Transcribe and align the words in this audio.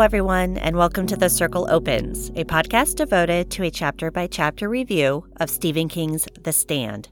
Everyone, 0.00 0.56
and 0.56 0.76
welcome 0.76 1.06
to 1.08 1.16
The 1.16 1.28
Circle 1.28 1.68
Opens, 1.70 2.30
a 2.30 2.44
podcast 2.44 2.96
devoted 2.96 3.50
to 3.50 3.64
a 3.64 3.70
chapter 3.70 4.10
by 4.10 4.26
chapter 4.26 4.66
review 4.68 5.26
of 5.36 5.50
Stephen 5.50 5.88
King's 5.88 6.26
The 6.40 6.52
Stand. 6.52 7.10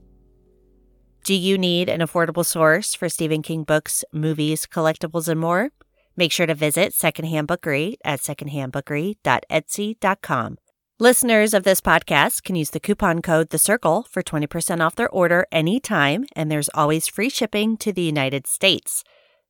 Do 1.24 1.34
you 1.34 1.59
need 1.59 1.91
an 1.91 2.01
affordable 2.01 2.47
source 2.47 2.95
for 2.95 3.11
Stephen 3.11 3.42
King 3.42 3.64
books, 3.64 4.05
movies, 4.12 4.66
collectibles, 4.66 5.28
and 5.28 5.38
more? 5.38 5.69
Make 6.16 6.33
sure 6.33 6.47
to 6.47 6.55
visit 6.55 6.95
Secondhand 6.95 7.47
Bookery 7.47 7.98
at 8.05 8.20
secondhandbookery.etsy.com. 8.20 10.59
Listeners 10.98 11.55
of 11.55 11.64
this 11.64 11.80
podcast 11.80 12.42
can 12.42 12.56
use 12.56 12.70
the 12.70 12.80
coupon 12.80 13.23
code 13.23 13.50
The 13.50 13.59
Circle 13.59 14.06
for 14.11 14.23
20% 14.23 14.80
off 14.80 14.97
their 14.97 15.11
order 15.11 15.47
anytime, 15.52 16.25
and 16.34 16.50
there's 16.50 16.70
always 16.75 17.06
free 17.06 17.28
shipping 17.28 17.77
to 17.77 17.92
the 17.92 18.02
United 18.02 18.47
States. 18.47 19.05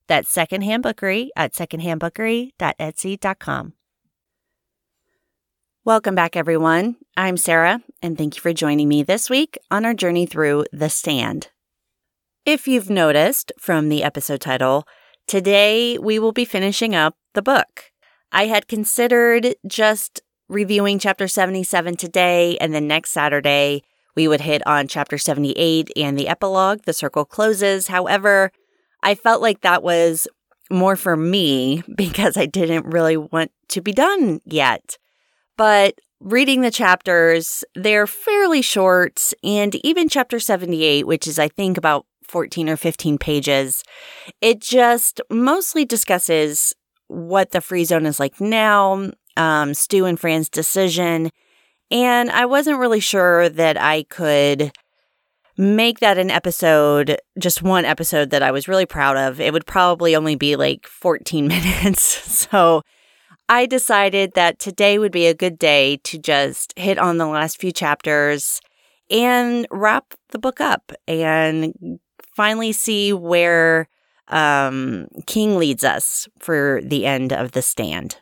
That's 0.09 0.31
Secondhand 0.31 0.83
Bookery 0.83 1.31
at 1.37 1.53
secondhandbookery.etsy.com. 1.53 3.73
Welcome 5.84 6.14
back, 6.14 6.37
everyone. 6.37 6.97
I'm 7.17 7.37
Sarah, 7.37 7.81
and 8.03 8.19
thank 8.19 8.36
you 8.36 8.42
for 8.42 8.53
joining 8.53 8.89
me 8.89 9.03
this 9.03 9.31
week 9.31 9.59
on 9.70 9.84
our 9.84 9.95
journey 9.95 10.27
through 10.27 10.67
The 10.73 10.91
Stand. 10.91 11.48
If 12.45 12.67
you've 12.67 12.91
noticed 12.91 13.53
from 13.59 13.89
the 13.89 14.03
episode 14.03 14.41
title, 14.41 14.86
today 15.27 15.98
we 15.98 16.19
will 16.19 16.33
be 16.33 16.45
finishing 16.45 16.95
up 16.95 17.17
the 17.34 17.42
book. 17.42 17.92
I 18.33 18.47
had 18.47 18.69
considered 18.69 19.55
just 19.67 20.20
reviewing 20.48 20.98
chapter 20.98 21.29
77 21.29 21.97
today, 21.97 22.56
and 22.59 22.75
then 22.75 22.86
next 22.86 23.11
Saturday 23.11 23.83
we 24.14 24.27
would 24.27 24.41
hit 24.41 24.67
on 24.67 24.89
chapter 24.89 25.19
78 25.19 25.91
and 25.97 26.19
the 26.19 26.29
epilogue, 26.29 26.84
The 26.84 26.95
Circle 26.95 27.27
Closes. 27.27 27.89
However, 27.89 28.51
I 29.02 29.14
felt 29.14 29.42
like 29.42 29.60
that 29.60 29.82
was 29.82 30.28
more 30.70 30.96
for 30.96 31.16
me 31.16 31.82
because 31.96 32.36
I 32.36 32.46
didn't 32.46 32.86
really 32.86 33.16
want 33.16 33.50
to 33.68 33.80
be 33.80 33.92
done 33.92 34.40
yet. 34.44 34.98
But 35.56 35.98
reading 36.20 36.60
the 36.60 36.70
chapters, 36.70 37.64
they're 37.74 38.06
fairly 38.06 38.62
short. 38.62 39.32
And 39.42 39.74
even 39.84 40.08
chapter 40.08 40.38
78, 40.38 41.06
which 41.06 41.27
is, 41.27 41.38
I 41.38 41.48
think, 41.48 41.77
about 41.77 42.06
14 42.24 42.68
or 42.68 42.77
15 42.77 43.18
pages, 43.18 43.82
it 44.40 44.60
just 44.60 45.20
mostly 45.30 45.84
discusses 45.84 46.74
what 47.08 47.50
the 47.50 47.60
free 47.60 47.84
zone 47.84 48.06
is 48.06 48.20
like 48.20 48.40
now, 48.40 49.10
um, 49.36 49.74
Stu 49.74 50.05
and 50.05 50.20
Fran's 50.20 50.48
decision. 50.48 51.30
And 51.90 52.30
I 52.30 52.44
wasn't 52.44 52.78
really 52.78 53.00
sure 53.00 53.48
that 53.48 53.80
I 53.80 54.02
could 54.05 54.72
make 55.59 55.98
that 55.98 56.19
an 56.19 56.31
episode, 56.31 57.19
just 57.39 57.62
one 57.62 57.84
episode 57.84 58.31
that 58.31 58.42
I 58.42 58.53
was 58.53 58.69
really 58.69 58.86
proud 58.86 59.17
of, 59.17 59.41
it 59.41 59.52
would 59.52 59.67
probably 59.67 60.14
only 60.14 60.36
be 60.36 60.57
like 60.57 60.86
14 60.86 61.48
minutes. 61.48 62.02
So 62.02 62.83
I 63.48 63.67
decided 63.67 64.33
that 64.35 64.58
today 64.58 64.98
would 64.98 65.13
be 65.13 65.27
a 65.27 65.35
good 65.35 65.58
day 65.58 65.97
to 66.05 66.18
just 66.18 66.73
hit 66.79 66.98
on 66.98 67.18
the 67.18 67.27
last 67.27 67.61
few 67.61 67.73
chapters 67.73 68.61
and 69.11 69.67
wrap 69.70 70.14
the 70.30 70.39
book 70.39 70.61
up 70.61 70.92
and 71.08 71.98
finally 72.35 72.73
see 72.73 73.13
where 73.13 73.89
um, 74.29 75.08
King 75.27 75.57
leads 75.57 75.83
us 75.83 76.29
for 76.39 76.80
the 76.85 77.05
end 77.07 77.33
of 77.33 77.52
the 77.52 77.63
stand. 77.63 78.18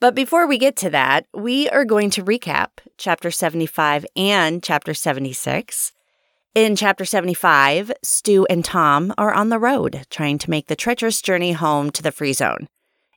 But 0.00 0.14
before 0.14 0.46
we 0.46 0.58
get 0.58 0.76
to 0.76 0.90
that, 0.90 1.26
we 1.34 1.68
are 1.70 1.84
going 1.84 2.10
to 2.10 2.24
recap 2.24 2.68
chapter 2.96 3.32
75 3.32 4.06
and 4.16 4.62
chapter 4.62 4.94
76 4.94 5.92
in 6.64 6.74
chapter 6.74 7.04
75, 7.04 7.92
Stu 8.02 8.44
and 8.50 8.64
Tom 8.64 9.14
are 9.16 9.32
on 9.32 9.48
the 9.48 9.60
road 9.60 10.04
trying 10.10 10.38
to 10.38 10.50
make 10.50 10.66
the 10.66 10.74
treacherous 10.74 11.22
journey 11.22 11.52
home 11.52 11.88
to 11.92 12.02
the 12.02 12.10
free 12.10 12.32
zone. 12.32 12.66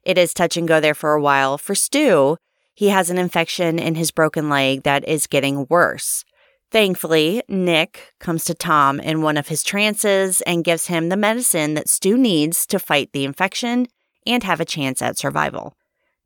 It 0.04 0.20
is 0.20 0.32
touch 0.32 0.58
and 0.58 0.68
go 0.68 0.80
there 0.80 0.94
for 0.94 1.14
a 1.14 1.22
while. 1.22 1.58
For 1.58 1.74
Stu, 1.74 2.38
he 2.76 2.90
has 2.90 3.10
an 3.10 3.18
infection 3.18 3.80
in 3.80 3.96
his 3.96 4.12
broken 4.12 4.48
leg 4.48 4.84
that 4.84 5.08
is 5.08 5.26
getting 5.26 5.66
worse. 5.72 6.24
Thankfully, 6.70 7.42
Nick 7.48 8.14
comes 8.20 8.44
to 8.46 8.54
Tom 8.54 9.00
in 9.00 9.24
one 9.24 9.38
of 9.38 9.48
his 9.48 9.64
trances 9.64 10.42
and 10.42 10.64
gives 10.64 10.86
him 10.86 11.10
the 11.10 11.18
medicine 11.18 11.74
that 11.74 11.90
Stu 11.90 12.20
needs 12.20 12.68
to 12.68 12.78
fight 12.78 13.12
the 13.12 13.26
infection 13.26 13.88
and 14.24 14.44
have 14.44 14.60
a 14.60 14.66
chance 14.66 15.02
at 15.02 15.18
survival. 15.18 15.76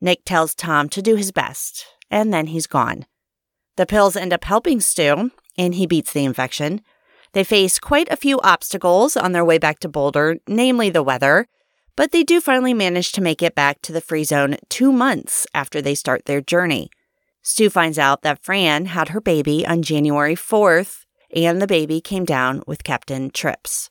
Nick 0.02 0.26
tells 0.26 0.54
Tom 0.54 0.90
to 0.90 1.02
do 1.02 1.16
his 1.16 1.32
best, 1.32 1.86
and 2.12 2.34
then 2.34 2.48
he's 2.48 2.68
gone. 2.68 3.06
The 3.78 3.86
pills 3.86 4.18
end 4.18 4.34
up 4.34 4.44
helping 4.44 4.82
Stu, 4.82 5.32
and 5.58 5.76
he 5.76 5.88
beats 5.88 6.12
the 6.12 6.26
infection, 6.26 6.82
they 7.36 7.44
face 7.44 7.80
quite 7.80 8.10
a 8.10 8.16
few 8.16 8.40
obstacles 8.42 9.18
on 9.18 9.34
their 9.34 9.44
way 9.44 9.58
back 9.58 9.80
to 9.80 9.90
Boulder, 9.90 10.38
namely 10.48 10.90
the 10.90 11.04
weather, 11.04 11.48
but 11.98 12.14
they 12.14 12.24
do 12.24 12.40
finally 12.40 12.74
manage 12.74 13.12
to 13.12 13.22
make 13.22 13.44
it 13.44 13.54
back 13.54 13.82
to 13.82 13.92
the 13.92 14.00
free 14.00 14.24
zone 14.24 14.56
two 14.70 14.90
months 14.90 15.46
after 15.54 15.82
they 15.82 15.96
start 15.96 16.26
their 16.26 16.40
journey. 16.40 16.90
Stu 17.42 17.70
finds 17.70 18.00
out 18.00 18.22
that 18.22 18.42
Fran 18.42 18.86
had 18.86 19.10
her 19.10 19.20
baby 19.20 19.68
on 19.68 19.82
January 19.82 20.36
4th, 20.36 21.04
and 21.36 21.62
the 21.62 21.68
baby 21.68 22.00
came 22.00 22.24
down 22.24 22.64
with 22.66 22.86
Captain 22.86 23.30
Trips. 23.30 23.90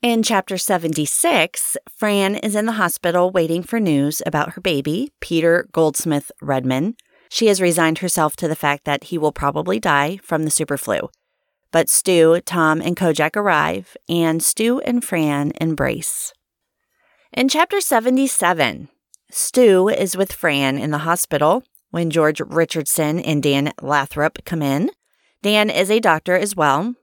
In 0.00 0.22
chapter 0.22 0.56
76, 0.56 1.76
Fran 1.94 2.34
is 2.34 2.54
in 2.54 2.64
the 2.64 2.72
hospital 2.72 3.30
waiting 3.30 3.62
for 3.62 3.78
news 3.78 4.22
about 4.24 4.54
her 4.54 4.62
baby, 4.62 5.12
Peter 5.20 5.68
Goldsmith 5.72 6.32
Redman. 6.40 6.96
She 7.28 7.48
has 7.48 7.60
resigned 7.60 7.98
herself 7.98 8.36
to 8.36 8.48
the 8.48 8.56
fact 8.56 8.84
that 8.86 9.04
he 9.04 9.18
will 9.18 9.32
probably 9.32 9.78
die 9.78 10.18
from 10.22 10.44
the 10.44 10.50
superflu. 10.50 11.10
But 11.74 11.88
Stu, 11.88 12.40
Tom, 12.42 12.80
and 12.80 12.96
Kojak 12.96 13.34
arrive, 13.34 13.96
and 14.08 14.40
Stu 14.40 14.78
and 14.82 15.02
Fran 15.02 15.50
embrace. 15.60 16.32
In 17.32 17.48
chapter 17.48 17.80
77, 17.80 18.88
Stu 19.32 19.88
is 19.88 20.16
with 20.16 20.32
Fran 20.32 20.78
in 20.78 20.92
the 20.92 20.98
hospital 20.98 21.64
when 21.90 22.10
George 22.10 22.40
Richardson 22.40 23.18
and 23.18 23.42
Dan 23.42 23.72
Lathrop 23.82 24.38
come 24.44 24.62
in. 24.62 24.88
Dan 25.42 25.68
is 25.68 25.90
a 25.90 25.98
doctor 25.98 26.36
as 26.36 26.54
well, 26.54 26.94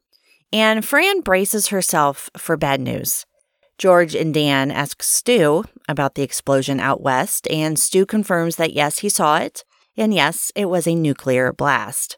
and 0.53 0.85
Fran 0.85 1.19
braces 1.19 1.67
herself 1.67 2.29
for 2.37 2.55
bad 2.55 2.79
news. 2.79 3.25
George 3.77 4.15
and 4.15 4.33
Dan 4.33 4.71
ask 4.71 5.03
Stu 5.03 5.65
about 5.89 6.15
the 6.15 6.23
explosion 6.23 6.79
out 6.79 7.01
west, 7.01 7.45
and 7.49 7.77
Stu 7.77 8.05
confirms 8.05 8.55
that 8.55 8.71
yes, 8.71 8.99
he 8.99 9.09
saw 9.09 9.35
it, 9.35 9.65
and 9.97 10.13
yes, 10.13 10.49
it 10.55 10.69
was 10.69 10.87
a 10.87 10.95
nuclear 10.95 11.51
blast. 11.51 12.17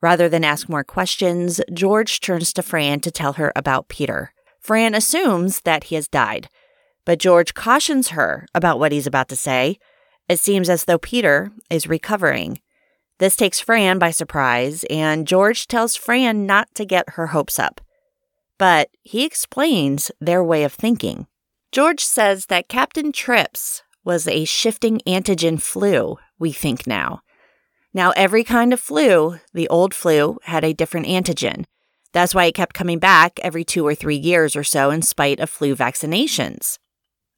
Rather 0.00 0.28
than 0.28 0.44
ask 0.44 0.68
more 0.68 0.84
questions, 0.84 1.60
George 1.72 2.20
turns 2.20 2.52
to 2.54 2.62
Fran 2.62 3.00
to 3.00 3.10
tell 3.10 3.34
her 3.34 3.52
about 3.54 3.88
Peter. 3.88 4.32
Fran 4.58 4.94
assumes 4.94 5.60
that 5.62 5.84
he 5.84 5.94
has 5.94 6.08
died, 6.08 6.48
but 7.04 7.18
George 7.18 7.54
cautions 7.54 8.08
her 8.08 8.46
about 8.54 8.78
what 8.78 8.92
he's 8.92 9.06
about 9.06 9.28
to 9.28 9.36
say. 9.36 9.78
It 10.28 10.38
seems 10.38 10.68
as 10.70 10.84
though 10.84 10.98
Peter 10.98 11.50
is 11.68 11.86
recovering. 11.88 12.60
This 13.18 13.36
takes 13.36 13.60
Fran 13.60 13.98
by 13.98 14.10
surprise, 14.10 14.84
and 14.88 15.26
George 15.26 15.66
tells 15.66 15.96
Fran 15.96 16.46
not 16.46 16.74
to 16.74 16.86
get 16.86 17.10
her 17.10 17.28
hopes 17.28 17.58
up. 17.58 17.80
But 18.56 18.90
he 19.02 19.24
explains 19.24 20.10
their 20.20 20.42
way 20.44 20.64
of 20.64 20.72
thinking. 20.72 21.26
George 21.72 22.02
says 22.02 22.46
that 22.46 22.68
Captain 22.68 23.12
Trips 23.12 23.82
was 24.04 24.26
a 24.26 24.44
shifting 24.44 25.00
antigen 25.06 25.60
flu, 25.60 26.16
we 26.38 26.52
think 26.52 26.86
now. 26.86 27.22
Now, 27.92 28.12
every 28.16 28.44
kind 28.44 28.72
of 28.72 28.80
flu, 28.80 29.38
the 29.52 29.68
old 29.68 29.94
flu, 29.94 30.38
had 30.44 30.64
a 30.64 30.72
different 30.72 31.06
antigen. 31.06 31.64
That's 32.12 32.34
why 32.34 32.44
it 32.44 32.54
kept 32.54 32.74
coming 32.74 32.98
back 32.98 33.38
every 33.40 33.64
two 33.64 33.86
or 33.86 33.94
three 33.94 34.16
years 34.16 34.54
or 34.54 34.64
so, 34.64 34.90
in 34.90 35.02
spite 35.02 35.40
of 35.40 35.50
flu 35.50 35.74
vaccinations. 35.74 36.78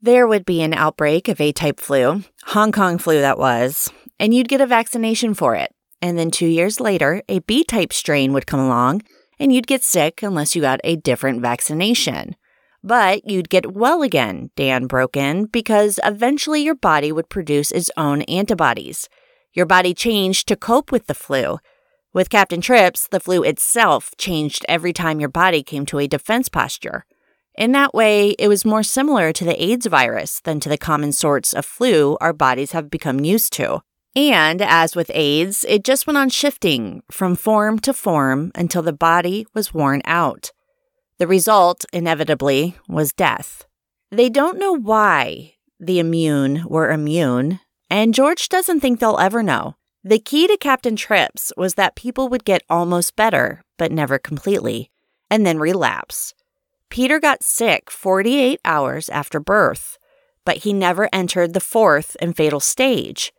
There 0.01 0.27
would 0.27 0.45
be 0.45 0.63
an 0.63 0.75
outbreak 0.75 1.29
of 1.29 1.41
A 1.41 1.53
type 1.53 1.79
flu, 1.79 2.25
Hong 2.47 2.73
Kong 2.73 2.99
flu 2.99 3.21
that 3.21 3.39
was, 3.39 3.91
and 4.19 4.35
you'd 4.35 4.49
get 4.49 4.61
a 4.61 4.67
vaccination 4.67 5.33
for 5.33 5.55
it. 5.55 5.73
And 6.03 6.19
then 6.19 6.31
two 6.31 6.47
years 6.47 6.81
later, 6.81 7.23
a 7.29 7.39
B 7.41 7.65
type 7.65 7.93
strain 7.93 8.33
would 8.33 8.47
come 8.47 8.61
along, 8.61 9.03
and 9.39 9.55
you'd 9.55 9.67
get 9.67 9.85
sick 9.85 10.23
unless 10.23 10.55
you 10.55 10.61
got 10.63 10.81
a 10.85 10.97
different 10.97 11.41
vaccination. 11.41 12.35
But 12.83 13.29
you'd 13.29 13.49
get 13.49 13.75
well 13.75 14.03
again, 14.03 14.51
Dan 14.57 14.87
broke 14.87 15.17
in, 15.17 15.47
because 15.47 16.01
eventually 16.05 16.63
your 16.63 16.75
body 16.75 17.13
would 17.13 17.29
produce 17.29 17.71
its 17.71 17.91
own 17.97 18.23
antibodies. 18.23 19.09
Your 19.55 19.67
body 19.67 19.95
changed 19.95 20.49
to 20.49 20.57
cope 20.57 20.91
with 20.91 21.07
the 21.07 21.15
flu. 21.15 21.59
With 22.15 22.31
Captain 22.31 22.61
Trips, 22.61 23.09
the 23.09 23.21
flu 23.21 23.43
itself 23.43 24.13
changed 24.19 24.65
every 24.69 24.93
time 24.93 25.21
your 25.21 25.29
body 25.29 25.63
came 25.63 25.87
to 25.87 25.99
a 25.99 26.07
defense 26.07 26.49
posture. 26.49 27.05
In 27.55 27.73
that 27.73 27.93
way, 27.93 28.31
it 28.39 28.49
was 28.49 28.65
more 28.65 28.83
similar 28.83 29.33
to 29.33 29.45
the 29.45 29.63
AIDS 29.63 29.87
virus 29.87 30.41
than 30.41 30.59
to 30.61 30.69
the 30.69 30.79
common 30.79 31.13
sorts 31.13 31.53
of 31.53 31.67
flu 31.67 32.17
our 32.21 32.33
bodies 32.33 32.73
have 32.73 32.91
become 32.91 33.25
used 33.25 33.53
to. 33.55 33.83
And 34.15 34.61
as 34.61 34.95
with 34.95 35.11
AIDS, 35.15 35.65
it 35.69 35.85
just 35.85 36.07
went 36.07 36.19
on 36.19 36.29
shifting 36.29 37.03
from 37.11 37.35
form 37.35 37.79
to 37.81 37.93
form 37.93 38.53
until 38.55 38.83
the 38.83 38.93
body 38.93 39.47
was 39.55 39.73
worn 39.73 40.03
out. 40.05 40.53
The 41.19 41.27
result, 41.27 41.85
inevitably, 41.93 42.77
was 42.89 43.13
death. 43.13 43.65
They 44.11 44.29
don't 44.29 44.59
know 44.59 44.73
why 44.73 45.55
the 45.81 45.99
immune 45.99 46.65
were 46.67 46.91
immune, 46.91 47.61
and 47.93 48.15
George 48.15 48.49
doesn't 48.49 48.81
think 48.81 49.01
they'll 49.01 49.19
ever 49.19 49.43
know. 49.43 49.77
The 50.03 50.19
key 50.19 50.47
to 50.47 50.57
Captain 50.57 50.97
Trips 50.97 51.53
was 51.59 51.75
that 51.75 51.95
people 51.95 52.31
would 52.31 52.43
get 52.43 52.63
almost 52.71 53.17
better, 53.17 53.63
but 53.77 53.93
never 53.93 54.19
completely, 54.19 54.91
and 55.31 55.45
then 55.45 55.59
relapse. 55.59 56.33
Peter 56.89 57.21
got 57.21 57.43
sick 57.43 57.91
48 57.91 58.59
hours 58.65 59.11
after 59.11 59.39
birth, 59.41 59.99
but 60.47 60.59
he 60.59 60.73
never 60.73 61.07
entered 61.13 61.53
the 61.53 61.61
fourth 61.61 62.17
and 62.19 62.35
fatal 62.35 62.61
stage. 62.61 63.31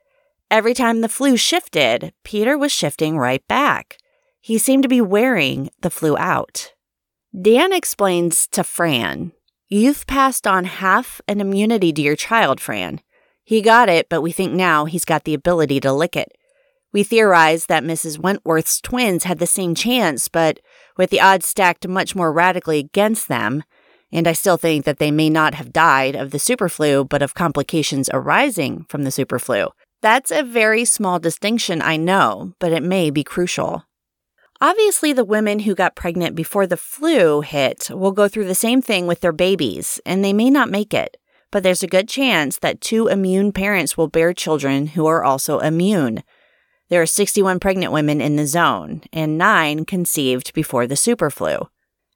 Every 0.51 0.75
time 0.75 1.01
the 1.01 1.09
flu 1.09 1.35
shifted, 1.35 2.13
Peter 2.23 2.55
was 2.55 2.71
shifting 2.71 3.17
right 3.17 3.45
back. 3.47 3.97
He 4.39 4.59
seemed 4.59 4.83
to 4.83 4.89
be 4.89 5.01
wearing 5.01 5.71
the 5.81 5.89
flu 5.89 6.15
out. 6.15 6.73
Dan 7.33 7.73
explains 7.73 8.45
to 8.49 8.63
Fran, 8.63 9.31
You've 9.67 10.05
passed 10.05 10.45
on 10.45 10.65
half 10.65 11.21
an 11.27 11.41
immunity 11.41 11.91
to 11.91 12.01
your 12.03 12.15
child, 12.15 12.61
Fran. 12.61 13.01
He 13.43 13.61
got 13.61 13.89
it, 13.89 14.07
but 14.09 14.21
we 14.21 14.31
think 14.31 14.53
now 14.53 14.85
he's 14.85 15.05
got 15.05 15.25
the 15.25 15.33
ability 15.33 15.79
to 15.81 15.91
lick 15.91 16.15
it. 16.15 16.31
We 16.93 17.03
theorize 17.03 17.65
that 17.65 17.83
Mrs. 17.83 18.19
Wentworth's 18.19 18.79
twins 18.79 19.23
had 19.23 19.39
the 19.39 19.47
same 19.47 19.73
chance, 19.75 20.27
but 20.27 20.59
with 20.95 21.09
the 21.09 21.19
odds 21.19 21.47
stacked 21.47 21.87
much 21.87 22.15
more 22.15 22.31
radically 22.31 22.79
against 22.79 23.27
them, 23.27 23.63
and 24.11 24.27
I 24.27 24.33
still 24.33 24.57
think 24.57 24.85
that 24.85 24.99
they 24.99 25.09
may 25.09 25.29
not 25.29 25.55
have 25.55 25.73
died 25.73 26.15
of 26.15 26.29
the 26.29 26.37
superflu, 26.37 27.09
but 27.09 27.23
of 27.23 27.33
complications 27.33 28.09
arising 28.13 28.85
from 28.87 29.03
the 29.03 29.09
superflu. 29.09 29.71
That's 30.03 30.31
a 30.31 30.43
very 30.43 30.85
small 30.85 31.17
distinction, 31.17 31.81
I 31.81 31.97
know, 31.97 32.53
but 32.59 32.71
it 32.71 32.83
may 32.83 33.09
be 33.09 33.23
crucial. 33.23 33.85
Obviously, 34.61 35.13
the 35.13 35.25
women 35.25 35.59
who 35.59 35.75
got 35.75 35.95
pregnant 35.95 36.35
before 36.35 36.67
the 36.67 36.77
flu 36.77 37.41
hit 37.41 37.89
will 37.89 38.11
go 38.11 38.27
through 38.27 38.45
the 38.45 38.55
same 38.55 38.81
thing 38.81 39.07
with 39.07 39.21
their 39.21 39.31
babies, 39.31 39.99
and 40.05 40.23
they 40.23 40.31
may 40.31 40.49
not 40.49 40.69
make 40.69 40.93
it. 40.93 41.17
But 41.53 41.61
there's 41.61 41.83
a 41.83 41.87
good 41.87 42.09
chance 42.09 42.57
that 42.57 42.81
two 42.81 43.07
immune 43.07 43.51
parents 43.51 43.95
will 43.95 44.07
bear 44.07 44.33
children 44.33 44.87
who 44.87 45.05
are 45.05 45.23
also 45.23 45.59
immune. 45.59 46.23
There 46.89 46.99
are 46.99 47.05
61 47.05 47.59
pregnant 47.59 47.93
women 47.93 48.21
in 48.21 48.37
the 48.37 48.47
zone, 48.47 49.03
and 49.13 49.37
nine 49.37 49.85
conceived 49.85 50.51
before 50.55 50.87
the 50.87 50.95
superflu. 50.95 51.67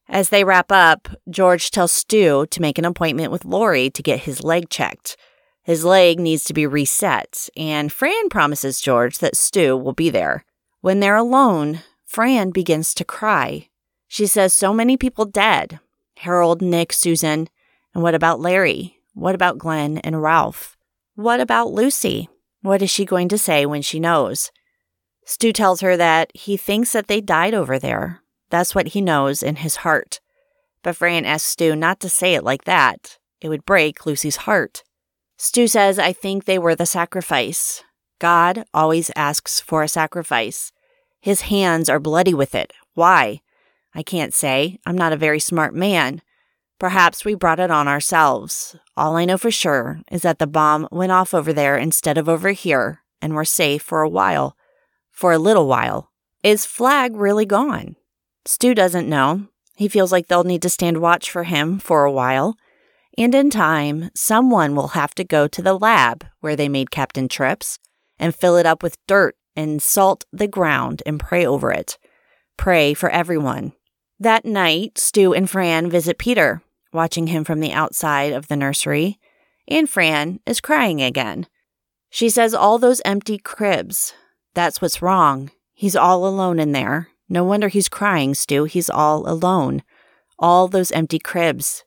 As 0.09 0.29
they 0.29 0.43
wrap 0.43 0.71
up, 0.71 1.07
George 1.29 1.69
tells 1.69 1.91
Stu 1.91 2.47
to 2.49 2.61
make 2.63 2.79
an 2.79 2.85
appointment 2.85 3.31
with 3.31 3.45
Lori 3.45 3.91
to 3.91 4.01
get 4.01 4.21
his 4.21 4.43
leg 4.43 4.71
checked. 4.71 5.15
His 5.61 5.85
leg 5.85 6.19
needs 6.19 6.43
to 6.45 6.53
be 6.55 6.65
reset, 6.65 7.47
and 7.55 7.93
Fran 7.93 8.29
promises 8.29 8.81
George 8.81 9.19
that 9.19 9.37
Stu 9.37 9.77
will 9.77 9.93
be 9.93 10.09
there. 10.09 10.45
When 10.81 10.99
they're 10.99 11.15
alone, 11.15 11.81
Fran 12.07 12.49
begins 12.49 12.95
to 12.95 13.05
cry. 13.05 13.69
She 14.07 14.25
says 14.25 14.51
so 14.51 14.73
many 14.73 14.97
people 14.97 15.25
dead 15.25 15.79
Harold, 16.21 16.59
Nick, 16.59 16.91
Susan. 16.91 17.49
And 17.93 18.01
what 18.01 18.15
about 18.15 18.39
Larry? 18.39 18.96
What 19.17 19.33
about 19.33 19.57
Glenn 19.57 19.97
and 19.97 20.21
Ralph? 20.21 20.77
What 21.15 21.39
about 21.39 21.71
Lucy? 21.71 22.29
What 22.61 22.83
is 22.83 22.91
she 22.91 23.03
going 23.03 23.29
to 23.29 23.37
say 23.39 23.65
when 23.65 23.81
she 23.81 23.99
knows? 23.99 24.51
Stu 25.25 25.51
tells 25.51 25.81
her 25.81 25.97
that 25.97 26.29
he 26.35 26.55
thinks 26.55 26.91
that 26.91 27.07
they 27.07 27.19
died 27.19 27.55
over 27.55 27.79
there, 27.79 28.21
that's 28.51 28.75
what 28.75 28.89
he 28.89 29.01
knows 29.01 29.41
in 29.41 29.55
his 29.55 29.77
heart. 29.77 30.19
But 30.83 30.95
Fran 30.95 31.25
asks 31.25 31.49
Stu 31.49 31.75
not 31.75 31.99
to 32.01 32.09
say 32.09 32.35
it 32.35 32.43
like 32.43 32.65
that. 32.65 33.17
It 33.41 33.49
would 33.49 33.65
break 33.65 34.05
Lucy's 34.05 34.35
heart. 34.35 34.83
Stu 35.35 35.67
says, 35.67 35.97
I 35.97 36.13
think 36.13 36.45
they 36.45 36.59
were 36.59 36.75
the 36.75 36.85
sacrifice. 36.85 37.83
God 38.19 38.65
always 38.71 39.09
asks 39.15 39.59
for 39.59 39.81
a 39.81 39.87
sacrifice. 39.87 40.71
His 41.19 41.41
hands 41.41 41.89
are 41.89 41.99
bloody 41.99 42.35
with 42.35 42.53
it. 42.53 42.71
Why? 42.93 43.41
I 43.95 44.03
can't 44.03 44.33
say. 44.33 44.77
I'm 44.85 44.95
not 44.95 45.11
a 45.11 45.17
very 45.17 45.39
smart 45.39 45.73
man. 45.73 46.21
Perhaps 46.79 47.25
we 47.25 47.33
brought 47.33 47.59
it 47.59 47.71
on 47.71 47.87
ourselves. 47.87 48.75
All 48.95 49.15
I 49.15 49.25
know 49.25 49.37
for 49.37 49.49
sure 49.49 50.01
is 50.11 50.21
that 50.21 50.37
the 50.37 50.45
bomb 50.45 50.87
went 50.91 51.11
off 51.11 51.33
over 51.33 51.51
there 51.51 51.75
instead 51.75 52.17
of 52.17 52.29
over 52.29 52.51
here, 52.51 53.01
and 53.21 53.33
we're 53.33 53.45
safe 53.45 53.81
for 53.81 54.01
a 54.01 54.09
while. 54.09 54.55
For 55.11 55.31
a 55.31 55.39
little 55.39 55.67
while. 55.67 56.11
Is 56.43 56.65
Flag 56.65 57.15
really 57.15 57.45
gone? 57.45 57.95
Stu 58.45 58.75
doesn't 58.75 59.09
know. 59.09 59.47
He 59.75 59.87
feels 59.87 60.11
like 60.11 60.27
they'll 60.27 60.43
need 60.43 60.61
to 60.61 60.69
stand 60.69 61.01
watch 61.01 61.31
for 61.31 61.43
him 61.43 61.79
for 61.79 62.05
a 62.05 62.11
while. 62.11 62.55
And 63.17 63.33
in 63.33 63.49
time, 63.49 64.11
someone 64.15 64.75
will 64.75 64.89
have 64.89 65.15
to 65.15 65.23
go 65.23 65.47
to 65.47 65.61
the 65.61 65.77
lab 65.77 66.25
where 66.41 66.55
they 66.55 66.69
made 66.69 66.91
Captain 66.91 67.27
Trips 67.27 67.79
and 68.19 68.35
fill 68.35 68.55
it 68.55 68.67
up 68.67 68.83
with 68.83 69.03
dirt 69.07 69.35
and 69.55 69.81
salt 69.81 70.25
the 70.31 70.47
ground 70.47 71.01
and 71.05 71.19
pray 71.19 71.45
over 71.45 71.71
it. 71.71 71.97
Pray 72.57 72.93
for 72.93 73.09
everyone. 73.09 73.73
That 74.19 74.45
night, 74.45 74.97
Stu 74.97 75.33
and 75.33 75.49
Fran 75.49 75.89
visit 75.89 76.17
Peter, 76.17 76.61
watching 76.93 77.27
him 77.27 77.43
from 77.43 77.59
the 77.59 77.73
outside 77.73 78.33
of 78.33 78.47
the 78.47 78.55
nursery, 78.55 79.19
and 79.67 79.89
Fran 79.89 80.39
is 80.45 80.61
crying 80.61 81.01
again. 81.01 81.47
She 82.09 82.29
says 82.29 82.53
all 82.53 82.77
those 82.77 83.01
empty 83.05 83.37
cribs. 83.37 84.13
That's 84.53 84.81
what's 84.81 85.01
wrong. 85.01 85.51
He's 85.73 85.95
all 85.95 86.25
alone 86.25 86.59
in 86.59 86.71
there, 86.71 87.09
no 87.29 87.43
wonder 87.43 87.67
he's 87.67 87.89
crying, 87.89 88.33
Stu. 88.33 88.63
He's 88.63 88.89
all 88.89 89.29
alone. 89.29 89.83
All 90.39 90.67
those 90.67 90.91
empty 90.91 91.19
cribs. 91.19 91.83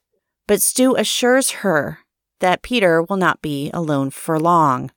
But 0.47 0.61
Stu 0.61 0.95
assures 0.95 1.51
her 1.61 1.99
that 2.39 2.61
Peter 2.61 3.01
will 3.01 3.17
not 3.17 3.41
be 3.41 3.71
alone 3.73 4.09
for 4.11 4.39
long. 4.39 4.91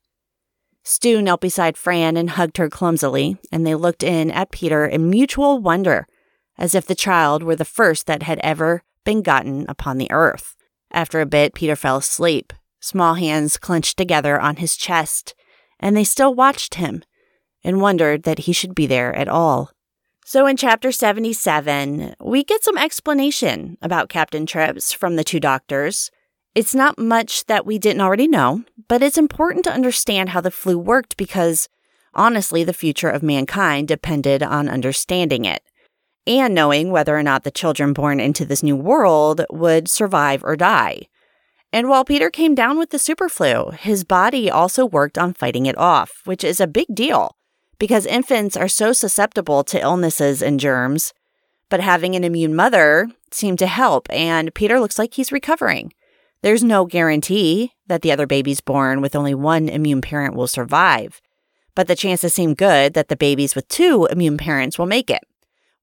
Stu 0.82 1.22
knelt 1.22 1.40
beside 1.40 1.78
Fran 1.78 2.16
and 2.16 2.30
hugged 2.30 2.58
her 2.58 2.68
clumsily, 2.68 3.38
and 3.50 3.66
they 3.66 3.74
looked 3.74 4.02
in 4.02 4.30
at 4.30 4.50
Peter 4.50 4.84
in 4.84 5.08
mutual 5.08 5.58
wonder, 5.58 6.06
as 6.58 6.74
if 6.74 6.86
the 6.86 6.94
child 6.94 7.42
were 7.42 7.56
the 7.56 7.64
first 7.64 8.06
that 8.06 8.22
had 8.22 8.38
ever 8.40 8.82
been 9.04 9.22
gotten 9.22 9.66
upon 9.68 9.98
the 9.98 10.10
earth. 10.10 10.56
After 10.90 11.20
a 11.20 11.26
bit, 11.26 11.54
Peter 11.54 11.76
fell 11.76 11.98
asleep, 11.98 12.52
small 12.80 13.14
hands 13.14 13.58
clenched 13.58 13.96
together 13.96 14.40
on 14.40 14.56
his 14.56 14.76
chest, 14.76 15.34
and 15.80 15.96
they 15.96 16.04
still 16.04 16.34
watched 16.34 16.76
him 16.76 17.02
and 17.62 17.80
wondered 17.80 18.22
that 18.24 18.40
he 18.40 18.52
should 18.52 18.74
be 18.74 18.86
there 18.86 19.14
at 19.14 19.28
all. 19.28 19.70
So, 20.26 20.46
in 20.46 20.56
chapter 20.56 20.90
77, 20.90 22.14
we 22.20 22.44
get 22.44 22.64
some 22.64 22.78
explanation 22.78 23.76
about 23.82 24.08
Captain 24.08 24.46
Trips 24.46 24.92
from 24.92 25.16
the 25.16 25.24
two 25.24 25.40
doctors. 25.40 26.10
It's 26.54 26.74
not 26.74 26.98
much 26.98 27.44
that 27.46 27.66
we 27.66 27.78
didn't 27.78 28.00
already 28.00 28.28
know, 28.28 28.64
but 28.88 29.02
it's 29.02 29.18
important 29.18 29.64
to 29.64 29.72
understand 29.72 30.30
how 30.30 30.40
the 30.40 30.50
flu 30.50 30.78
worked 30.78 31.16
because, 31.16 31.68
honestly, 32.14 32.64
the 32.64 32.72
future 32.72 33.10
of 33.10 33.22
mankind 33.22 33.88
depended 33.88 34.42
on 34.42 34.68
understanding 34.68 35.44
it 35.44 35.62
and 36.26 36.54
knowing 36.54 36.90
whether 36.90 37.16
or 37.16 37.22
not 37.22 37.44
the 37.44 37.50
children 37.50 37.92
born 37.92 38.20
into 38.20 38.44
this 38.44 38.62
new 38.62 38.76
world 38.76 39.44
would 39.50 39.88
survive 39.88 40.42
or 40.44 40.56
die. 40.56 41.02
And 41.72 41.88
while 41.88 42.04
Peter 42.04 42.30
came 42.30 42.54
down 42.54 42.78
with 42.78 42.90
the 42.90 42.98
superflu, 42.98 43.74
his 43.74 44.04
body 44.04 44.50
also 44.50 44.86
worked 44.86 45.18
on 45.18 45.34
fighting 45.34 45.66
it 45.66 45.76
off, 45.76 46.22
which 46.24 46.44
is 46.44 46.60
a 46.60 46.66
big 46.66 46.86
deal 46.94 47.36
because 47.78 48.06
infants 48.06 48.56
are 48.56 48.68
so 48.68 48.92
susceptible 48.92 49.64
to 49.64 49.80
illnesses 49.80 50.42
and 50.42 50.60
germs. 50.60 51.12
But 51.68 51.80
having 51.80 52.14
an 52.14 52.24
immune 52.24 52.54
mother 52.54 53.08
seemed 53.30 53.58
to 53.58 53.66
help, 53.66 54.06
and 54.10 54.54
Peter 54.54 54.78
looks 54.78 54.98
like 54.98 55.14
he's 55.14 55.32
recovering. 55.32 55.92
There's 56.42 56.62
no 56.62 56.84
guarantee 56.84 57.72
that 57.86 58.02
the 58.02 58.12
other 58.12 58.26
babies 58.26 58.60
born 58.60 59.00
with 59.00 59.16
only 59.16 59.34
one 59.34 59.68
immune 59.68 60.02
parent 60.02 60.34
will 60.36 60.46
survive, 60.46 61.20
but 61.74 61.88
the 61.88 61.96
chances 61.96 62.34
seem 62.34 62.54
good 62.54 62.94
that 62.94 63.08
the 63.08 63.16
babies 63.16 63.54
with 63.54 63.66
two 63.68 64.06
immune 64.10 64.36
parents 64.36 64.78
will 64.78 64.86
make 64.86 65.10
it, 65.10 65.22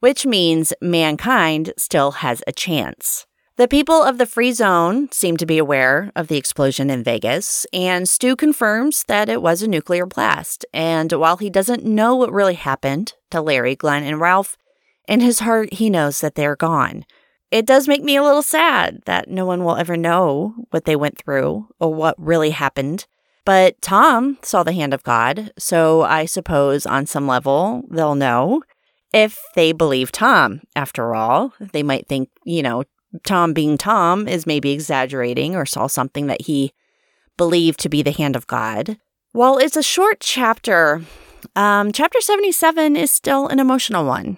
which 0.01 0.25
means 0.25 0.73
mankind 0.81 1.73
still 1.77 2.11
has 2.11 2.43
a 2.45 2.51
chance. 2.51 3.25
The 3.55 3.67
people 3.67 4.01
of 4.01 4.17
the 4.17 4.25
free 4.25 4.51
zone 4.53 5.11
seem 5.11 5.37
to 5.37 5.45
be 5.45 5.57
aware 5.57 6.11
of 6.15 6.27
the 6.27 6.37
explosion 6.37 6.89
in 6.89 7.03
Vegas, 7.03 7.65
and 7.71 8.09
Stu 8.09 8.35
confirms 8.35 9.03
that 9.07 9.29
it 9.29 9.41
was 9.41 9.61
a 9.61 9.67
nuclear 9.67 10.05
blast. 10.05 10.65
And 10.73 11.11
while 11.11 11.37
he 11.37 11.49
doesn't 11.49 11.85
know 11.85 12.15
what 12.15 12.33
really 12.33 12.55
happened 12.55 13.13
to 13.29 13.39
Larry, 13.39 13.75
Glenn, 13.75 14.03
and 14.03 14.19
Ralph, 14.19 14.57
in 15.07 15.19
his 15.19 15.39
heart, 15.39 15.73
he 15.73 15.89
knows 15.89 16.21
that 16.21 16.35
they're 16.35 16.55
gone. 16.55 17.05
It 17.51 17.65
does 17.65 17.87
make 17.87 18.03
me 18.03 18.15
a 18.15 18.23
little 18.23 18.41
sad 18.41 19.01
that 19.05 19.29
no 19.29 19.45
one 19.45 19.63
will 19.63 19.75
ever 19.75 19.97
know 19.97 20.55
what 20.71 20.85
they 20.85 20.95
went 20.95 21.17
through 21.17 21.67
or 21.79 21.93
what 21.93 22.15
really 22.17 22.51
happened. 22.51 23.05
But 23.43 23.81
Tom 23.81 24.37
saw 24.41 24.63
the 24.63 24.73
hand 24.73 24.93
of 24.93 25.03
God, 25.03 25.51
so 25.59 26.01
I 26.01 26.25
suppose 26.25 26.85
on 26.85 27.05
some 27.05 27.27
level 27.27 27.83
they'll 27.89 28.15
know. 28.15 28.63
If 29.13 29.39
they 29.55 29.71
believe 29.73 30.11
Tom, 30.11 30.61
after 30.75 31.13
all, 31.13 31.53
they 31.59 31.83
might 31.83 32.07
think, 32.07 32.29
you 32.45 32.63
know, 32.63 32.83
Tom 33.23 33.53
being 33.53 33.77
Tom 33.77 34.27
is 34.27 34.47
maybe 34.47 34.71
exaggerating 34.71 35.55
or 35.55 35.65
saw 35.65 35.87
something 35.87 36.27
that 36.27 36.43
he 36.43 36.71
believed 37.37 37.79
to 37.81 37.89
be 37.89 38.01
the 38.01 38.11
hand 38.11 38.35
of 38.35 38.47
God. 38.47 38.97
While 39.33 39.57
it's 39.57 39.75
a 39.75 39.83
short 39.83 40.19
chapter, 40.21 41.01
um, 41.55 41.91
chapter 41.91 42.21
77 42.21 42.95
is 42.95 43.11
still 43.11 43.47
an 43.47 43.59
emotional 43.59 44.05
one. 44.05 44.37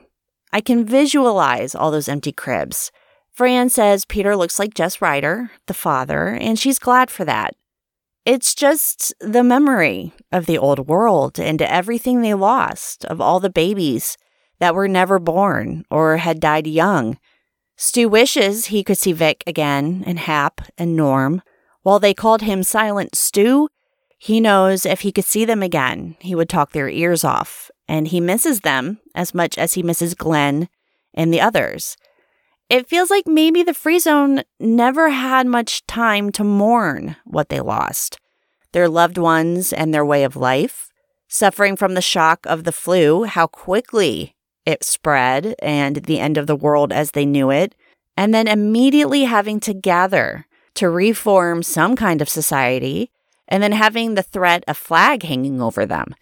I 0.51 0.62
can 0.62 0.86
visualize 0.86 1.75
all 1.75 1.92
those 1.92 2.10
empty 2.10 2.32
cribs. 2.32 2.92
Fran 3.32 3.70
says 3.70 4.06
Peter 4.06 4.36
looks 4.36 4.60
like 4.60 4.75
Jess 4.75 5.01
Rider, 5.01 5.51
the 5.68 5.74
father, 5.74 6.27
and 6.27 6.58
she's 6.58 6.77
glad 6.80 7.10
for 7.10 7.25
that. 7.25 7.56
It's 8.25 8.56
just 8.56 9.13
the 9.20 9.44
memory 9.44 10.13
of 10.32 10.46
the 10.46 10.58
old 10.58 10.88
world 10.88 11.39
and 11.39 11.62
everything 11.62 12.22
they 12.22 12.34
lost, 12.34 13.03
of 13.06 13.20
all 13.20 13.39
the 13.39 13.50
babies 13.50 14.18
that 14.63 14.74
were 14.74 14.88
never 14.88 15.20
born 15.20 15.84
or 15.91 16.15
had 16.15 16.39
died 16.39 16.65
young 16.65 17.17
Stu 17.75 18.08
wishes 18.08 18.67
he 18.67 18.82
could 18.82 18.98
see 18.98 19.12
Vic 19.12 19.43
again 19.46 20.03
and 20.05 20.20
Hap 20.20 20.62
and 20.77 20.96
Norm. 20.96 21.41
While 21.82 22.00
they 22.00 22.13
called 22.13 22.41
him 22.41 22.63
Silent 22.63 23.13
Stu, 23.13 23.67
he 24.17 24.39
knows 24.39 24.86
if 24.86 25.01
he 25.01 25.12
could 25.12 25.25
see 25.25 25.43
them 25.43 25.62
again, 25.62 26.15
he 26.20 26.34
would 26.34 26.48
talk 26.48 26.72
their 26.72 26.88
ears 26.88 27.25
off, 27.25 27.70
and 27.88 28.08
he 28.08 28.22
misses 28.22 28.62
them 28.62 29.00
as 29.15 29.34
much 29.34 29.58
as 29.58 29.74
he 29.74 29.84
misses 29.84 30.15
Glenn 30.15 30.70
and 31.13 31.34
the 31.34 31.41
others. 31.41 31.98
it 32.70 32.88
feels 32.88 33.10
like 33.10 33.27
maybe 33.27 33.63
the 33.63 33.74
free 33.74 34.00
zone 34.00 34.43
never 34.62 35.10
had 35.10 35.46
much 35.46 35.86
time 35.86 36.32
to 36.32 36.43
mourn 36.43 37.17
what 37.25 37.50
they 37.50 37.60
lost 37.60 38.17
their 38.72 38.88
loved 38.88 39.17
ones 39.17 39.74
and 39.74 39.93
their 39.93 40.05
way 40.05 40.24
of 40.24 40.36
life, 40.36 40.89
suffering 41.27 41.75
from 41.75 41.93
the 41.93 42.01
shock 42.01 42.39
of 42.46 42.63
the 42.63 42.72
flu, 42.72 43.25
how 43.25 43.46
quickly 43.46 44.33
it 44.65 44.84
spread 44.84 45.55
and 45.60 45.98
the 45.98 46.20
end 46.20 46.38
of 46.38 46.48
the 46.48 46.55
world 46.55 46.91
as 46.91 47.12
they 47.12 47.25
knew 47.25 47.50
it, 47.50 47.75
and 48.15 48.34
then 48.34 48.48
immediately 48.48 49.24
having 49.24 49.60
to 49.62 49.74
gather 49.74 50.46
to 50.75 50.89
reform 50.89 51.62
some 51.63 51.96
kind 51.96 52.22
of 52.22 52.29
society, 52.29 53.12
and 53.48 53.62
then 53.62 53.74
having 53.74 54.15
the 54.15 54.24
threat 54.24 54.63
of 54.67 54.77
flag 54.77 55.24
hanging 55.24 55.62
over 55.62 55.86
them. 55.86 56.15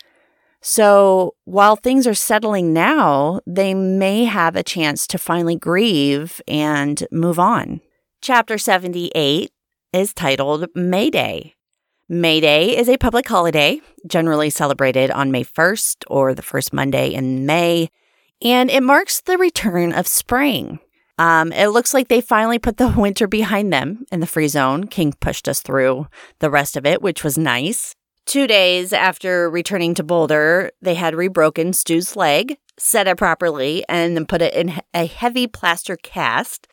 So 0.62 1.36
while 1.46 1.76
things 1.76 2.06
are 2.06 2.14
settling 2.14 2.74
now, 2.74 3.40
they 3.48 3.74
may 3.74 4.26
have 4.26 4.56
a 4.56 4.64
chance 4.64 5.08
to 5.08 5.18
finally 5.18 5.56
grieve 5.56 6.42
and 6.48 7.04
move 7.12 7.40
on. 7.40 7.82
Chapter 8.22 8.58
78 8.58 9.52
is 9.94 10.14
titled 10.14 10.68
May 10.76 11.10
Day. 11.10 11.56
May 12.08 12.42
Day 12.42 12.78
is 12.78 12.90
a 12.90 12.98
public 12.98 13.28
holiday, 13.28 13.82
generally 14.06 14.50
celebrated 14.50 15.10
on 15.10 15.32
May 15.32 15.44
1st 15.44 16.04
or 16.08 16.36
the 16.36 16.42
first 16.42 16.74
Monday 16.74 17.10
in 17.14 17.46
May, 17.46 17.90
and 18.42 18.70
it 18.70 18.84
marks 18.84 19.22
the 19.22 19.38
return 19.38 19.94
of 19.94 20.08
spring. 20.08 20.80
Um, 21.18 21.52
it 21.52 21.68
looks 21.68 21.94
like 21.94 22.08
they 22.08 22.22
finally 22.22 22.60
put 22.60 22.78
the 22.78 22.90
winter 22.98 23.28
behind 23.28 23.72
them 23.72 24.06
in 24.12 24.20
the 24.20 24.28
free 24.28 24.48
zone. 24.48 24.88
King 24.88 25.14
pushed 25.14 25.48
us 25.48 25.62
through 25.62 26.08
the 26.40 26.50
rest 26.50 26.76
of 26.76 26.86
it, 26.86 27.02
which 27.02 27.24
was 27.24 27.38
nice. 27.38 27.96
Two 28.26 28.48
days 28.48 28.94
after 28.94 29.50
returning 29.50 29.94
to 29.96 30.04
Boulder, 30.04 30.72
they 30.82 30.96
had 30.96 31.16
rebroken 31.16 31.74
Stu's 31.74 32.16
leg, 32.16 32.58
set 32.78 33.08
it 33.08 33.18
properly, 33.18 33.84
and 33.90 34.16
then 34.16 34.26
put 34.26 34.42
it 34.42 34.54
in 34.54 34.80
a 34.94 35.06
heavy 35.06 35.48
plaster 35.48 35.98
cast, 35.98 36.68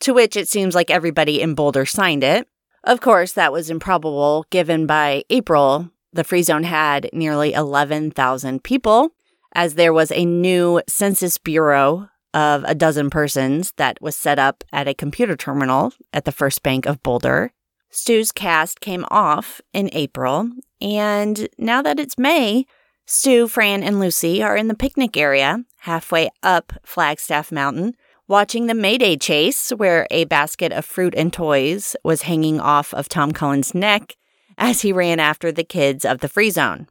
to 0.00 0.14
which 0.14 0.36
it 0.36 0.48
seems 0.48 0.74
like 0.74 0.90
everybody 0.90 1.40
in 1.40 1.54
Boulder 1.54 1.84
signed 1.84 2.22
it. 2.22 2.46
Of 2.84 3.00
course, 3.00 3.32
that 3.32 3.52
was 3.52 3.70
improbable, 3.70 4.46
given 4.50 4.86
by 4.86 5.24
April, 5.30 5.90
the 6.12 6.24
free 6.24 6.42
zone 6.42 6.64
had 6.64 7.08
nearly 7.12 7.52
11,000 7.52 8.62
people, 8.64 9.12
as 9.54 9.74
there 9.74 9.92
was 9.92 10.12
a 10.12 10.24
new 10.24 10.80
Census 10.88 11.38
Bureau 11.38 12.08
of 12.32 12.64
a 12.64 12.74
dozen 12.74 13.10
persons 13.10 13.72
that 13.76 14.00
was 14.00 14.16
set 14.16 14.38
up 14.38 14.62
at 14.72 14.88
a 14.88 14.94
computer 14.94 15.36
terminal 15.36 15.92
at 16.12 16.24
the 16.24 16.32
First 16.32 16.62
Bank 16.62 16.86
of 16.86 17.02
Boulder. 17.02 17.52
Stu's 17.90 18.30
cast 18.30 18.80
came 18.80 19.04
off 19.10 19.60
in 19.72 19.90
April, 19.92 20.48
and 20.80 21.48
now 21.58 21.82
that 21.82 21.98
it's 21.98 22.16
May, 22.16 22.66
Stu, 23.04 23.48
Fran, 23.48 23.82
and 23.82 23.98
Lucy 23.98 24.40
are 24.40 24.56
in 24.56 24.68
the 24.68 24.76
picnic 24.76 25.16
area 25.16 25.64
halfway 25.78 26.30
up 26.44 26.72
Flagstaff 26.84 27.50
Mountain, 27.50 27.94
watching 28.28 28.66
the 28.66 28.74
Mayday 28.74 29.16
chase, 29.16 29.70
where 29.70 30.06
a 30.12 30.24
basket 30.26 30.70
of 30.70 30.84
fruit 30.84 31.14
and 31.16 31.32
toys 31.32 31.96
was 32.04 32.22
hanging 32.22 32.60
off 32.60 32.94
of 32.94 33.08
Tom 33.08 33.32
Cullen's 33.32 33.74
neck 33.74 34.16
as 34.56 34.82
he 34.82 34.92
ran 34.92 35.18
after 35.18 35.50
the 35.50 35.64
kids 35.64 36.04
of 36.04 36.18
the 36.18 36.28
free 36.28 36.50
zone. 36.50 36.86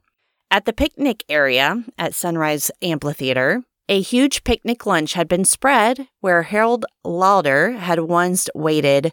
At 0.52 0.64
the 0.64 0.72
picnic 0.72 1.22
area 1.28 1.84
at 1.96 2.12
Sunrise 2.12 2.72
Amphitheater, 2.82 3.62
a 3.88 4.00
huge 4.00 4.42
picnic 4.42 4.84
lunch 4.84 5.12
had 5.12 5.28
been 5.28 5.44
spread 5.44 6.08
where 6.18 6.42
Harold 6.42 6.84
Lauder 7.04 7.70
had 7.72 8.00
once 8.00 8.50
waited 8.52 9.12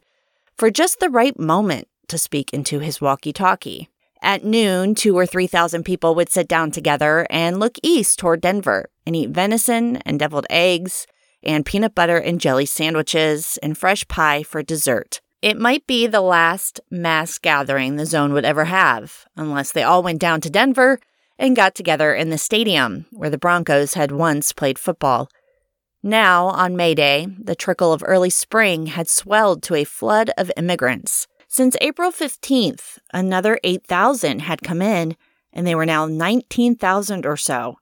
for 0.56 0.72
just 0.72 1.00
the 1.00 1.12
right 1.12 1.40
moment 1.40 1.88
to 2.08 2.18
speak 2.18 2.54
into 2.54 2.80
his 2.80 3.00
walkie 3.00 3.34
talkie. 3.34 3.88
At 4.20 4.44
noon, 4.44 4.96
two 4.96 5.16
or 5.16 5.28
three 5.28 5.46
thousand 5.46 5.84
people 5.84 6.16
would 6.16 6.32
sit 6.32 6.48
down 6.48 6.72
together 6.72 7.28
and 7.30 7.60
look 7.60 7.78
east 7.84 8.18
toward 8.18 8.42
Denver 8.42 8.90
and 9.06 9.16
eat 9.16 9.30
venison 9.30 9.98
and 9.98 10.18
deviled 10.18 10.48
eggs 10.50 11.06
and 11.44 11.68
peanut 11.68 11.94
butter 11.94 12.18
and 12.18 12.42
jelly 12.42 12.66
sandwiches 12.66 13.60
and 13.62 13.78
fresh 13.78 14.08
pie 14.08 14.42
for 14.42 14.64
dessert. 14.64 15.22
It 15.44 15.60
might 15.60 15.86
be 15.86 16.08
the 16.08 16.22
last 16.22 16.82
mass 16.90 17.38
gathering 17.38 17.96
the 17.96 18.08
zone 18.08 18.34
would 18.34 18.44
ever 18.44 18.66
have, 18.66 19.28
unless 19.36 19.72
they 19.72 19.84
all 19.84 20.02
went 20.02 20.20
down 20.20 20.42
to 20.42 20.50
Denver 20.50 21.00
and 21.40 21.56
got 21.56 21.76
together 21.76 22.14
in 22.14 22.30
the 22.30 22.38
stadium 22.38 23.06
where 23.12 23.30
the 23.30 23.38
Broncos 23.38 23.94
had 23.94 24.12
once 24.12 24.54
played 24.54 24.80
football. 24.80 25.30
Now, 26.04 26.48
on 26.48 26.76
May 26.76 26.96
Day, 26.96 27.28
the 27.40 27.56
trickle 27.56 27.92
of 27.92 28.04
early 28.06 28.30
spring 28.30 28.88
had 28.88 29.10
swelled 29.10 29.64
to 29.64 29.76
a 29.76 29.84
flood 29.84 30.32
of 30.38 30.52
immigrants. 30.56 31.28
Since 31.48 31.76
April 31.82 32.12
15th, 32.12 33.00
another 33.14 33.60
8,000 33.64 34.42
had 34.42 34.62
come 34.62 34.82
in, 34.82 35.16
and 35.52 35.66
they 35.66 35.76
were 35.76 35.86
now 35.86 36.06
19,000 36.06 37.26
or 37.26 37.38
so. 37.38 37.78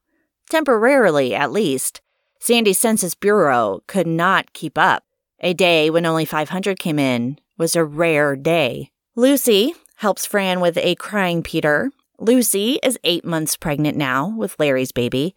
Temporarily, 0.49 1.33
at 1.33 1.51
least. 1.51 2.01
Sandy's 2.39 2.79
Census 2.79 3.15
Bureau 3.15 3.81
could 3.87 4.07
not 4.07 4.53
keep 4.53 4.77
up. 4.77 5.03
A 5.39 5.53
day 5.53 5.89
when 5.89 6.05
only 6.05 6.25
500 6.25 6.79
came 6.79 6.99
in 6.99 7.39
was 7.57 7.75
a 7.75 7.83
rare 7.83 8.35
day. 8.35 8.91
Lucy 9.15 9.73
helps 9.97 10.25
Fran 10.25 10.59
with 10.59 10.77
a 10.77 10.95
crying 10.95 11.41
Peter. 11.41 11.91
Lucy 12.19 12.79
is 12.81 12.99
eight 13.03 13.25
months 13.25 13.57
pregnant 13.57 13.97
now 13.97 14.29
with 14.29 14.55
Larry's 14.59 14.91
baby. 14.91 15.35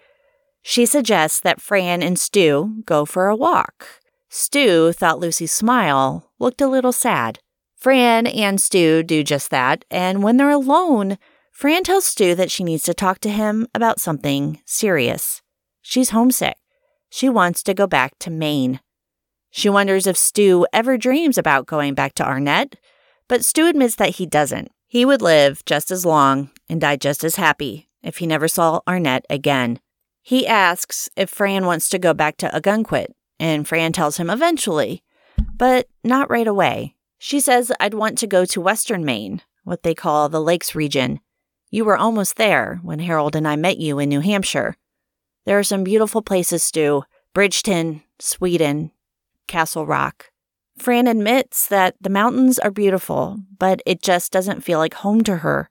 She 0.62 0.86
suggests 0.86 1.40
that 1.40 1.60
Fran 1.60 2.02
and 2.02 2.18
Stu 2.18 2.82
go 2.84 3.04
for 3.04 3.28
a 3.28 3.36
walk. 3.36 3.86
Stu 4.28 4.92
thought 4.92 5.18
Lucy's 5.18 5.52
smile 5.52 6.30
looked 6.38 6.60
a 6.60 6.68
little 6.68 6.92
sad. 6.92 7.40
Fran 7.76 8.26
and 8.26 8.60
Stu 8.60 9.02
do 9.02 9.22
just 9.22 9.50
that, 9.50 9.84
and 9.90 10.22
when 10.22 10.36
they're 10.36 10.50
alone, 10.50 11.18
Fran 11.52 11.84
tells 11.84 12.04
Stu 12.04 12.34
that 12.34 12.50
she 12.50 12.64
needs 12.64 12.82
to 12.84 12.94
talk 12.94 13.18
to 13.20 13.30
him 13.30 13.66
about 13.74 14.00
something 14.00 14.60
serious. 14.64 15.42
She's 15.80 16.10
homesick. 16.10 16.56
She 17.10 17.28
wants 17.28 17.62
to 17.64 17.74
go 17.74 17.86
back 17.86 18.18
to 18.20 18.30
Maine. 18.30 18.80
She 19.50 19.68
wonders 19.68 20.06
if 20.06 20.16
Stu 20.16 20.66
ever 20.72 20.98
dreams 20.98 21.38
about 21.38 21.66
going 21.66 21.94
back 21.94 22.14
to 22.14 22.26
Arnett, 22.26 22.76
but 23.28 23.44
Stu 23.44 23.66
admits 23.66 23.96
that 23.96 24.16
he 24.16 24.26
doesn't. 24.26 24.70
He 24.86 25.04
would 25.04 25.22
live 25.22 25.64
just 25.64 25.90
as 25.90 26.04
long 26.04 26.50
and 26.68 26.80
die 26.80 26.96
just 26.96 27.24
as 27.24 27.36
happy 27.36 27.88
if 28.02 28.18
he 28.18 28.26
never 28.26 28.48
saw 28.48 28.80
Arnett 28.86 29.24
again. 29.28 29.80
He 30.22 30.46
asks 30.46 31.08
if 31.16 31.30
Fran 31.30 31.66
wants 31.66 31.88
to 31.88 31.98
go 31.98 32.12
back 32.12 32.36
to 32.38 32.48
Ogunquit, 32.48 33.08
and 33.40 33.66
Fran 33.66 33.92
tells 33.92 34.16
him 34.16 34.30
eventually, 34.30 35.02
but 35.56 35.88
not 36.04 36.30
right 36.30 36.46
away. 36.46 36.94
She 37.18 37.40
says, 37.40 37.72
I'd 37.80 37.94
want 37.94 38.18
to 38.18 38.26
go 38.26 38.44
to 38.44 38.60
Western 38.60 39.04
Maine, 39.04 39.42
what 39.64 39.82
they 39.82 39.94
call 39.94 40.28
the 40.28 40.40
Lakes 40.40 40.74
region. 40.74 41.20
You 41.70 41.84
were 41.84 41.96
almost 41.96 42.36
there 42.36 42.80
when 42.82 43.00
Harold 43.00 43.36
and 43.36 43.46
I 43.46 43.56
met 43.56 43.78
you 43.78 43.98
in 43.98 44.08
New 44.08 44.20
Hampshire. 44.20 44.76
There 45.44 45.58
are 45.58 45.64
some 45.64 45.84
beautiful 45.84 46.22
places, 46.22 46.62
Stu 46.62 47.04
Bridgeton, 47.34 48.02
Sweden, 48.18 48.90
Castle 49.46 49.86
Rock. 49.86 50.30
Fran 50.78 51.06
admits 51.06 51.66
that 51.68 51.96
the 52.00 52.10
mountains 52.10 52.58
are 52.58 52.70
beautiful, 52.70 53.38
but 53.58 53.82
it 53.84 54.02
just 54.02 54.32
doesn't 54.32 54.62
feel 54.62 54.78
like 54.78 54.94
home 54.94 55.24
to 55.24 55.38
her. 55.38 55.70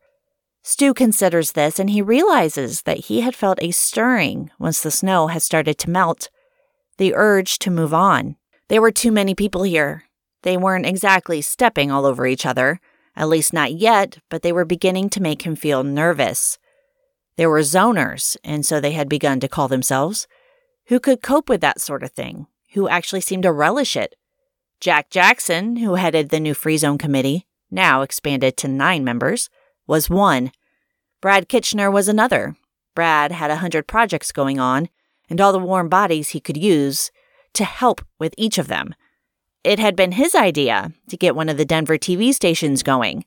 Stu 0.69 0.93
considers 0.93 1.53
this 1.53 1.79
and 1.79 1.89
he 1.89 2.01
realizes 2.01 2.81
that 2.81 3.05
he 3.05 3.21
had 3.21 3.33
felt 3.33 3.57
a 3.62 3.71
stirring 3.71 4.51
once 4.59 4.81
the 4.81 4.91
snow 4.91 5.27
had 5.27 5.41
started 5.41 5.77
to 5.77 5.89
melt. 5.89 6.29
The 6.97 7.15
urge 7.15 7.57
to 7.59 7.71
move 7.71 7.93
on. 7.93 8.36
There 8.67 8.81
were 8.81 8.91
too 8.91 9.13
many 9.13 9.33
people 9.33 9.63
here. 9.63 10.03
They 10.43 10.57
weren't 10.57 10.86
exactly 10.86 11.41
stepping 11.41 11.89
all 11.89 12.05
over 12.05 12.27
each 12.27 12.45
other, 12.45 12.81
at 13.15 13.29
least 13.29 13.53
not 13.53 13.75
yet, 13.75 14.17
but 14.29 14.41
they 14.41 14.51
were 14.51 14.65
beginning 14.65 15.09
to 15.12 15.21
make 15.21 15.43
him 15.43 15.55
feel 15.55 15.86
nervous. 15.86 16.59
There 17.38 17.50
were 17.50 17.62
zoners, 17.62 18.36
and 18.43 18.65
so 18.65 18.81
they 18.81 18.91
had 18.91 19.07
begun 19.07 19.39
to 19.39 19.47
call 19.47 19.69
themselves, 19.69 20.27
who 20.88 21.00
could 21.00 21.21
cope 21.21 21.47
with 21.47 21.62
that 21.62 21.79
sort 21.79 22.03
of 22.03 22.12
thing, 22.12 22.45
who 22.74 22.89
actually 22.89 23.21
seemed 23.21 23.43
to 23.43 23.53
relish 23.53 23.95
it. 23.95 24.15
Jack 24.81 25.12
Jackson, 25.12 25.77
who 25.77 25.95
headed 25.95 26.27
the 26.27 26.41
new 26.41 26.53
Free 26.53 26.75
Zone 26.75 26.97
Committee, 26.97 27.47
now 27.71 28.01
expanded 28.01 28.57
to 28.57 28.67
nine 28.67 29.05
members, 29.05 29.50
was 29.88 30.10
one. 30.10 30.51
Brad 31.22 31.50
Kitchener 31.50 31.89
was 31.89 32.08
another. 32.08 32.56
Brad 32.94 33.32
had 33.32 33.50
a 33.50 33.58
hundred 33.58 33.88
projects 33.88 34.32
going 34.32 34.60
on, 34.60 34.89
and 35.29 35.41
all 35.41 35.51
the 35.51 35.60
warm 35.60 35.89
bodies 35.89 36.29
he 36.29 36.39
could 36.39 36.58
use 36.58 37.12
to 37.53 37.63
help 37.63 38.01
with 38.20 38.34
each 38.38 38.58
of 38.58 38.67
them. 38.67 38.94
It 39.63 39.79
had 39.79 39.96
been 39.96 40.13
his 40.13 40.36
idea 40.36 40.91
to 41.10 41.17
get 41.17 41.36
one 41.36 41.50
of 41.50 41.58
the 41.58 41.65
Denver 41.65 41.98
TV 41.98 42.34
stations 42.34 42.84
going. 42.84 43.25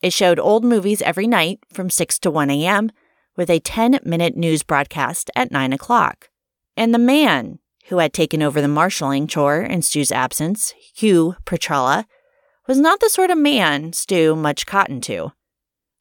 It 0.00 0.12
showed 0.12 0.38
old 0.38 0.64
movies 0.64 1.02
every 1.02 1.26
night 1.26 1.60
from 1.72 1.90
6 1.90 2.18
to 2.20 2.30
1 2.30 2.50
a.m 2.50 2.90
with 3.38 3.48
a 3.48 3.60
10 3.60 4.00
minute 4.02 4.36
news 4.36 4.64
broadcast 4.64 5.30
at 5.36 5.52
9 5.52 5.72
o'clock. 5.72 6.28
And 6.76 6.92
the 6.92 6.98
man 6.98 7.60
who 7.86 7.98
had 7.98 8.12
taken 8.12 8.42
over 8.42 8.60
the 8.60 8.68
marshaling 8.68 9.28
chore 9.28 9.62
in 9.62 9.80
Stu's 9.80 10.10
absence, 10.10 10.74
Hugh 10.96 11.36
Petrella, 11.46 12.04
was 12.66 12.78
not 12.78 12.98
the 12.98 13.08
sort 13.08 13.30
of 13.30 13.38
man 13.38 13.92
Stu 13.92 14.34
much 14.34 14.66
cotton 14.66 15.00
to. 15.02 15.32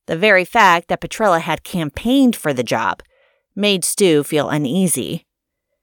The 0.07 0.17
very 0.17 0.43
fact 0.45 0.87
that 0.87 1.01
Petrella 1.01 1.39
had 1.39 1.63
campaigned 1.63 2.35
for 2.35 2.53
the 2.53 2.63
job 2.63 3.03
made 3.55 3.85
Stu 3.85 4.23
feel 4.23 4.49
uneasy. 4.49 5.25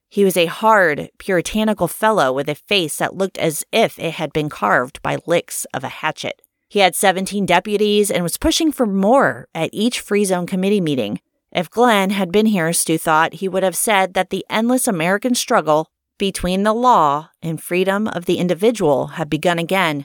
He 0.09 0.25
was 0.25 0.37
a 0.37 0.47
hard, 0.47 1.11
puritanical 1.19 1.89
fellow 1.89 2.33
with 2.33 2.49
a 2.49 2.55
face 2.55 2.99
that 2.99 3.17
looked 3.17 3.39
as 3.39 3.65
if 3.73 3.99
it 3.99 4.15
had 4.15 4.33
been 4.33 4.49
carved 4.49 5.03
by 5.03 5.19
licks 5.27 5.67
of 5.75 5.85
a 5.85 5.89
hatchet. 5.89 6.43
He 6.69 6.81
had 6.81 6.95
17 6.95 7.47
deputies 7.47 8.11
and 8.11 8.23
was 8.23 8.37
pushing 8.37 8.73
for 8.73 8.87
more 8.87 9.49
at 9.55 9.71
each 9.73 10.01
Free 10.01 10.25
Zone 10.25 10.47
Committee 10.47 10.81
meeting, 10.81 11.21
if 11.55 11.71
Glenn 11.71 12.11
had 12.11 12.33
been 12.33 12.47
here, 12.47 12.73
Stu 12.73 12.99
thought, 12.99 13.35
he 13.35 13.49
would 13.49 13.63
have 13.63 13.77
said 13.77 14.15
that 14.15 14.31
the 14.31 14.45
endless 14.51 14.89
American 14.89 15.37
struggle 15.37 15.87
between 16.19 16.65
the 16.65 16.73
law 16.73 17.31
and 17.41 17.63
freedom 17.63 18.09
of 18.09 18.25
the 18.25 18.39
individual 18.39 19.07
had 19.07 19.31
begun 19.31 19.61
again. 19.61 20.05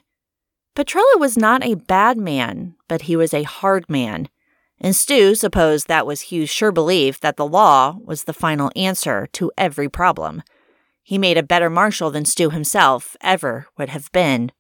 Petrella 0.76 1.20
was 1.20 1.38
not 1.38 1.64
a 1.64 1.76
bad 1.76 2.18
man, 2.18 2.76
but 2.88 3.04
he 3.04 3.16
was 3.16 3.34
a 3.34 3.44
hard 3.44 3.90
man. 3.90 4.30
And 4.80 4.96
Stu 4.96 5.36
supposed 5.36 5.88
that 5.88 6.06
was 6.06 6.32
Hugh's 6.32 6.50
sure 6.50 6.72
belief 6.72 7.20
that 7.20 7.36
the 7.36 7.46
law 7.46 7.98
was 8.04 8.24
the 8.24 8.34
final 8.34 8.72
answer 8.76 9.28
to 9.34 9.52
every 9.58 9.90
problem. 9.90 10.42
He 11.04 11.18
made 11.18 11.38
a 11.38 11.44
better 11.44 11.70
marshal 11.70 12.12
than 12.12 12.24
Stu 12.24 12.50
himself 12.50 13.18
ever 13.22 13.68
would 13.78 13.90
have 13.90 14.12
been. 14.12 14.52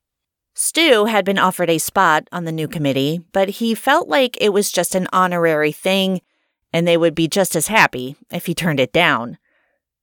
Stu 0.53 1.05
had 1.05 1.23
been 1.23 1.39
offered 1.39 1.69
a 1.69 1.77
spot 1.77 2.27
on 2.33 2.43
the 2.43 2.51
new 2.51 2.67
committee, 2.67 3.21
but 3.31 3.49
he 3.49 3.73
felt 3.73 4.09
like 4.09 4.35
it 4.41 4.49
was 4.49 4.71
just 4.71 4.93
an 4.93 5.07
honorary 5.13 5.71
thing, 5.71 6.21
and 6.73 6.85
they 6.85 6.97
would 6.97 7.15
be 7.15 7.29
just 7.29 7.55
as 7.55 7.67
happy 7.67 8.17
if 8.29 8.45
he 8.45 8.53
turned 8.53 8.79
it 8.79 8.91
down. 8.91 9.37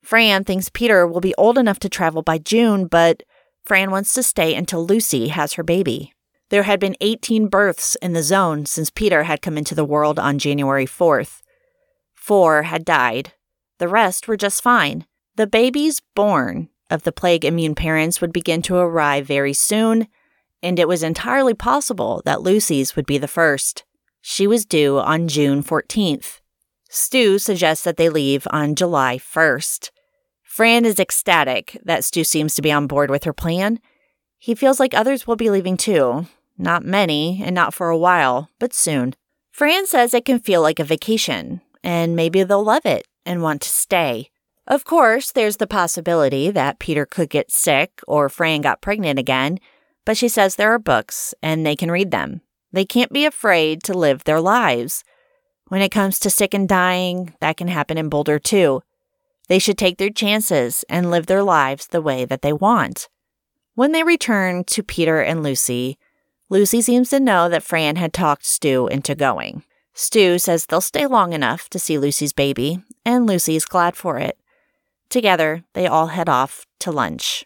Fran 0.03 0.45
thinks 0.45 0.71
Peter 0.71 1.07
will 1.07 1.21
be 1.21 1.35
old 1.35 1.59
enough 1.59 1.79
to 1.81 1.89
travel 1.89 2.23
by 2.23 2.39
June, 2.39 2.87
but 2.87 3.23
Fran 3.67 3.91
wants 3.91 4.15
to 4.15 4.23
stay 4.23 4.55
until 4.55 4.87
Lucy 4.87 5.29
has 5.29 5.55
her 5.55 5.65
baby. 5.65 6.13
There 6.51 6.63
had 6.63 6.79
been 6.79 6.97
18 7.01 7.49
births 7.49 7.97
in 7.97 8.13
the 8.13 8.23
zone 8.23 8.65
since 8.65 8.91
Peter 8.91 9.25
had 9.25 9.43
come 9.43 9.59
into 9.59 9.75
the 9.75 9.85
world 9.85 10.21
on 10.21 10.39
January 10.39 10.87
4th. 10.87 11.43
Four 12.15 12.63
had 12.63 12.85
died. 12.85 13.33
The 13.79 13.89
rest 13.89 14.29
were 14.29 14.37
just 14.37 14.63
fine. 14.63 15.05
The 15.35 15.49
babies 15.49 16.01
born 16.15 16.69
of 16.89 17.03
the 17.03 17.11
plague 17.11 17.45
immune 17.45 17.75
parents 17.75 18.21
would 18.21 18.33
begin 18.33 18.63
to 18.63 18.77
arrive 18.77 19.27
very 19.27 19.53
soon, 19.53 20.07
and 20.63 20.79
it 20.79 20.87
was 20.87 21.03
entirely 21.03 21.55
possible 21.55 22.23
that 22.25 22.43
Lucy's 22.43 22.95
would 22.95 23.07
be 23.07 23.19
the 23.19 23.27
first. 23.27 23.85
She 24.21 24.47
was 24.47 24.65
due 24.65 25.01
on 25.01 25.27
June 25.27 25.65
14th. 25.65 26.41
Stu 26.89 27.41
suggests 27.41 27.83
that 27.85 27.97
they 27.97 28.09
leave 28.09 28.47
on 28.51 28.77
July 28.77 29.19
1st. 29.19 29.91
Fran 30.57 30.87
is 30.87 30.99
ecstatic 30.99 31.79
that 31.85 32.03
Stu 32.03 32.25
seems 32.25 32.55
to 32.55 32.63
be 32.63 32.73
on 32.73 32.87
board 32.87 33.11
with 33.11 33.25
her 33.25 33.35
plan. 33.35 33.79
He 34.39 34.55
feels 34.55 34.81
like 34.81 34.95
others 34.95 35.27
will 35.27 35.37
be 35.37 35.51
leaving 35.51 35.77
too, 35.77 36.29
not 36.57 36.83
many, 36.83 37.43
and 37.45 37.55
not 37.55 37.75
for 37.75 37.91
a 37.91 37.99
while, 37.99 38.49
but 38.59 38.73
soon. 38.73 39.13
Fran 39.51 39.87
says 39.87 40.15
it 40.15 40.25
can 40.25 40.39
feel 40.39 40.63
like 40.63 40.79
a 40.79 40.85
vacation, 40.85 41.61
and 41.85 42.17
maybe 42.17 42.43
they'll 42.43 42.65
love 42.65 42.87
it 42.87 43.07
and 43.27 43.43
want 43.43 43.61
to 43.61 43.69
stay. 43.69 44.31
Of 44.67 44.85
course, 44.85 45.31
there's 45.31 45.59
the 45.59 45.67
possibility 45.67 46.51
that 46.51 46.79
Peter 46.79 47.05
could 47.05 47.29
get 47.29 47.51
sick 47.51 48.01
or 48.09 48.31
Fran 48.31 48.63
got 48.63 48.81
pregnant 48.81 49.19
again, 49.19 49.59
but 50.07 50.17
she 50.17 50.27
says 50.27 50.57
there 50.57 50.73
are 50.73 50.79
books 50.79 51.35
and 51.43 51.67
they 51.67 51.77
can 51.77 51.91
read 51.91 52.13
them. 52.13 52.41
They 52.73 52.87
can't 52.87 53.13
be 53.13 53.27
afraid 53.27 53.83
to 53.83 53.93
live 53.93 54.25
their 54.25 54.41
lives. 54.41 55.05
When 55.69 55.83
it 55.83 55.91
comes 55.91 56.19
to 56.21 56.31
sick 56.31 56.55
and 56.55 56.67
dying, 56.67 57.35
that 57.43 57.59
can 57.59 57.69
happen 57.69 57.99
in 57.99 58.09
Boulder 58.09 58.39
too. 58.39 58.81
They 59.49 59.59
should 59.59 59.79
take 59.79 59.99
their 59.99 60.11
chances 60.11 60.85
and 60.89 61.11
live 61.11 61.27
their 61.27 61.43
lives 61.43 61.87
the 61.87 62.03
way 62.03 62.25
that 62.25 62.43
they 62.43 62.53
want. 62.53 63.09
When 63.75 63.93
they 63.93 64.03
return 64.03 64.65
to 64.65 64.83
Peter 64.83 65.21
and 65.21 65.43
Lucy, 65.43 65.99
Lucy 66.49 66.81
seems 66.81 67.11
to 67.11 67.21
know 67.21 67.49
that 67.49 67.63
Fran 67.63 67.97
had 67.97 68.13
talked 68.13 68.45
Stu 68.45 68.87
into 68.89 69.15
going. 69.15 69.63
Stu 69.93 70.39
says 70.39 70.67
they'll 70.67 70.81
stay 70.81 71.07
long 71.07 71.33
enough 71.33 71.69
to 71.71 71.79
see 71.79 71.99
Lucy's 71.99 72.33
baby, 72.33 72.83
and 73.05 73.27
Lucy's 73.27 73.65
glad 73.65 73.97
for 73.97 74.19
it. 74.19 74.39
Together, 75.09 75.65
they 75.73 75.87
all 75.87 76.09
head 76.09 76.29
off 76.29 76.67
to 76.81 76.91
lunch. 76.91 77.45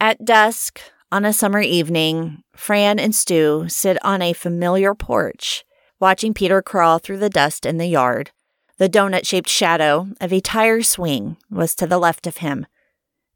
At 0.00 0.24
dusk, 0.24 0.80
on 1.10 1.24
a 1.24 1.32
summer 1.32 1.60
evening, 1.60 2.42
Fran 2.54 2.98
and 2.98 3.14
Stu 3.14 3.66
sit 3.68 4.02
on 4.04 4.22
a 4.22 4.32
familiar 4.32 4.94
porch, 4.94 5.64
watching 6.00 6.34
Peter 6.34 6.62
crawl 6.62 6.98
through 6.98 7.18
the 7.18 7.30
dust 7.30 7.66
in 7.66 7.76
the 7.76 7.86
yard. 7.86 8.30
The 8.78 8.88
donut 8.88 9.26
shaped 9.26 9.48
shadow 9.48 10.08
of 10.20 10.32
a 10.32 10.40
tire 10.40 10.82
swing 10.82 11.36
was 11.50 11.74
to 11.76 11.86
the 11.86 11.98
left 11.98 12.26
of 12.26 12.38
him. 12.38 12.66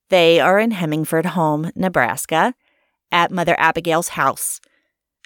They 0.08 0.40
are 0.40 0.58
in 0.58 0.70
Hemingford 0.70 1.26
Home, 1.26 1.70
Nebraska, 1.74 2.54
at 3.12 3.30
Mother 3.30 3.56
Abigail's 3.58 4.08
house. 4.08 4.60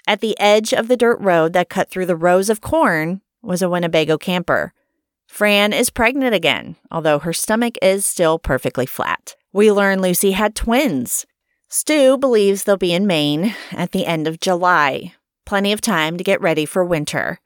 At 0.07 0.21
the 0.21 0.39
edge 0.39 0.73
of 0.73 0.87
the 0.87 0.97
dirt 0.97 1.19
road 1.19 1.53
that 1.53 1.69
cut 1.69 1.89
through 1.89 2.07
the 2.07 2.15
rows 2.15 2.49
of 2.49 2.61
corn 2.61 3.21
was 3.41 3.61
a 3.61 3.69
Winnebago 3.69 4.17
camper. 4.17 4.73
Fran 5.27 5.71
is 5.71 5.89
pregnant 5.89 6.35
again, 6.35 6.75
although 6.89 7.19
her 7.19 7.33
stomach 7.33 7.75
is 7.81 8.05
still 8.05 8.37
perfectly 8.37 8.85
flat. 8.85 9.35
We 9.53 9.71
learn 9.71 10.01
Lucy 10.01 10.31
had 10.31 10.55
twins. 10.55 11.25
Stu 11.69 12.17
believes 12.17 12.63
they'll 12.63 12.75
be 12.77 12.93
in 12.93 13.07
Maine 13.07 13.55
at 13.71 13.91
the 13.91 14.05
end 14.05 14.27
of 14.27 14.41
July, 14.41 15.13
plenty 15.45 15.71
of 15.71 15.79
time 15.79 16.17
to 16.17 16.23
get 16.23 16.41
ready 16.41 16.65
for 16.65 16.83
winter. 16.83 17.39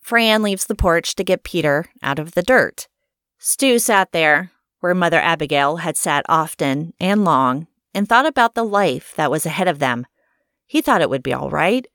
Fran 0.00 0.42
leaves 0.42 0.66
the 0.66 0.74
porch 0.74 1.14
to 1.14 1.24
get 1.24 1.44
Peter 1.44 1.86
out 2.02 2.18
of 2.18 2.32
the 2.32 2.42
dirt. 2.42 2.88
Stu 3.38 3.78
sat 3.78 4.12
there, 4.12 4.50
where 4.80 4.94
Mother 4.94 5.20
Abigail 5.20 5.76
had 5.76 5.96
sat 5.96 6.24
often 6.28 6.94
and 6.98 7.24
long 7.24 7.66
and 7.94 8.08
thought 8.08 8.26
about 8.26 8.54
the 8.54 8.64
life 8.64 9.14
that 9.16 9.30
was 9.30 9.46
ahead 9.46 9.68
of 9.68 9.78
them. 9.78 10.06
He 10.66 10.80
thought 10.80 11.02
it 11.02 11.10
would 11.10 11.22
be 11.22 11.34
all 11.34 11.50
right. 11.50 11.86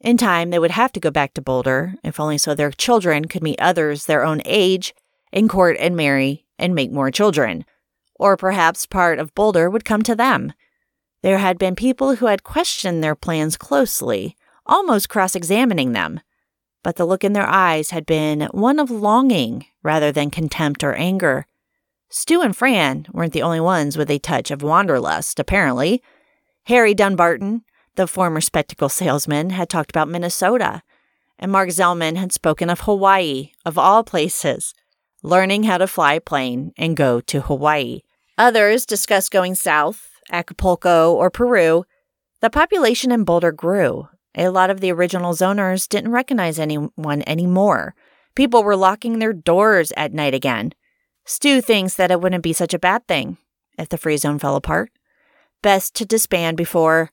In 0.00 0.16
time, 0.16 0.50
they 0.50 0.58
would 0.58 0.70
have 0.70 0.92
to 0.92 1.00
go 1.00 1.10
back 1.10 1.34
to 1.34 1.42
Boulder, 1.42 1.94
if 2.02 2.18
only 2.18 2.38
so 2.38 2.54
their 2.54 2.70
children 2.70 3.26
could 3.26 3.42
meet 3.42 3.60
others 3.60 4.06
their 4.06 4.24
own 4.24 4.40
age 4.44 4.94
and 5.32 5.48
court 5.48 5.76
and 5.78 5.96
marry 5.96 6.46
and 6.58 6.74
make 6.74 6.90
more 6.90 7.10
children. 7.10 7.64
Or 8.14 8.36
perhaps 8.36 8.86
part 8.86 9.18
of 9.18 9.34
Boulder 9.34 9.68
would 9.68 9.84
come 9.84 10.02
to 10.04 10.14
them. 10.14 10.52
There 11.22 11.38
had 11.38 11.58
been 11.58 11.76
people 11.76 12.16
who 12.16 12.26
had 12.26 12.44
questioned 12.44 13.02
their 13.02 13.14
plans 13.14 13.56
closely, 13.56 14.36
almost 14.64 15.08
cross 15.08 15.34
examining 15.34 15.92
them. 15.92 16.20
But 16.82 16.96
the 16.96 17.04
look 17.04 17.24
in 17.24 17.34
their 17.34 17.46
eyes 17.46 17.90
had 17.90 18.06
been 18.06 18.48
one 18.52 18.78
of 18.78 18.90
longing 18.90 19.66
rather 19.82 20.10
than 20.12 20.30
contempt 20.30 20.82
or 20.82 20.94
anger. 20.94 21.46
Stu 22.08 22.40
and 22.40 22.56
Fran 22.56 23.06
weren't 23.12 23.32
the 23.32 23.42
only 23.42 23.60
ones 23.60 23.96
with 23.96 24.10
a 24.10 24.18
touch 24.18 24.50
of 24.50 24.62
wanderlust, 24.62 25.38
apparently. 25.38 26.02
Harry 26.64 26.94
Dunbarton, 26.94 27.62
the 27.94 28.06
former 28.06 28.40
spectacle 28.40 28.88
salesman, 28.88 29.50
had 29.50 29.68
talked 29.68 29.90
about 29.90 30.08
Minnesota, 30.08 30.82
and 31.38 31.52
Mark 31.52 31.68
Zellman 31.68 32.16
had 32.16 32.32
spoken 32.32 32.68
of 32.68 32.80
Hawaii, 32.80 33.52
of 33.64 33.78
all 33.78 34.02
places, 34.02 34.74
learning 35.22 35.64
how 35.64 35.78
to 35.78 35.86
fly 35.86 36.14
a 36.14 36.20
plane 36.20 36.72
and 36.76 36.96
go 36.96 37.20
to 37.20 37.42
Hawaii. 37.42 38.00
Others 38.36 38.86
discussed 38.86 39.30
going 39.30 39.54
south, 39.54 40.08
Acapulco, 40.30 41.12
or 41.12 41.30
Peru. 41.30 41.84
The 42.40 42.50
population 42.50 43.12
in 43.12 43.24
Boulder 43.24 43.52
grew. 43.52 44.08
A 44.36 44.48
lot 44.48 44.70
of 44.70 44.80
the 44.80 44.92
original 44.92 45.34
zoners 45.34 45.88
didn't 45.88 46.12
recognize 46.12 46.58
anyone 46.58 47.22
anymore. 47.26 47.94
People 48.34 48.62
were 48.62 48.76
locking 48.76 49.18
their 49.18 49.32
doors 49.32 49.92
at 49.96 50.12
night 50.12 50.34
again. 50.34 50.72
Stu 51.24 51.60
thinks 51.60 51.94
that 51.94 52.10
it 52.10 52.20
wouldn't 52.20 52.42
be 52.42 52.52
such 52.52 52.74
a 52.74 52.78
bad 52.78 53.06
thing 53.06 53.38
if 53.76 53.88
the 53.88 53.98
free 53.98 54.16
zone 54.16 54.38
fell 54.38 54.56
apart. 54.56 54.90
Best 55.62 55.94
to 55.96 56.04
disband 56.04 56.56
before. 56.56 57.10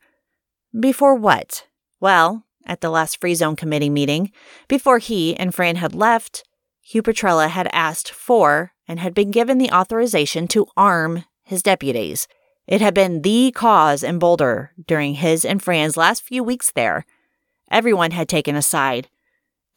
Before 0.77 1.15
what? 1.15 1.67
Well, 1.99 2.43
at 2.65 2.82
the 2.82 2.89
last 2.89 3.19
free 3.19 3.36
zone 3.36 3.56
committee 3.56 3.89
meeting, 3.89 4.32
before 4.67 4.99
he 4.99 5.36
and 5.36 5.53
Fran 5.56 5.77
had 5.77 5.95
left, 5.95 6.43
Hugh 6.82 7.01
Petrella 7.01 7.49
had 7.49 7.69
asked 7.73 8.12
for 8.12 8.73
and 8.88 8.99
had 8.99 9.13
been 9.13 9.32
given 9.32 9.58
the 9.58 9.71
authorization 9.71 10.47
to 10.49 10.67
arm 10.77 11.25
his 11.43 11.63
deputies. 11.63 12.27
It 12.67 12.82
had 12.82 12.93
been 12.93 13.21
the 13.21 13.51
cause 13.51 14.03
in 14.03 14.19
Boulder 14.19 14.71
during 14.86 15.15
his 15.15 15.45
and 15.45 15.63
Fran's 15.63 15.97
last 15.97 16.23
few 16.23 16.43
weeks 16.43 16.71
there. 16.71 17.06
Everyone 17.71 18.12
had 18.12 18.30
taken 18.30 18.56
a 18.56 18.62
side, 18.62 19.08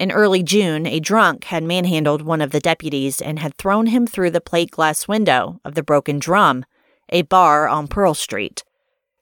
in 0.01 0.11
early 0.11 0.43
June, 0.43 0.87
a 0.87 0.99
drunk 0.99 1.45
had 1.45 1.63
manhandled 1.63 2.23
one 2.23 2.41
of 2.41 2.53
the 2.53 2.59
deputies 2.59 3.21
and 3.21 3.39
had 3.39 3.55
thrown 3.59 3.89
him 3.89 4.07
through 4.07 4.31
the 4.31 4.41
plate 4.41 4.71
glass 4.71 5.07
window 5.07 5.61
of 5.63 5.75
the 5.75 5.83
Broken 5.83 6.19
Drum, 6.19 6.65
a 7.11 7.21
bar 7.21 7.69
on 7.69 7.87
Pearl 7.87 8.15
Street. 8.15 8.65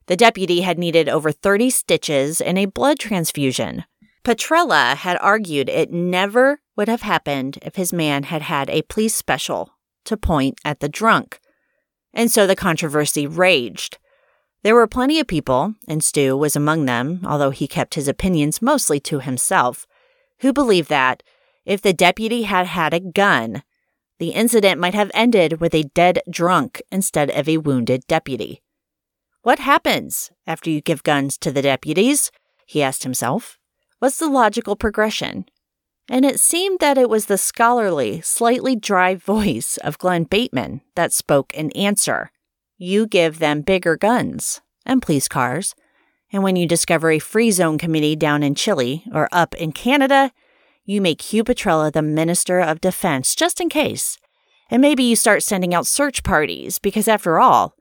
The 0.07 0.14
deputy 0.14 0.61
had 0.61 0.78
needed 0.78 1.09
over 1.09 1.33
30 1.33 1.70
stitches 1.70 2.40
and 2.40 2.57
a 2.57 2.66
blood 2.66 3.00
transfusion. 3.00 3.87
Petrella 4.22 4.94
had 4.94 5.18
argued 5.20 5.68
it 5.68 5.92
never 5.92 6.61
would 6.76 6.87
have 6.87 7.02
happened 7.02 7.59
if 7.62 7.74
his 7.74 7.92
man 7.92 8.22
had 8.22 8.42
had 8.42 8.70
a 8.70 8.83
police 8.83 9.16
special 9.16 9.72
to 10.04 10.16
point 10.16 10.61
at 10.64 10.78
the 10.78 10.88
drunk. 10.88 11.40
And 12.18 12.33
so 12.33 12.48
the 12.48 12.57
controversy 12.57 13.28
raged. 13.28 13.98
There 14.64 14.74
were 14.74 14.88
plenty 14.88 15.20
of 15.20 15.28
people, 15.28 15.74
and 15.87 16.02
Stu 16.02 16.37
was 16.37 16.57
among 16.57 16.85
them, 16.85 17.20
although 17.24 17.50
he 17.50 17.68
kept 17.68 17.94
his 17.94 18.09
opinions 18.09 18.61
mostly 18.61 18.98
to 18.98 19.20
himself, 19.20 19.87
who 20.40 20.52
believed 20.52 20.88
that 20.88 21.22
if 21.64 21.81
the 21.81 21.92
deputy 21.92 22.42
had 22.42 22.66
had 22.66 22.92
a 22.92 22.98
gun, 22.98 23.62
the 24.18 24.31
incident 24.31 24.81
might 24.81 24.94
have 24.94 25.12
ended 25.14 25.61
with 25.61 25.72
a 25.76 25.85
dead 25.94 26.18
drunk 26.28 26.83
instead 26.90 27.31
of 27.31 27.48
a 27.48 27.59
wounded 27.59 28.04
deputy. 28.09 28.62
What 29.42 29.61
happens 29.61 30.33
after 30.44 30.70
you 30.70 30.81
give 30.81 31.04
guns 31.04 31.38
to 31.38 31.52
the 31.52 31.62
deputies? 31.62 32.33
He 32.66 32.83
asked 32.83 33.04
himself. 33.04 33.59
What's 34.00 34.18
the 34.18 34.28
logical 34.28 34.74
progression? 34.74 35.46
And 36.11 36.25
it 36.25 36.40
seemed 36.40 36.81
that 36.81 36.99
it 36.99 37.11
was 37.11 37.27
the 37.27 37.38
scholarly, 37.38 38.21
slightly 38.23 38.75
dry 38.77 39.14
voice 39.33 39.77
of 39.79 39.99
Glenn 39.99 40.25
Bateman 40.25 40.81
that 40.94 41.12
spoke 41.12 41.53
in 41.55 41.71
answer. 41.73 42.31
You 42.77 43.07
give 43.07 43.38
them 43.38 43.62
bigger 43.62 43.97
guns 43.97 44.61
and 44.87 45.03
police 45.03 45.29
cars 45.29 45.75
and 46.33 46.42
when 46.42 46.57
you 46.57 46.66
discover 46.66 47.11
a 47.11 47.18
free 47.18 47.51
zone 47.51 47.79
committee 47.79 48.16
down 48.16 48.42
in 48.42 48.55
Chile 48.55 49.05
or 49.12 49.29
up 49.33 49.55
in 49.55 49.73
Canada, 49.73 50.33
you 50.85 51.01
make 51.01 51.23
Hugh 51.23 51.44
Petrella 51.44 51.92
the 51.92 52.03
Minister 52.03 52.61
of 52.61 52.81
Defense 52.81 53.35
just 53.35 53.61
in 53.61 53.68
case. 53.68 54.18
And 54.71 54.83
maybe 54.83 55.03
you 55.03 55.16
start 55.16 55.42
sending 55.42 55.75
out 55.75 55.87
search 55.87 56.23
parties 56.23 56.79
because, 56.79 57.09
after 57.09 57.38
all, 57.38 57.75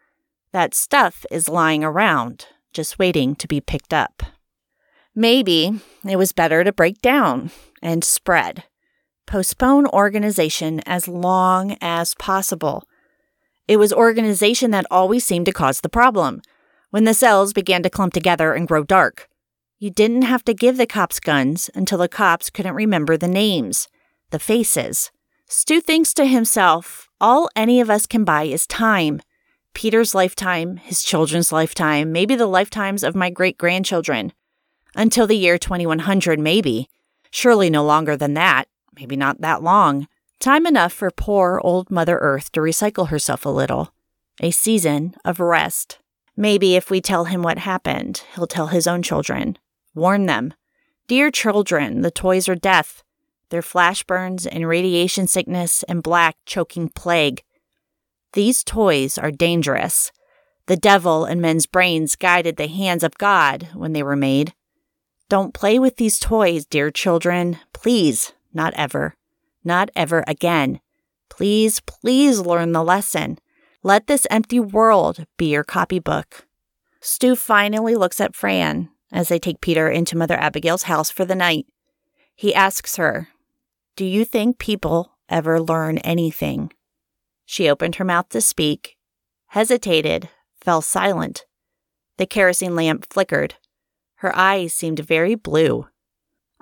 that 0.53 0.73
stuff 0.73 1.25
is 1.29 1.49
lying 1.49 1.83
around, 1.83 2.47
just 2.71 2.97
waiting 2.97 3.35
to 3.35 3.47
be 3.47 3.59
picked 3.59 3.93
up. 3.93 4.23
Maybe 5.13 5.81
it 6.07 6.15
was 6.15 6.31
better 6.31 6.63
to 6.63 6.71
break 6.71 7.01
down 7.01 7.51
and 7.81 8.03
spread. 8.03 8.63
Postpone 9.25 9.87
organization 9.87 10.81
as 10.85 11.07
long 11.07 11.77
as 11.81 12.15
possible. 12.15 12.83
It 13.67 13.77
was 13.77 13.91
organization 13.91 14.71
that 14.71 14.85
always 14.89 15.25
seemed 15.25 15.45
to 15.47 15.51
cause 15.51 15.81
the 15.81 15.89
problem. 15.89 16.41
When 16.89 17.03
the 17.03 17.13
cells 17.13 17.51
began 17.51 17.83
to 17.83 17.89
clump 17.89 18.13
together 18.13 18.53
and 18.53 18.67
grow 18.67 18.83
dark, 18.83 19.27
you 19.79 19.89
didn't 19.91 20.21
have 20.23 20.43
to 20.45 20.53
give 20.53 20.77
the 20.77 20.87
cops 20.87 21.19
guns 21.19 21.69
until 21.75 21.97
the 21.97 22.07
cops 22.07 22.49
couldn't 22.49 22.73
remember 22.73 23.17
the 23.17 23.27
names, 23.27 23.87
the 24.31 24.39
faces. 24.39 25.11
Stu 25.47 25.81
thinks 25.81 26.13
to 26.15 26.25
himself, 26.25 27.09
all 27.19 27.49
any 27.55 27.79
of 27.81 27.89
us 27.89 28.05
can 28.05 28.23
buy 28.23 28.43
is 28.43 28.65
time. 28.65 29.21
Peter's 29.73 30.15
lifetime, 30.15 30.77
his 30.77 31.03
children's 31.03 31.51
lifetime, 31.51 32.11
maybe 32.11 32.35
the 32.35 32.47
lifetimes 32.47 33.03
of 33.03 33.15
my 33.15 33.29
great 33.29 33.57
grandchildren 33.57 34.33
until 34.95 35.27
the 35.27 35.37
year 35.37 35.57
2100, 35.57 36.39
maybe. 36.39 36.89
Surely 37.31 37.69
no 37.69 37.83
longer 37.83 38.15
than 38.15 38.33
that, 38.33 38.67
maybe 38.95 39.15
not 39.15 39.41
that 39.41 39.63
long. 39.63 40.07
Time 40.39 40.65
enough 40.65 40.93
for 40.93 41.09
poor 41.09 41.59
old 41.63 41.89
Mother 41.89 42.17
Earth 42.19 42.51
to 42.51 42.59
recycle 42.59 43.09
herself 43.09 43.45
a 43.45 43.49
little. 43.49 43.93
A 44.41 44.51
season 44.51 45.15
of 45.25 45.39
rest. 45.39 45.99
Maybe 46.35 46.75
if 46.75 46.91
we 46.91 47.01
tell 47.01 47.25
him 47.25 47.41
what 47.41 47.57
happened, 47.57 48.23
he'll 48.35 48.45
tell 48.45 48.67
his 48.67 48.85
own 48.85 49.01
children. 49.01 49.57
Warn 49.95 50.27
them. 50.27 50.53
Dear 51.07 51.31
children, 51.31 52.01
the 52.01 52.11
toys 52.11 52.47
are 52.47 52.55
death. 52.55 53.03
They're 53.49 53.63
flash 53.63 54.03
burns 54.03 54.45
and 54.45 54.67
radiation 54.67 55.25
sickness 55.27 55.81
and 55.83 56.03
black 56.03 56.35
choking 56.45 56.89
plague. 56.89 57.43
These 58.33 58.63
toys 58.63 59.17
are 59.17 59.31
dangerous. 59.31 60.11
The 60.67 60.75
devil 60.75 61.25
and 61.25 61.41
men's 61.41 61.65
brains 61.65 62.15
guided 62.15 62.57
the 62.57 62.67
hands 62.67 63.03
of 63.03 63.17
God 63.17 63.69
when 63.73 63.93
they 63.93 64.03
were 64.03 64.17
made. 64.17 64.53
Don't 65.29 65.53
play 65.53 65.77
with 65.77 65.97
these 65.97 66.19
toys, 66.19 66.65
dear 66.65 66.89
children. 66.89 67.59
Please, 67.73 68.33
not 68.53 68.73
ever. 68.75 69.15
Not 69.63 69.89
ever 69.95 70.23
again. 70.25 70.79
Please, 71.29 71.81
please 71.81 72.39
learn 72.39 72.71
the 72.71 72.83
lesson. 72.83 73.37
Let 73.83 74.07
this 74.07 74.25
empty 74.29 74.59
world 74.59 75.25
be 75.37 75.47
your 75.47 75.65
copybook. 75.65 76.47
Stu 77.01 77.35
finally 77.35 77.95
looks 77.95 78.21
at 78.21 78.35
Fran 78.35 78.89
as 79.11 79.27
they 79.27 79.37
take 79.37 79.61
Peter 79.61 79.89
into 79.89 80.17
Mother 80.17 80.35
Abigail's 80.35 80.83
house 80.83 81.09
for 81.09 81.25
the 81.25 81.35
night. 81.35 81.65
He 82.33 82.55
asks 82.55 82.95
her, 82.95 83.27
Do 83.97 84.05
you 84.05 84.23
think 84.23 84.59
people 84.59 85.11
ever 85.27 85.59
learn 85.59 85.97
anything? 85.99 86.71
She 87.45 87.69
opened 87.69 87.95
her 87.95 88.05
mouth 88.05 88.29
to 88.29 88.41
speak, 88.41 88.97
hesitated, 89.47 90.29
fell 90.61 90.81
silent. 90.81 91.45
The 92.17 92.25
kerosene 92.25 92.75
lamp 92.75 93.05
flickered. 93.09 93.55
Her 94.17 94.35
eyes 94.35 94.73
seemed 94.73 94.99
very 94.99 95.35
blue. 95.35 95.87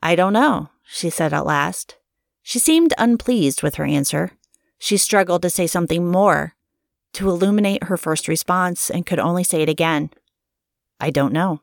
I 0.02 0.15
don't 0.15 0.34
know, 0.34 0.70
she 0.84 1.10
said 1.10 1.34
at 1.34 1.46
last. 1.46 1.98
She 2.44 2.60
seemed 2.60 2.94
unpleased 2.98 3.63
with 3.63 3.76
her 3.76 3.86
answer. 3.86 4.32
She 4.78 4.98
struggled 4.98 5.41
to 5.41 5.50
say 5.50 5.65
something 5.65 6.10
more, 6.10 6.56
to 7.13 7.30
illuminate 7.30 7.86
her 7.86 7.98
first 7.98 8.28
response, 8.28 8.89
and 8.89 9.06
could 9.06 9.20
only 9.20 9.44
say 9.44 9.62
it 9.62 9.70
again. 9.70 10.10
I 11.00 11.10
don't 11.10 11.34
know. 11.34 11.62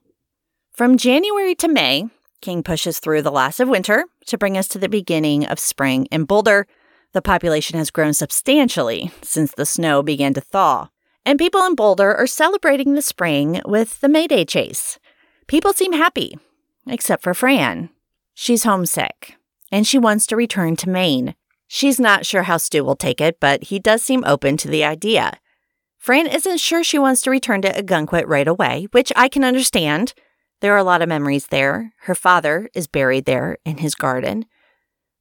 From 0.73 0.97
January 0.97 1.55
to 1.57 1.69
May, 1.69 2.09
King 2.41 2.63
pushes 2.63 2.99
through 2.99 3.23
the 3.23 3.31
last 3.31 3.61
of 3.61 3.69
winter 3.69 4.07
to 4.27 4.39
bring 4.39 4.57
us 4.57 4.67
to 4.69 4.79
the 4.79 4.89
beginning 4.89 5.47
of 5.47 5.59
spring 5.59 6.07
in 6.07 6.25
Boulder. 6.25 6.67
The 7.13 7.23
population 7.23 7.79
has 7.79 7.91
grown 7.91 8.15
substantially 8.15 9.13
since 9.21 9.53
the 9.53 9.67
snow 9.67 10.03
began 10.03 10.33
to 10.35 10.41
thaw, 10.41 10.89
and 11.27 11.39
people 11.39 11.65
in 11.67 11.75
Boulder 11.75 12.15
are 12.15 12.27
celebrating 12.27 12.95
the 12.95 13.03
spring 13.03 13.61
with 13.67 14.01
the 14.01 14.09
May 14.09 14.27
Day 14.27 14.47
chase. 14.47 14.99
People 15.47 15.73
seem 15.73 15.93
happy, 15.93 16.39
except 16.87 17.23
for 17.23 17.35
Fran. 17.35 17.91
She's 18.35 18.65
homesick, 18.65 19.37
and 19.71 19.87
she 19.87 19.99
wants 19.99 20.27
to 20.27 20.37
return 20.37 20.77
to 20.77 20.89
Maine. 20.89 21.35
She's 21.67 21.99
not 21.99 22.27
sure 22.27 22.43
how 22.45 22.59
Stu 22.59 22.85
will 22.85 22.97
take 22.97 23.21
it, 23.21 23.39
but 23.41 23.65
he 23.65 23.79
does 23.79 24.03
seem 24.03 24.25
open 24.25 24.57
to 24.59 24.69
the 24.69 24.85
idea. 24.85 25.39
Fran 25.99 26.27
isn't 26.27 26.59
sure 26.59 26.83
she 26.83 26.99
wants 26.99 27.23
to 27.23 27.31
return 27.31 27.63
to 27.63 27.73
Ogunquit 27.73 28.27
right 28.27 28.49
away, 28.49 28.89
which 28.91 29.13
I 29.15 29.29
can 29.29 29.45
understand. 29.45 30.15
There 30.61 30.75
are 30.75 30.79
a 30.79 30.85
lot 30.85 31.03
of 31.03 31.09
memories 31.09 31.47
there. 31.47 31.93
Her 32.03 32.15
father 32.15 32.69
is 32.75 32.87
buried 32.87 33.25
there 33.25 33.59
in 33.65 33.79
his 33.79 33.95
garden. 33.95 34.47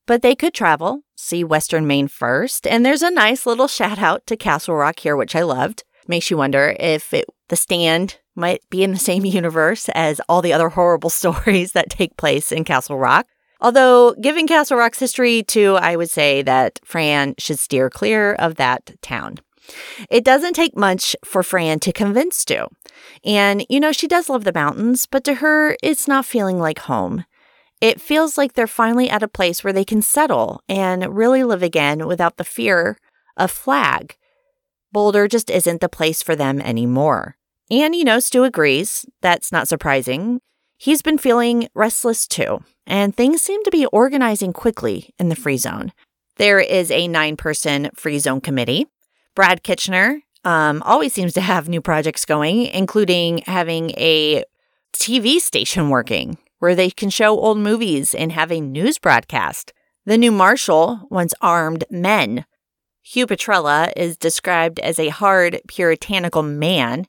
But 0.08 0.22
they 0.22 0.36
could 0.36 0.54
travel, 0.54 1.04
see 1.16 1.44
Western 1.44 1.88
Maine 1.88 2.08
first, 2.08 2.66
and 2.66 2.86
there's 2.86 3.04
a 3.04 3.12
nice 3.12 3.46
little 3.46 3.68
shout 3.68 4.00
out 4.00 4.26
to 4.28 4.36
Castle 4.36 4.76
Rock 4.76 5.00
here, 5.00 5.16
which 5.16 5.36
I 5.36 5.44
loved. 5.44 5.84
Makes 6.08 6.32
you 6.32 6.38
wonder 6.38 6.76
if 6.80 7.14
it, 7.14 7.26
the 7.50 7.56
stand 7.56 8.18
might 8.36 8.62
be 8.70 8.84
in 8.84 8.92
the 8.92 9.00
same 9.00 9.26
universe 9.40 9.90
as 9.90 10.22
all 10.28 10.42
the 10.42 10.54
other 10.54 10.70
horrible 10.70 11.10
stories 11.22 11.74
that 11.74 11.90
take 11.90 12.18
place 12.18 12.52
in 12.52 12.64
Castle 12.64 12.98
Rock. 12.98 13.28
Although, 13.62 14.16
given 14.16 14.48
Castle 14.48 14.78
Rock's 14.78 15.00
history, 15.00 15.44
too, 15.44 15.76
I 15.76 15.96
would 15.96 16.10
say 16.10 16.42
that 16.42 16.80
Fran 16.84 17.36
should 17.38 17.60
steer 17.60 17.92
clear 17.92 18.34
of 18.34 18.56
that 18.56 18.96
town. 19.02 19.38
It 20.10 20.26
doesn't 20.26 20.54
take 20.54 20.76
much 20.76 21.16
for 21.24 21.44
Fran 21.44 21.80
to 21.82 21.94
convince 21.94 22.38
Stu. 22.38 22.68
And, 23.24 23.64
you 23.70 23.80
know, 23.80 23.92
she 23.92 24.08
does 24.08 24.30
love 24.30 24.44
the 24.44 24.54
mountains, 24.54 25.06
but 25.06 25.24
to 25.26 25.36
her, 25.36 25.78
it's 25.84 26.08
not 26.08 26.26
feeling 26.26 26.60
like 26.60 26.80
home. 26.80 27.26
It 27.80 28.02
feels 28.02 28.38
like 28.38 28.54
they're 28.54 28.68
finally 28.68 29.10
at 29.10 29.24
a 29.24 29.28
place 29.28 29.64
where 29.64 29.74
they 29.74 29.86
can 29.86 30.02
settle 30.02 30.64
and 30.68 31.16
really 31.16 31.44
live 31.44 31.64
again 31.64 32.08
without 32.08 32.38
the 32.38 32.44
fear 32.44 32.98
of 33.38 33.52
flag. 33.52 34.18
Boulder 34.92 35.28
just 35.28 35.50
isn't 35.50 35.82
the 35.82 35.90
place 35.90 36.22
for 36.22 36.36
them 36.36 36.62
anymore. 36.62 37.38
And, 37.72 37.96
you 37.96 38.04
know, 38.04 38.20
Stu 38.20 38.44
agrees. 38.44 39.06
That's 39.22 39.52
not 39.54 39.70
surprising. 39.70 40.42
He's 40.78 41.02
been 41.02 41.18
feeling 41.18 41.70
restless 41.74 42.28
too, 42.28 42.60
and 42.86 43.16
things 43.16 43.42
seem 43.42 43.64
to 43.64 43.72
be 43.72 43.86
organizing 43.86 44.52
quickly 44.52 45.14
in 45.18 45.30
the 45.30 45.36
free 45.36 45.58
zone. 45.58 45.94
There 46.36 46.60
is 46.60 46.92
a 46.92 47.08
nine 47.08 47.38
person 47.38 47.90
free 47.96 48.20
zone 48.20 48.42
committee. 48.42 48.88
Brad 49.36 49.64
Kitchener 49.64 50.22
um, 50.44 50.82
always 50.84 51.14
seems 51.14 51.34
to 51.34 51.42
have 51.42 51.70
new 51.70 51.82
projects 51.82 52.26
going, 52.26 52.66
including 52.66 53.44
having 53.46 53.92
a 53.92 54.44
TV 54.92 55.40
station 55.40 55.90
working 55.90 56.38
where 56.60 56.76
they 56.76 56.90
can 56.90 57.10
show 57.10 57.40
old 57.40 57.58
movies 57.58 58.14
and 58.14 58.34
have 58.34 58.52
a 58.52 58.60
news 58.60 58.98
broadcast. 58.98 59.72
The 60.06 60.18
new 60.18 60.32
marshal 60.32 61.08
wants 61.10 61.34
armed 61.42 61.86
men. 61.90 62.46
Hugh 63.02 63.28
Petrella 63.28 63.94
is 63.96 64.18
described 64.18 64.80
as 64.80 65.00
a 65.00 65.10
hard, 65.10 65.62
puritanical 65.68 66.44
man 66.44 67.08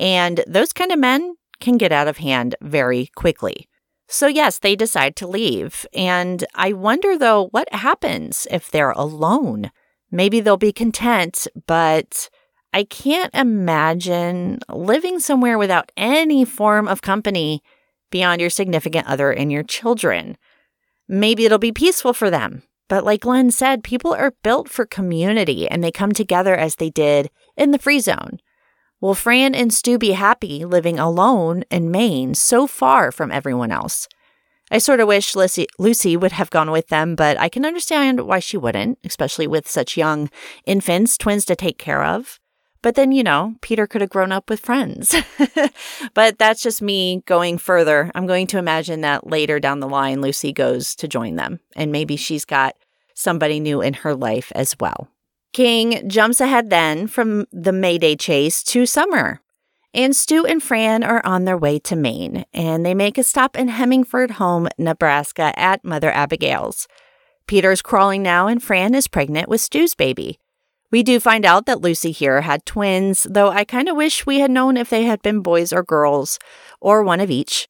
and 0.00 0.42
those 0.46 0.72
kind 0.72 0.90
of 0.90 0.98
men 0.98 1.36
can 1.60 1.76
get 1.76 1.92
out 1.92 2.08
of 2.08 2.16
hand 2.16 2.56
very 2.62 3.10
quickly. 3.14 3.68
So, 4.08 4.26
yes, 4.26 4.58
they 4.58 4.74
decide 4.74 5.14
to 5.16 5.26
leave. 5.28 5.86
And 5.92 6.44
I 6.54 6.72
wonder, 6.72 7.16
though, 7.16 7.48
what 7.52 7.72
happens 7.72 8.48
if 8.50 8.70
they're 8.70 8.90
alone? 8.90 9.70
Maybe 10.10 10.40
they'll 10.40 10.56
be 10.56 10.72
content, 10.72 11.46
but 11.68 12.28
I 12.72 12.82
can't 12.82 13.32
imagine 13.34 14.58
living 14.68 15.20
somewhere 15.20 15.58
without 15.58 15.92
any 15.96 16.44
form 16.44 16.88
of 16.88 17.02
company 17.02 17.62
beyond 18.10 18.40
your 18.40 18.50
significant 18.50 19.06
other 19.06 19.30
and 19.30 19.52
your 19.52 19.62
children. 19.62 20.36
Maybe 21.06 21.44
it'll 21.44 21.58
be 21.58 21.72
peaceful 21.72 22.12
for 22.12 22.30
them. 22.30 22.62
But 22.88 23.04
like 23.04 23.20
Glenn 23.20 23.52
said, 23.52 23.84
people 23.84 24.12
are 24.12 24.34
built 24.42 24.68
for 24.68 24.84
community 24.84 25.68
and 25.68 25.84
they 25.84 25.92
come 25.92 26.10
together 26.12 26.56
as 26.56 26.76
they 26.76 26.90
did 26.90 27.30
in 27.56 27.70
the 27.70 27.78
free 27.78 28.00
zone. 28.00 28.40
Will 29.00 29.14
Fran 29.14 29.54
and 29.54 29.72
Stu 29.72 29.96
be 29.96 30.12
happy 30.12 30.66
living 30.66 30.98
alone 30.98 31.64
in 31.70 31.90
Maine, 31.90 32.34
so 32.34 32.66
far 32.66 33.10
from 33.10 33.32
everyone 33.32 33.72
else? 33.72 34.06
I 34.70 34.76
sort 34.76 35.00
of 35.00 35.08
wish 35.08 35.34
Lucy, 35.34 35.66
Lucy 35.78 36.18
would 36.18 36.32
have 36.32 36.50
gone 36.50 36.70
with 36.70 36.88
them, 36.88 37.16
but 37.16 37.40
I 37.40 37.48
can 37.48 37.64
understand 37.64 38.20
why 38.20 38.40
she 38.40 38.58
wouldn't, 38.58 38.98
especially 39.02 39.46
with 39.46 39.66
such 39.66 39.96
young 39.96 40.28
infants, 40.66 41.16
twins 41.16 41.46
to 41.46 41.56
take 41.56 41.78
care 41.78 42.04
of. 42.04 42.38
But 42.82 42.94
then, 42.94 43.10
you 43.10 43.22
know, 43.22 43.54
Peter 43.62 43.86
could 43.86 44.02
have 44.02 44.10
grown 44.10 44.32
up 44.32 44.50
with 44.50 44.60
friends. 44.60 45.14
but 46.14 46.38
that's 46.38 46.62
just 46.62 46.82
me 46.82 47.22
going 47.26 47.56
further. 47.56 48.10
I'm 48.14 48.26
going 48.26 48.46
to 48.48 48.58
imagine 48.58 49.00
that 49.00 49.26
later 49.26 49.58
down 49.60 49.80
the 49.80 49.88
line, 49.88 50.20
Lucy 50.20 50.52
goes 50.52 50.94
to 50.96 51.08
join 51.08 51.36
them, 51.36 51.60
and 51.74 51.90
maybe 51.90 52.16
she's 52.16 52.44
got 52.44 52.76
somebody 53.14 53.60
new 53.60 53.80
in 53.80 53.94
her 53.94 54.14
life 54.14 54.52
as 54.54 54.76
well. 54.78 55.08
King 55.52 56.08
jumps 56.08 56.40
ahead 56.40 56.70
then 56.70 57.08
from 57.08 57.46
the 57.50 57.72
May 57.72 57.98
Day 57.98 58.14
chase 58.14 58.62
to 58.64 58.86
summer. 58.86 59.40
And 59.92 60.14
Stu 60.14 60.46
and 60.46 60.62
Fran 60.62 61.02
are 61.02 61.20
on 61.26 61.44
their 61.44 61.56
way 61.56 61.80
to 61.80 61.96
Maine, 61.96 62.44
and 62.54 62.86
they 62.86 62.94
make 62.94 63.18
a 63.18 63.24
stop 63.24 63.56
in 63.56 63.66
Hemingford 63.66 64.32
Home, 64.32 64.68
Nebraska 64.78 65.52
at 65.58 65.84
Mother 65.84 66.12
Abigail's. 66.12 66.86
Peter's 67.48 67.82
crawling 67.82 68.22
now, 68.22 68.46
and 68.46 68.62
Fran 68.62 68.94
is 68.94 69.08
pregnant 69.08 69.48
with 69.48 69.60
Stu's 69.60 69.96
baby. 69.96 70.38
We 70.92 71.02
do 71.02 71.18
find 71.18 71.44
out 71.44 71.66
that 71.66 71.80
Lucy 71.80 72.12
here 72.12 72.42
had 72.42 72.64
twins, 72.64 73.26
though 73.28 73.50
I 73.50 73.64
kind 73.64 73.88
of 73.88 73.96
wish 73.96 74.24
we 74.24 74.38
had 74.38 74.52
known 74.52 74.76
if 74.76 74.88
they 74.90 75.02
had 75.04 75.20
been 75.22 75.40
boys 75.40 75.72
or 75.72 75.82
girls, 75.82 76.38
or 76.80 77.02
one 77.02 77.18
of 77.18 77.30
each. 77.30 77.66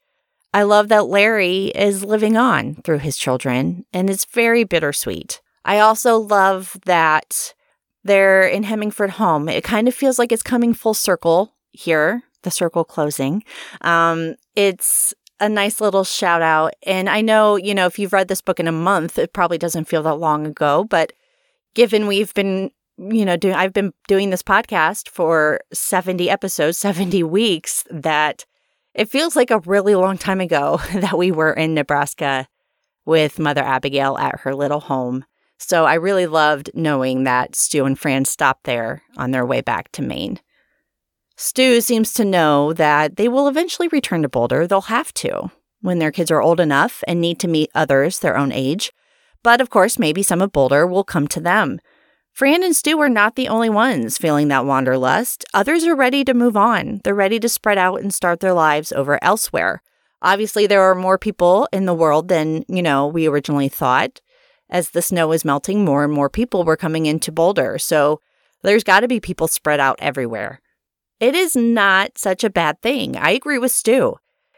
I 0.52 0.64
love 0.64 0.88
that 0.88 1.06
Larry 1.06 1.66
is 1.68 2.04
living 2.04 2.36
on 2.36 2.74
through 2.76 2.98
his 2.98 3.16
children, 3.16 3.86
and 3.94 4.10
it's 4.10 4.26
very 4.26 4.64
bittersweet. 4.64 5.40
I 5.64 5.78
also 5.78 6.18
love 6.18 6.76
that 6.84 7.54
They're 8.04 8.46
in 8.46 8.62
Hemingford 8.62 9.10
home. 9.10 9.48
It 9.48 9.64
kind 9.64 9.88
of 9.88 9.94
feels 9.94 10.18
like 10.18 10.32
it's 10.32 10.42
coming 10.42 10.72
full 10.74 10.94
circle 10.94 11.54
here, 11.72 12.22
the 12.42 12.50
circle 12.50 12.84
closing. 12.84 13.44
Um, 13.82 14.36
it's 14.56 15.14
a 15.38 15.48
nice 15.48 15.80
little 15.80 16.04
shout 16.04 16.42
out. 16.42 16.74
And 16.84 17.08
I 17.08 17.20
know, 17.22 17.56
you 17.56 17.74
know, 17.74 17.86
if 17.86 17.98
you've 17.98 18.12
read 18.12 18.28
this 18.28 18.42
book 18.42 18.60
in 18.60 18.68
a 18.68 18.72
month, 18.72 19.18
it 19.18 19.32
probably 19.32 19.58
doesn't 19.58 19.86
feel 19.86 20.02
that 20.04 20.16
long 20.16 20.46
ago. 20.46 20.84
But 20.84 21.12
given 21.74 22.06
we've 22.06 22.32
been, 22.34 22.70
you 22.98 23.24
know, 23.24 23.36
doing, 23.36 23.54
I've 23.54 23.72
been 23.72 23.92
doing 24.06 24.30
this 24.30 24.42
podcast 24.42 25.08
for 25.08 25.60
70 25.72 26.28
episodes, 26.28 26.78
70 26.78 27.22
weeks, 27.22 27.84
that 27.90 28.44
it 28.94 29.08
feels 29.08 29.36
like 29.36 29.50
a 29.50 29.60
really 29.60 29.94
long 29.94 30.18
time 30.18 30.40
ago 30.40 30.80
that 30.94 31.16
we 31.16 31.30
were 31.30 31.52
in 31.52 31.74
Nebraska 31.74 32.46
with 33.06 33.38
Mother 33.38 33.62
Abigail 33.62 34.18
at 34.18 34.40
her 34.40 34.54
little 34.54 34.80
home. 34.80 35.24
So 35.62 35.84
I 35.84 35.94
really 35.94 36.26
loved 36.26 36.70
knowing 36.74 37.24
that 37.24 37.54
Stu 37.54 37.84
and 37.84 37.96
Fran 37.96 38.24
stopped 38.24 38.64
there 38.64 39.02
on 39.18 39.30
their 39.30 39.44
way 39.44 39.60
back 39.60 39.92
to 39.92 40.02
Maine. 40.02 40.40
Stu 41.36 41.82
seems 41.82 42.14
to 42.14 42.24
know 42.24 42.72
that 42.72 43.16
they 43.16 43.28
will 43.28 43.46
eventually 43.46 43.86
return 43.88 44.22
to 44.22 44.28
Boulder. 44.28 44.66
They'll 44.66 44.80
have 44.82 45.12
to 45.14 45.50
when 45.82 45.98
their 45.98 46.10
kids 46.10 46.30
are 46.30 46.40
old 46.40 46.60
enough 46.60 47.04
and 47.06 47.20
need 47.20 47.38
to 47.40 47.48
meet 47.48 47.70
others 47.74 48.18
their 48.18 48.38
own 48.38 48.52
age. 48.52 48.90
But 49.42 49.60
of 49.60 49.68
course, 49.68 49.98
maybe 49.98 50.22
some 50.22 50.40
of 50.40 50.50
Boulder 50.50 50.86
will 50.86 51.04
come 51.04 51.28
to 51.28 51.40
them. 51.40 51.78
Fran 52.32 52.62
and 52.62 52.74
Stu 52.74 52.98
are 52.98 53.08
not 53.10 53.36
the 53.36 53.48
only 53.48 53.68
ones 53.68 54.16
feeling 54.16 54.48
that 54.48 54.64
wanderlust. 54.64 55.44
Others 55.52 55.84
are 55.84 55.94
ready 55.94 56.24
to 56.24 56.32
move 56.32 56.56
on. 56.56 57.02
They're 57.04 57.14
ready 57.14 57.38
to 57.38 57.48
spread 57.50 57.76
out 57.76 58.00
and 58.00 58.14
start 58.14 58.40
their 58.40 58.54
lives 58.54 58.92
over 58.92 59.22
elsewhere. 59.22 59.82
Obviously, 60.22 60.66
there 60.66 60.82
are 60.82 60.94
more 60.94 61.18
people 61.18 61.68
in 61.70 61.84
the 61.84 61.94
world 61.94 62.28
than, 62.28 62.64
you 62.66 62.82
know, 62.82 63.06
we 63.06 63.26
originally 63.26 63.68
thought. 63.68 64.20
As 64.70 64.90
the 64.90 65.02
snow 65.02 65.32
is 65.32 65.44
melting, 65.44 65.84
more 65.84 66.04
and 66.04 66.12
more 66.12 66.30
people 66.30 66.64
were 66.64 66.76
coming 66.76 67.06
into 67.06 67.32
Boulder. 67.32 67.76
So 67.78 68.20
there's 68.62 68.84
got 68.84 69.00
to 69.00 69.08
be 69.08 69.20
people 69.20 69.48
spread 69.48 69.80
out 69.80 69.98
everywhere. 70.00 70.60
It 71.18 71.34
is 71.34 71.56
not 71.56 72.16
such 72.16 72.44
a 72.44 72.50
bad 72.50 72.80
thing. 72.80 73.16
I 73.16 73.30
agree 73.30 73.58
with 73.58 73.72
Stu. 73.72 74.16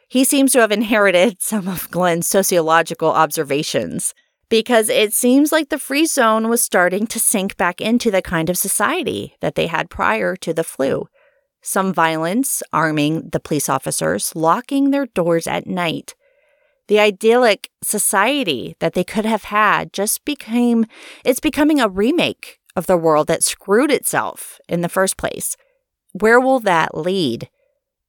He 0.09 0.25
seems 0.25 0.53
to 0.53 0.61
have 0.61 0.71
inherited 0.71 1.37
some 1.41 1.67
of 1.67 1.91
Glenn's 1.91 2.27
sociological 2.27 3.11
observations 3.11 4.15
because 4.51 4.91
it 4.91 5.15
seems 5.15 5.51
like 5.51 5.71
the 5.71 5.79
free 5.79 6.05
zone 6.05 6.51
was 6.51 6.61
starting 6.61 7.07
to 7.07 7.19
sink 7.19 7.57
back 7.57 7.81
into 7.81 8.11
the 8.11 8.21
kind 8.21 8.51
of 8.51 8.59
society 8.59 9.35
that 9.41 9.55
they 9.55 9.67
had 9.67 9.89
prior 9.89 10.37
to 10.37 10.53
the 10.53 10.63
flu. 10.63 11.09
Some 11.63 11.95
violence, 11.95 12.63
arming 12.71 13.31
the 13.31 13.41
police 13.41 13.71
officers, 13.71 14.37
locking 14.37 14.91
their 14.91 15.07
doors 15.07 15.47
at 15.47 15.67
night. 15.67 16.15
The 16.93 17.01
idyllic 17.01 17.71
society 17.83 18.77
that 18.81 18.93
they 18.93 19.03
could 19.03 19.25
have 19.25 19.45
had 19.45 19.95
just 19.95 20.27
became, 20.27 20.85
it's 21.25 21.41
becoming 21.41 21.81
a 21.81 21.89
remake 21.89 22.59
of 22.77 22.87
the 22.87 22.99
world 22.99 23.29
that 23.29 23.43
screwed 23.43 23.91
itself 23.91 24.61
in 24.69 24.83
the 24.83 24.91
first 24.91 25.17
place. 25.17 25.57
Where 26.13 26.39
will 26.39 26.61
that 26.61 26.95
lead? 26.95 27.49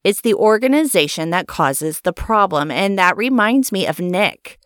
It's 0.04 0.20
the 0.20 0.34
organization 0.34 1.30
that 1.30 1.48
causes 1.48 2.02
the 2.02 2.12
problem. 2.12 2.72
And 2.72 3.00
that 3.00 3.16
reminds 3.16 3.72
me 3.72 3.88
of 3.88 4.02
Nick 4.02 4.60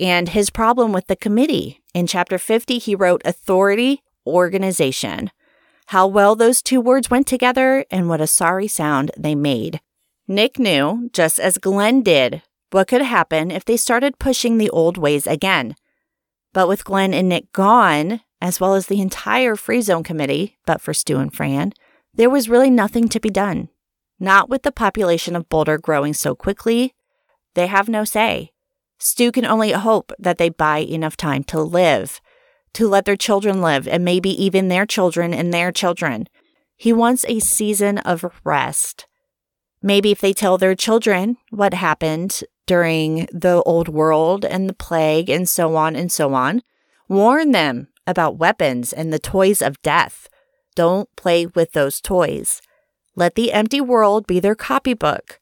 and 0.00 0.30
his 0.30 0.48
problem 0.48 0.94
with 0.94 1.06
the 1.06 1.14
committee. 1.14 1.82
In 1.92 2.06
chapter 2.06 2.38
50, 2.38 2.78
he 2.78 2.94
wrote 2.94 3.20
authority, 3.26 4.02
organization. 4.26 5.30
How 5.88 6.06
well 6.06 6.34
those 6.34 6.62
two 6.62 6.80
words 6.80 7.10
went 7.10 7.26
together 7.26 7.84
and 7.90 8.08
what 8.08 8.22
a 8.22 8.26
sorry 8.26 8.66
sound 8.66 9.10
they 9.14 9.34
made. 9.34 9.82
Nick 10.26 10.58
knew, 10.58 11.10
just 11.12 11.38
as 11.38 11.58
Glenn 11.58 12.00
did, 12.02 12.42
what 12.70 12.88
could 12.88 13.02
happen 13.02 13.50
if 13.50 13.64
they 13.64 13.76
started 13.76 14.18
pushing 14.18 14.58
the 14.58 14.70
old 14.70 14.98
ways 14.98 15.26
again. 15.26 15.74
But 16.52 16.68
with 16.68 16.84
Glenn 16.84 17.14
and 17.14 17.28
Nick 17.28 17.52
gone, 17.52 18.20
as 18.40 18.60
well 18.60 18.74
as 18.74 18.86
the 18.86 19.00
entire 19.00 19.56
Free 19.56 19.80
Zone 19.80 20.02
Committee, 20.02 20.56
but 20.66 20.80
for 20.80 20.94
Stu 20.94 21.18
and 21.18 21.32
Fran, 21.32 21.72
there 22.14 22.30
was 22.30 22.48
really 22.48 22.70
nothing 22.70 23.08
to 23.08 23.20
be 23.20 23.30
done. 23.30 23.68
Not 24.20 24.48
with 24.48 24.62
the 24.62 24.72
population 24.72 25.36
of 25.36 25.48
Boulder 25.48 25.78
growing 25.78 26.14
so 26.14 26.34
quickly. 26.34 26.94
They 27.54 27.66
have 27.66 27.88
no 27.88 28.04
say. 28.04 28.52
Stu 28.98 29.30
can 29.30 29.44
only 29.44 29.72
hope 29.72 30.12
that 30.18 30.38
they 30.38 30.48
buy 30.48 30.78
enough 30.78 31.16
time 31.16 31.44
to 31.44 31.60
live, 31.60 32.20
to 32.72 32.88
let 32.88 33.04
their 33.04 33.16
children 33.16 33.60
live, 33.62 33.86
and 33.86 34.04
maybe 34.04 34.30
even 34.30 34.68
their 34.68 34.86
children 34.86 35.32
and 35.32 35.54
their 35.54 35.70
children. 35.70 36.28
He 36.76 36.92
wants 36.92 37.24
a 37.28 37.38
season 37.38 37.98
of 37.98 38.24
rest. 38.44 39.06
Maybe 39.82 40.10
if 40.10 40.20
they 40.20 40.32
tell 40.32 40.58
their 40.58 40.74
children 40.74 41.36
what 41.50 41.74
happened 41.74 42.42
during 42.68 43.26
the 43.32 43.62
old 43.64 43.88
world 43.88 44.44
and 44.44 44.68
the 44.68 44.74
plague 44.74 45.28
and 45.30 45.48
so 45.48 45.74
on 45.74 45.96
and 45.96 46.12
so 46.12 46.34
on, 46.34 46.62
warn 47.08 47.50
them 47.52 47.88
about 48.06 48.38
weapons 48.38 48.92
and 48.92 49.12
the 49.12 49.18
toys 49.18 49.60
of 49.60 49.80
death 49.82 50.28
don't 50.76 51.08
play 51.16 51.46
with 51.46 51.72
those 51.72 52.00
toys. 52.00 52.62
Let 53.16 53.34
the 53.34 53.52
empty 53.52 53.80
world 53.80 54.28
be 54.28 54.38
their 54.38 54.54
copybook. 54.54 55.40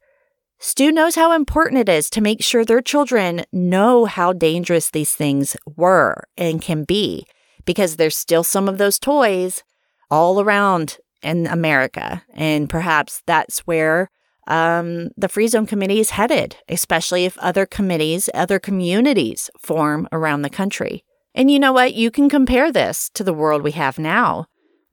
Stu 0.58 0.90
knows 0.90 1.16
how 1.16 1.32
important 1.32 1.80
it 1.80 1.90
is 1.90 2.08
to 2.10 2.22
make 2.22 2.42
sure 2.42 2.64
their 2.64 2.80
children 2.80 3.44
know 3.52 4.06
how 4.06 4.32
dangerous 4.32 4.88
these 4.88 5.12
things 5.12 5.54
were 5.76 6.24
and 6.38 6.62
can 6.62 6.84
be, 6.84 7.26
because 7.66 7.96
there's 7.96 8.16
still 8.16 8.44
some 8.44 8.66
of 8.66 8.78
those 8.78 8.98
toys 8.98 9.62
all 10.10 10.40
around 10.40 10.96
in 11.22 11.46
America. 11.46 12.22
And 12.32 12.70
perhaps 12.70 13.20
that's 13.26 13.58
where 13.66 14.10
um, 14.46 15.10
the 15.16 15.28
Free 15.28 15.48
Zone 15.48 15.66
Committee 15.66 16.00
is 16.00 16.10
headed, 16.10 16.56
especially 16.68 17.24
if 17.24 17.36
other 17.38 17.66
committees, 17.66 18.30
other 18.34 18.58
communities 18.58 19.50
form 19.58 20.08
around 20.12 20.42
the 20.42 20.50
country. 20.50 21.04
And 21.34 21.50
you 21.50 21.58
know 21.58 21.72
what? 21.72 21.94
You 21.94 22.10
can 22.10 22.28
compare 22.28 22.72
this 22.72 23.10
to 23.14 23.24
the 23.24 23.34
world 23.34 23.62
we 23.62 23.72
have 23.72 23.98
now 23.98 24.46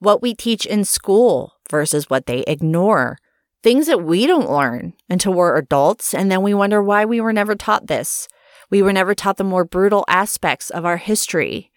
what 0.03 0.21
we 0.21 0.33
teach 0.33 0.65
in 0.65 0.83
school 0.83 1.53
versus 1.71 2.09
what 2.09 2.25
they 2.25 2.41
ignore. 2.41 3.17
Things 3.63 3.87
that 3.87 4.03
we 4.03 4.27
don't 4.27 4.51
learn 4.51 4.93
until 5.09 5.33
we're 5.33 5.55
adults, 5.55 6.13
and 6.13 6.29
then 6.29 6.41
we 6.41 6.53
wonder 6.53 6.83
why 6.83 7.05
we 7.05 7.21
were 7.21 7.31
never 7.31 7.55
taught 7.55 7.87
this. 7.87 8.27
We 8.69 8.81
were 8.81 8.91
never 8.91 9.15
taught 9.15 9.37
the 9.37 9.45
more 9.45 9.63
brutal 9.63 10.03
aspects 10.09 10.69
of 10.69 10.83
our 10.83 10.97
history. 10.97 11.71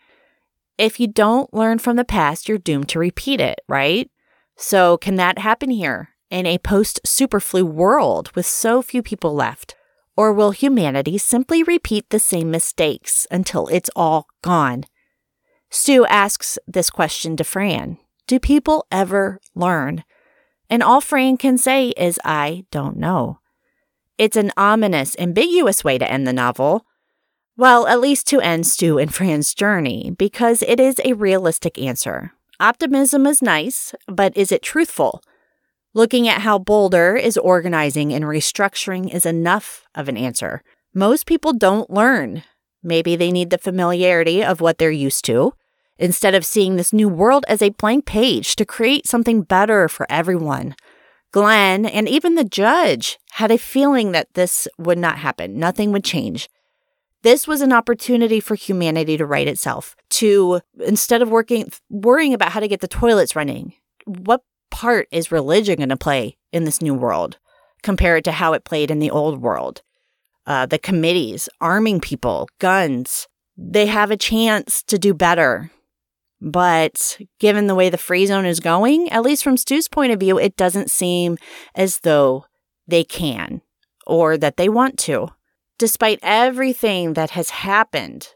If 0.77 0.99
you 0.99 1.07
don't 1.07 1.55
learn 1.55 1.79
from 1.79 1.95
the 1.95 2.05
past, 2.05 2.49
you're 2.49 2.59
doomed 2.59 2.89
to 2.89 2.99
repeat 2.99 3.41
it, 3.41 3.61
right? 3.69 4.11
So, 4.57 4.97
can 4.97 5.15
that 5.15 5.39
happen 5.39 5.71
here 5.71 6.11
in 6.31 6.47
a 6.47 6.59
post 6.59 7.01
superflu 7.05 7.63
world 7.63 8.31
with 8.35 8.47
so 8.47 8.83
few 8.83 9.03
people 9.03 9.35
left? 9.35 9.75
Or 10.17 10.33
will 10.33 10.51
humanity 10.51 11.19
simply 11.19 11.63
repeat 11.63 12.09
the 12.09 12.19
same 12.19 12.51
mistakes 12.51 13.27
until 13.31 13.69
it's 13.69 13.91
all 13.95 14.27
gone? 14.43 14.85
Stu 15.71 16.07
asks 16.07 16.59
this 16.67 16.91
question 16.91 17.37
to 17.37 17.45
Fran. 17.45 17.99
Do 18.27 18.41
people 18.41 18.87
ever 18.91 19.41
learn? 19.55 20.05
And 20.71 20.83
all 20.83 21.01
Fran 21.01 21.37
can 21.37 21.59
say 21.59 21.91
is, 21.91 22.19
I 22.25 22.65
don't 22.71 22.97
know. 22.97 23.41
It's 24.19 24.37
an 24.37 24.53
ominous, 24.57 25.15
ambiguous 25.19 25.85
way 25.85 25.99
to 25.99 26.11
end 26.11 26.27
the 26.27 26.33
novel. 26.33 26.87
Well, 27.57 27.87
at 27.87 28.01
least 28.01 28.27
to 28.29 28.41
end 28.41 28.67
Stu 28.67 28.99
and 28.99 29.13
Fran's 29.15 29.55
journey, 29.55 30.15
because 30.17 30.63
it 30.63 30.81
is 30.81 30.97
a 31.05 31.13
realistic 31.13 31.79
answer. 31.79 32.33
Optimism 32.59 33.27
is 33.27 33.43
nice, 33.43 33.95
but 34.09 34.37
is 34.37 34.51
it 34.51 34.63
truthful? 34.63 35.23
Looking 35.97 36.29
at 36.29 36.43
how 36.43 36.59
Boulder 36.59 37.17
is 37.17 37.39
organizing 37.39 38.13
and 38.13 38.23
restructuring 38.23 39.11
is 39.15 39.25
enough 39.25 39.87
of 39.95 40.11
an 40.11 40.19
answer. 40.19 40.63
Most 40.93 41.25
people 41.25 41.55
don't 41.55 41.89
learn. 41.89 42.43
Maybe 42.83 43.17
they 43.17 43.33
need 43.33 43.49
the 43.49 43.57
familiarity 43.57 44.45
of 44.45 44.61
what 44.61 44.77
they're 44.77 44.91
used 44.91 45.25
to 45.25 45.55
instead 45.97 46.35
of 46.35 46.45
seeing 46.45 46.77
this 46.77 46.93
new 46.93 47.09
world 47.09 47.47
as 47.49 47.63
a 47.63 47.71
blank 47.71 48.05
page 48.05 48.57
to 48.57 48.67
create 48.67 49.07
something 49.07 49.41
better 49.41 49.89
for 49.89 50.07
everyone. 50.11 50.77
Glenn 51.33 51.87
and 51.87 52.11
even 52.11 52.35
the 52.35 52.45
judge 52.45 53.19
had 53.31 53.51
a 53.51 53.57
feeling 53.57 54.13
that 54.13 54.35
this 54.35 54.69
would 54.77 54.99
not 54.99 55.17
happen, 55.17 55.59
nothing 55.59 55.93
would 55.93 56.05
change. 56.05 56.51
This 57.23 57.49
was 57.49 57.63
an 57.63 57.73
opportunity 57.73 58.39
for 58.39 58.55
humanity 58.55 59.17
to 59.17 59.25
right 59.25 59.49
itself, 59.49 59.97
to 60.11 60.61
instead 60.79 61.23
of 61.23 61.31
working 61.31 61.73
worrying 61.89 62.35
about 62.35 62.53
how 62.53 62.61
to 62.61 62.69
get 62.69 62.83
the 62.83 62.87
toilets 62.87 63.35
running, 63.35 63.73
what 64.05 64.43
part 64.71 65.09
is 65.11 65.33
religion 65.33 65.77
going 65.77 65.89
to 65.89 65.97
play 65.97 66.37
in 66.53 66.65
this 66.65 66.83
new 66.83 66.95
world 66.95 67.39
compared 67.83 68.25
to 68.25 68.33
how 68.33 68.53
it 68.53 68.65
played 68.65 68.91
in 68.91 68.99
the 68.99 69.11
old 69.11 69.41
world? 69.41 69.83
Uh, 70.47 70.67
the 70.67 70.79
committees, 70.79 71.49
arming 71.61 72.01
people, 72.01 72.49
guns, 72.59 73.27
they 73.57 73.87
have 73.87 74.11
a 74.11 74.17
chance 74.17 74.83
to 74.83 74.99
do 74.99 75.13
better 75.13 75.71
but 76.41 77.19
given 77.39 77.67
the 77.67 77.75
way 77.75 77.89
the 77.89 77.99
free 77.99 78.27
zone 78.27 78.47
is 78.47 78.61
going, 78.61 79.09
at 79.11 79.23
least 79.23 79.43
from 79.43 79.57
Stu's 79.57 79.89
point 79.89 80.13
of 80.13 80.21
view, 80.21 80.39
it 80.39 80.57
doesn't 80.57 80.91
seem 80.91 81.39
as 81.75 82.01
though 82.01 82.45
they 82.87 83.05
can 83.05 83.63
or 84.07 84.37
that 84.37 84.57
they 84.57 84.69
want 84.69 84.99
to. 85.01 85.29
Despite 85.79 86.19
everything 86.23 87.15
that 87.15 87.31
has 87.31 87.51
happened, 87.51 88.29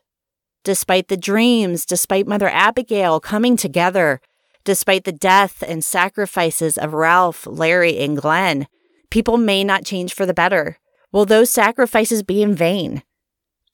despite 0.64 1.08
the 1.08 1.16
dreams, 1.16 1.86
despite 1.86 2.26
Mother 2.26 2.48
Abigail 2.48 3.20
coming 3.20 3.56
together, 3.56 4.20
despite 4.64 5.05
the 5.05 5.12
death 5.12 5.62
and 5.66 5.85
sacrifices 5.85 6.77
of 6.77 6.94
Ralph, 6.94 7.46
Larry, 7.46 7.99
and 7.99 8.16
Glenn, 8.16 8.66
people 9.11 9.37
may 9.37 9.64
not 9.64 9.85
change 9.85 10.14
for 10.14 10.27
the 10.27 10.35
better. 10.35 10.79
Will 11.12 11.27
those 11.27 11.51
sacrifices 11.51 12.23
be 12.23 12.42
in 12.42 12.55
vain? 12.55 13.03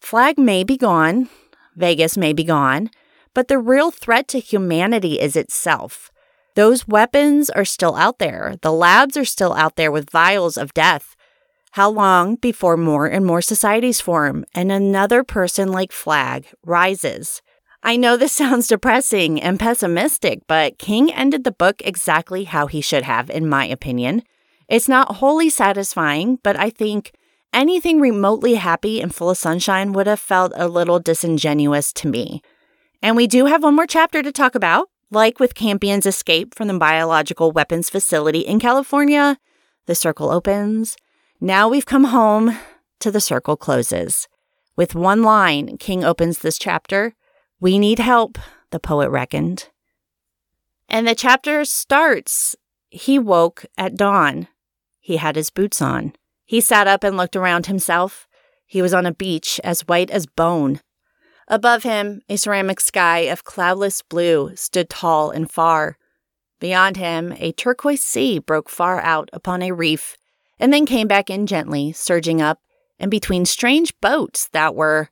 Flagg 0.01 0.39
may 0.39 0.65
be 0.65 0.77
gone, 0.77 1.29
Vegas 1.75 2.17
may 2.17 2.33
be 2.33 2.45
gone, 2.45 2.91
but 3.35 3.49
the 3.49 3.59
real 3.59 3.91
threat 3.91 4.29
to 4.29 4.41
humanity 4.41 5.21
is 5.21 5.37
itself. 5.37 6.11
Those 6.55 6.89
weapons 6.89 7.51
are 7.51 7.67
still 7.67 7.95
out 7.97 8.19
there. 8.19 8.55
The 8.63 8.73
labs 8.73 9.17
are 9.19 9.27
still 9.27 9.53
out 9.53 9.77
there 9.77 9.93
with 9.93 10.09
vials 10.09 10.57
of 10.57 10.73
death. 10.73 11.15
How 11.73 11.91
long 11.91 12.37
before 12.37 12.79
more 12.79 13.07
and 13.07 13.27
more 13.27 13.43
societies 13.43 14.01
form 14.01 14.47
and 14.55 14.73
another 14.73 15.23
person 15.23 15.71
like 15.71 15.93
Flag 15.93 16.47
rises? 16.65 17.43
I 17.87 17.95
know 17.95 18.17
this 18.17 18.33
sounds 18.33 18.67
depressing 18.67 19.41
and 19.41 19.61
pessimistic, 19.61 20.41
but 20.49 20.77
King 20.77 21.13
ended 21.13 21.45
the 21.45 21.53
book 21.53 21.81
exactly 21.85 22.43
how 22.43 22.67
he 22.67 22.81
should 22.81 23.05
have, 23.05 23.31
in 23.31 23.49
my 23.49 23.65
opinion. 23.65 24.25
It's 24.69 24.89
not 24.89 25.17
wholly 25.17 25.49
satisfying, 25.49 26.41
but 26.43 26.59
I 26.59 26.69
think 26.69 27.13
anything 27.53 28.01
remotely 28.01 28.57
happy 28.57 29.01
and 29.01 29.15
full 29.15 29.31
of 29.31 29.39
sunshine 29.39 29.93
would 29.93 30.09
have 30.09 30.19
felt 30.19 30.51
a 30.57 30.67
little 30.67 30.99
disingenuous 30.99 31.93
to 31.93 32.09
me. 32.09 32.43
And 33.03 33.15
we 33.15 33.29
do 33.29 33.45
have 33.47 33.63
one 33.63 33.77
more 33.77 33.87
chapter 33.87 34.21
to 34.21 34.33
talk 34.33 34.57
about. 34.57 34.89
Like 35.13 35.39
with 35.39 35.55
Campion's 35.55 36.07
escape 36.07 36.57
from 36.57 36.67
the 36.67 36.77
biological 36.77 37.53
weapons 37.53 37.89
facility 37.89 38.41
in 38.41 38.59
California, 38.59 39.39
the 39.87 39.95
circle 39.95 40.33
opens. 40.33 40.97
Now 41.41 41.69
we've 41.69 41.87
come 41.87 42.05
home 42.05 42.59
to 42.99 43.13
the 43.13 43.21
circle 43.21 43.57
closes. 43.57 44.27
With 44.75 44.97
one 44.97 45.23
line, 45.23 45.77
King 45.77 46.03
opens 46.03 46.41
this 46.41 46.59
chapter 46.59 47.15
We 47.61 47.79
need 47.79 47.99
help, 47.99 48.39
the 48.71 48.81
poet 48.81 49.11
reckoned. 49.11 49.71
And 50.89 51.09
the 51.09 51.15
chapter 51.15 51.65
starts. 51.65 52.55
He 52.91 53.19
woke 53.19 53.67
at 53.79 53.97
dawn. 53.97 54.49
He 55.01 55.17
had 55.17 55.37
his 55.37 55.51
boots 55.51 55.81
on. 55.81 56.13
He 56.45 56.61
sat 56.61 56.87
up 56.87 57.03
and 57.03 57.17
looked 57.17 57.35
around 57.35 57.67
himself. 57.67 58.29
He 58.67 58.83
was 58.83 58.93
on 58.93 59.07
a 59.07 59.15
beach 59.15 59.61
as 59.65 59.83
white 59.83 60.11
as 60.11 60.27
bone. 60.27 60.81
Above 61.49 61.83
him, 61.83 62.21
a 62.29 62.37
ceramic 62.37 62.81
sky 62.81 63.21
of 63.21 63.45
cloudless 63.45 64.03
blue 64.03 64.55
stood 64.57 64.91
tall 64.91 65.31
and 65.31 65.51
far. 65.51 65.97
Beyond 66.61 66.97
him, 66.97 67.33
a 67.39 67.53
turquoise 67.53 68.03
sea 68.03 68.39
broke 68.39 68.69
far 68.69 69.01
out 69.01 69.31
upon 69.33 69.63
a 69.63 69.73
reef 69.73 70.17
and 70.59 70.73
then 70.73 70.87
came 70.87 71.07
back 71.07 71.31
in 71.31 71.47
gently, 71.47 71.93
surging 71.93 72.43
up 72.43 72.61
and 72.99 73.11
between 73.11 73.45
strange 73.45 73.93
boats 74.01 74.49
that 74.53 74.75
were 74.75 75.11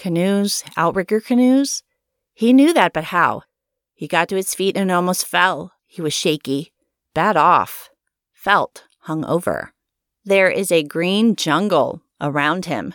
canoes, 0.00 0.64
outrigger 0.78 1.20
canoes. 1.20 1.82
He 2.32 2.54
knew 2.54 2.72
that, 2.72 2.94
but 2.94 3.04
how? 3.04 3.42
He 3.92 4.08
got 4.08 4.30
to 4.30 4.36
his 4.36 4.54
feet 4.54 4.74
and 4.74 4.90
almost 4.90 5.26
fell. 5.26 5.72
He 5.86 6.00
was 6.00 6.14
shaky, 6.14 6.72
bad 7.14 7.36
off, 7.36 7.90
felt 8.32 8.84
hung 9.00 9.26
over. 9.26 9.74
There 10.24 10.48
is 10.48 10.72
a 10.72 10.82
green 10.82 11.36
jungle 11.36 12.00
around 12.18 12.64
him. 12.64 12.94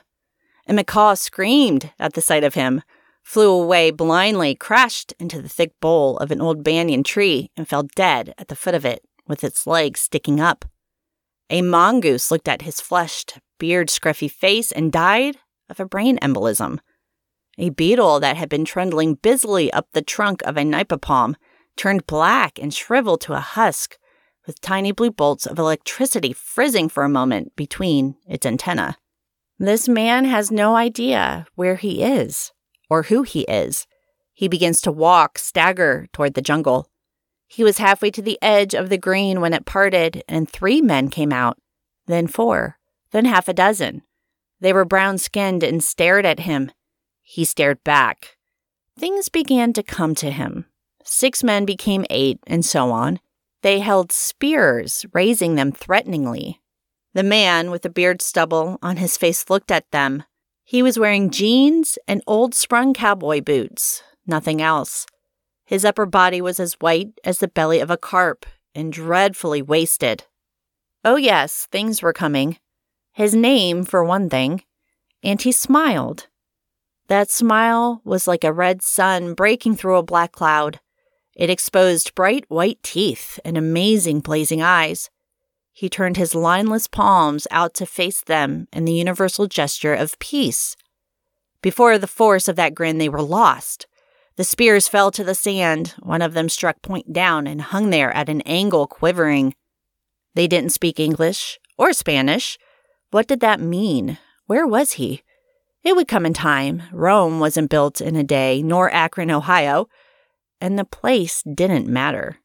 And 0.66 0.76
macaw 0.76 1.14
screamed 1.14 1.92
at 2.00 2.14
the 2.14 2.22
sight 2.22 2.44
of 2.44 2.56
him, 2.56 2.82
flew 3.22 3.52
away 3.52 3.92
blindly, 3.92 4.56
crashed 4.56 5.14
into 5.20 5.44
the 5.44 5.50
thick 5.50 5.74
bole 5.80 6.18
of 6.18 6.32
an 6.32 6.42
old 6.42 6.64
banyan 6.64 7.04
tree, 7.04 7.52
and 7.56 7.68
fell 7.68 7.84
dead 7.96 8.34
at 8.40 8.48
the 8.48 8.56
foot 8.56 8.74
of 8.74 8.84
it, 8.84 9.04
with 9.28 9.44
its 9.44 9.68
legs 9.68 10.00
sticking 10.00 10.40
up. 10.40 10.66
A 11.52 11.62
mongoose 11.62 12.32
looked 12.32 12.48
at 12.48 12.64
his 12.64 12.82
flushed, 12.82 13.38
beard 13.60 13.90
scruffy 13.90 14.30
face 14.30 14.72
and 14.72 14.92
died 14.92 15.38
of 15.70 15.80
a 15.80 15.86
brain 15.86 16.18
embolism. 16.20 16.80
A 17.58 17.70
beetle 17.70 18.20
that 18.20 18.38
had 18.38 18.50
been 18.50 18.66
trundling 18.66 19.16
busily 19.16 19.72
up 19.72 19.88
the 19.92 20.02
trunk 20.02 20.42
of 20.44 20.58
a 20.58 20.66
nipa 20.66 20.98
palm 20.98 21.38
turned 21.76 22.06
black 22.06 22.60
and 22.60 22.74
shriveled 22.74 23.22
to 23.22 23.34
a 23.34 23.40
husk, 23.40 23.98
with 24.46 24.62
tiny 24.62 24.92
blue 24.92 25.12
bolts 25.12 25.46
of 25.46 25.58
electricity 25.58 26.34
frizzing 26.34 26.90
for 26.90 27.04
a 27.04 27.10
moment 27.10 27.56
between 27.56 28.16
its 28.28 28.46
antennae. 28.46 28.96
This 29.58 29.88
man 29.88 30.26
has 30.26 30.52
no 30.52 30.76
idea 30.76 31.48
where 31.56 31.76
he 31.76 32.04
is 32.04 32.52
or 32.90 33.04
who 33.04 33.24
he 33.24 33.42
is. 33.44 33.88
He 34.34 34.48
begins 34.48 34.82
to 34.82 34.92
walk, 34.92 35.40
stagger 35.40 36.08
toward 36.12 36.34
the 36.34 36.42
jungle. 36.42 36.90
He 37.48 37.64
was 37.64 37.78
halfway 37.78 38.12
to 38.12 38.22
the 38.22 38.38
edge 38.42 38.74
of 38.74 38.90
the 38.90 38.98
green 38.98 39.40
when 39.40 39.54
it 39.54 39.66
parted, 39.66 40.24
and 40.28 40.50
three 40.50 40.82
men 40.82 41.10
came 41.10 41.32
out, 41.32 41.58
then 42.06 42.28
four, 42.28 42.78
then 43.12 43.26
half 43.26 43.48
a 43.48 43.54
dozen. 43.54 44.02
They 44.60 44.74
were 44.74 44.86
brown 44.86 45.18
skinned 45.18 45.64
and 45.64 45.84
stared 45.84 46.26
at 46.26 46.42
him. 46.42 46.72
He 47.28 47.44
stared 47.44 47.84
back. 47.84 48.38
Things 48.98 49.30
began 49.30 49.74
to 49.74 49.84
come 49.84 50.14
to 50.16 50.30
him. 50.30 50.68
Six 51.04 51.44
men 51.44 51.66
became 51.66 52.06
eight, 52.12 52.40
and 52.46 52.64
so 52.64 52.92
on. 52.92 53.20
They 53.64 53.80
held 53.80 54.12
spears, 54.12 55.08
raising 55.12 55.56
them 55.56 55.72
threateningly. 55.72 56.62
The 57.16 57.24
man 57.24 57.72
with 57.72 57.82
the 57.82 57.90
beard 57.90 58.22
stubble 58.22 58.78
on 58.84 58.98
his 58.98 59.18
face 59.18 59.50
looked 59.50 59.72
at 59.72 59.90
them. 59.92 60.24
He 60.64 60.84
was 60.84 61.00
wearing 61.00 61.32
jeans 61.32 61.98
and 62.08 62.22
old 62.28 62.54
sprung 62.54 62.94
cowboy 62.94 63.42
boots, 63.42 64.04
nothing 64.28 64.62
else. 64.62 65.08
His 65.66 65.84
upper 65.84 66.06
body 66.06 66.42
was 66.42 66.60
as 66.60 66.74
white 66.76 67.20
as 67.24 67.40
the 67.40 67.48
belly 67.48 67.80
of 67.80 67.90
a 67.90 67.98
carp 67.98 68.46
and 68.76 68.94
dreadfully 68.94 69.64
wasted. 69.64 70.26
Oh, 71.04 71.16
yes, 71.16 71.68
things 71.72 72.04
were 72.04 72.14
coming. 72.14 72.60
His 73.14 73.34
name, 73.34 73.84
for 73.84 74.04
one 74.04 74.30
thing. 74.30 74.64
And 75.24 75.42
he 75.42 75.52
smiled. 75.52 76.28
That 77.08 77.30
smile 77.30 78.02
was 78.04 78.28
like 78.28 78.44
a 78.44 78.54
red 78.54 78.82
sun 78.82 79.34
breaking 79.34 79.76
through 79.76 79.98
a 79.98 80.04
black 80.04 80.32
cloud. 80.32 80.80
It 81.36 81.50
exposed 81.50 82.16
bright 82.16 82.46
white 82.48 82.82
teeth 82.82 83.40
and 83.46 83.58
amazing 83.58 84.22
blazing 84.22 84.62
eyes. 84.62 85.10
He 85.72 85.90
turned 85.90 86.18
his 86.18 86.34
lineless 86.34 86.88
palms 86.88 87.48
out 87.52 87.74
to 87.76 87.86
face 87.86 88.22
them 88.22 88.68
in 88.72 88.86
the 88.86 88.94
universal 88.94 89.46
gesture 89.46 89.94
of 89.94 90.18
peace. 90.20 90.76
Before 91.62 91.98
the 91.98 92.08
force 92.08 92.48
of 92.48 92.56
that 92.56 92.74
grin, 92.74 92.98
they 92.98 93.10
were 93.10 93.22
lost. 93.22 93.86
The 94.38 94.44
spears 94.44 94.88
fell 94.88 95.12
to 95.12 95.24
the 95.24 95.36
sand. 95.36 95.94
One 96.00 96.22
of 96.22 96.34
them 96.34 96.50
struck 96.50 96.82
point 96.82 97.12
down 97.14 97.46
and 97.46 97.62
hung 97.62 97.90
there 97.90 98.12
at 98.16 98.30
an 98.30 98.42
angle, 98.42 98.88
quivering. 98.88 99.54
They 100.34 100.48
didn't 100.48 100.72
speak 100.72 101.00
English 101.00 101.60
or 101.78 101.94
Spanish. 101.94 102.58
What 103.12 103.28
did 103.28 103.42
that 103.42 103.60
mean? 103.60 104.18
Where 104.48 104.66
was 104.66 104.94
he? 104.94 105.24
It 105.86 105.96
would 105.96 106.10
come 106.10 106.26
in 106.26 106.34
time. 106.34 106.84
Rome 106.92 107.40
wasn't 107.40 107.70
built 107.70 108.02
in 108.02 108.18
a 108.18 108.24
day, 108.24 108.62
nor 108.62 108.92
Akron, 108.92 109.32
Ohio 109.32 109.88
and 110.62 110.80
the 110.80 110.86
place 110.86 111.44
didn't 111.44 111.88
matter. 111.88 112.40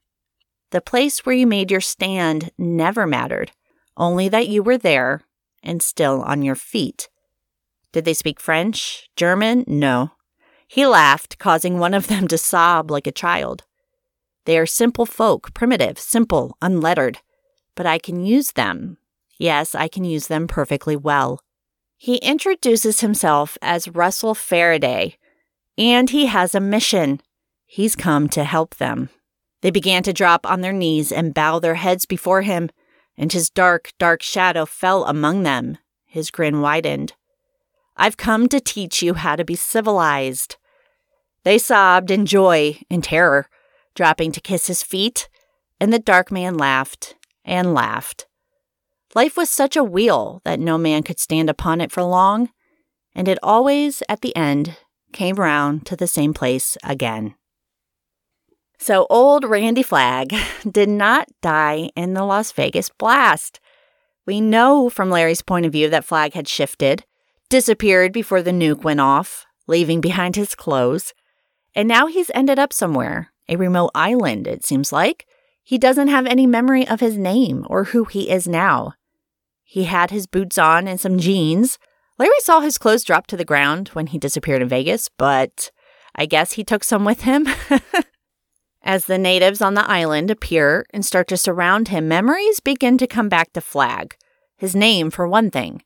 The 0.71 0.81
place 0.81 1.21
where 1.21 1.35
you 1.35 1.47
made 1.47 1.71
your 1.71 1.81
stand 1.81 2.51
never 2.59 3.07
mattered, 3.07 3.53
only 3.97 4.29
that 4.29 4.49
you 4.49 4.63
were 4.63 4.79
there 4.79 5.23
and 5.63 5.83
still 5.83 6.23
on 6.23 6.43
your 6.43 6.55
feet. 6.55 7.09
Did 7.93 8.05
they 8.05 8.15
speak 8.15 8.41
French? 8.41 9.09
German? 9.17 9.65
No. 9.67 10.13
He 10.69 10.87
laughed, 10.87 11.39
causing 11.39 11.79
one 11.79 11.95
of 11.95 12.07
them 12.07 12.29
to 12.29 12.39
sob 12.39 12.91
like 12.91 13.07
a 13.07 13.13
child. 13.13 13.65
They 14.45 14.59
are 14.59 14.67
simple 14.67 15.07
folk, 15.07 15.53
primitive, 15.55 15.99
simple, 15.99 16.57
unlettered, 16.63 17.19
but 17.75 17.87
I 17.87 17.99
can 17.99 18.25
use 18.25 18.53
them. 18.53 18.99
Yes, 19.39 19.75
I 19.75 19.89
can 19.89 20.05
use 20.05 20.29
them 20.29 20.47
perfectly 20.47 20.97
well. 20.97 21.41
He 22.03 22.17
introduces 22.17 23.01
himself 23.01 23.59
as 23.61 23.87
Russell 23.87 24.35
Faraday, 24.35 25.19
and 25.77 26.09
he 26.09 26.25
has 26.27 26.55
a 26.55 26.59
mission. 26.61 27.21
He's 27.67 27.95
come 27.95 28.27
to 28.31 28.45
help 28.45 28.77
them. 28.77 29.11
They 29.61 29.71
began 29.71 30.03
to 30.05 30.15
drop 30.15 30.51
on 30.51 30.63
their 30.63 30.73
knees 30.73 31.13
and 31.13 31.35
bow 31.35 31.59
their 31.59 31.75
heads 31.75 32.07
before 32.07 32.41
him, 32.41 32.71
and 33.19 33.31
his 33.31 33.51
dark, 33.51 33.93
dark 33.99 34.23
shadow 34.23 34.65
fell 34.65 35.05
among 35.05 35.43
them. 35.43 35.77
His 36.07 36.31
grin 36.31 36.63
widened. 36.63 37.13
I've 37.99 38.17
come 38.17 38.49
to 38.49 38.61
teach 38.61 39.03
you 39.03 39.13
how 39.13 39.37
to 39.37 39.45
be 39.45 39.55
civilized. 39.55 40.57
They 41.45 41.59
sobbed 41.59 42.11
in 42.11 42.25
joy 42.25 42.81
and 42.91 43.05
terror, 43.05 43.51
dropping 43.95 44.33
to 44.33 44.41
kiss 44.41 44.69
his 44.69 44.83
feet, 44.83 45.29
and 45.79 45.93
the 45.93 45.99
dark 45.99 46.33
man 46.33 46.57
laughed 46.57 47.17
and 47.45 47.75
laughed. 47.75 48.27
Life 49.15 49.37
was 49.37 49.51
such 49.51 49.77
a 49.77 49.83
wheel 49.83 50.41
that 50.45 50.61
no 50.61 50.79
man 50.79 51.03
could 51.03 51.19
stand 51.19 51.51
upon 51.51 51.81
it 51.81 51.91
for 51.91 52.03
long, 52.03 52.51
and 53.13 53.27
it 53.27 53.39
always, 53.43 54.03
at 54.09 54.21
the 54.21 54.35
end, 54.37 54.77
came 55.13 55.35
round 55.35 55.85
to 55.87 55.97
the 55.97 56.07
same 56.07 56.33
place 56.33 56.77
again. 56.85 57.35
So 58.79 59.07
old 59.11 59.45
Randy 59.45 59.83
Flagg 59.83 60.33
did 60.71 60.89
not 60.89 61.29
die 61.43 61.91
in 61.97 62.15
the 62.15 62.25
Las 62.25 62.53
Vegas 62.53 62.89
blast. 62.89 63.59
We 64.27 64.41
know 64.41 64.89
from 64.89 65.11
Larry's 65.11 65.43
point 65.43 65.67
of 65.67 65.73
view 65.73 65.91
that 65.91 66.05
Flagg 66.05 66.35
had 66.35 66.47
shifted, 66.47 67.05
disappeared 67.49 68.13
before 68.13 68.43
the 68.43 68.53
nuke 68.53 68.85
went 68.85 69.01
off, 69.01 69.45
leaving 69.67 70.01
behind 70.01 70.37
his 70.37 70.55
clothes, 70.55 71.13
and 71.75 71.89
now 71.89 72.07
he's 72.07 72.31
ended 72.33 72.61
up 72.61 72.73
somewhere, 72.73 73.33
a 73.49 73.57
remote 73.57 73.91
island, 73.95 74.47
it 74.47 74.65
seems 74.65 74.93
like. 74.93 75.27
He 75.65 75.79
doesn't 75.79 76.09
have 76.09 76.27
any 76.27 76.47
memory 76.47 76.87
of 76.87 77.01
his 77.01 77.17
name 77.17 77.67
or 77.69 77.85
who 77.85 78.05
he 78.05 78.31
is 78.31 78.49
now. 78.49 78.95
He 79.71 79.85
had 79.85 80.11
his 80.11 80.27
boots 80.27 80.59
on 80.59 80.89
and 80.89 81.01
some 81.01 81.21
jeans. 81.21 81.79
Larry 82.19 82.41
saw 82.41 82.59
his 82.59 82.77
clothes 82.77 83.05
drop 83.05 83.29
to 83.29 83.37
the 83.37 83.45
ground 83.45 83.91
when 83.93 84.09
he 84.09 84.19
disappeared 84.19 84.63
in 84.63 84.69
Vegas, 84.69 85.09
but 85.17 85.71
I 86.13 86.27
guess 86.27 86.55
he 86.55 86.65
took 86.65 86.83
some 86.83 87.05
with 87.05 87.21
him. 87.21 87.47
As 88.83 89.05
the 89.05 89.17
natives 89.17 89.63
on 89.63 89.75
the 89.75 89.89
island 89.89 90.29
appear 90.29 90.87
and 90.93 91.07
start 91.07 91.29
to 91.29 91.37
surround 91.37 91.87
him, 91.87 92.09
memories 92.09 92.59
begin 92.59 92.99
to 92.99 93.07
come 93.07 93.29
back 93.29 93.53
to 93.53 93.61
Flagg. 93.61 94.17
His 94.57 94.75
name, 94.75 95.09
for 95.09 95.29
one 95.29 95.53
thing. 95.53 95.85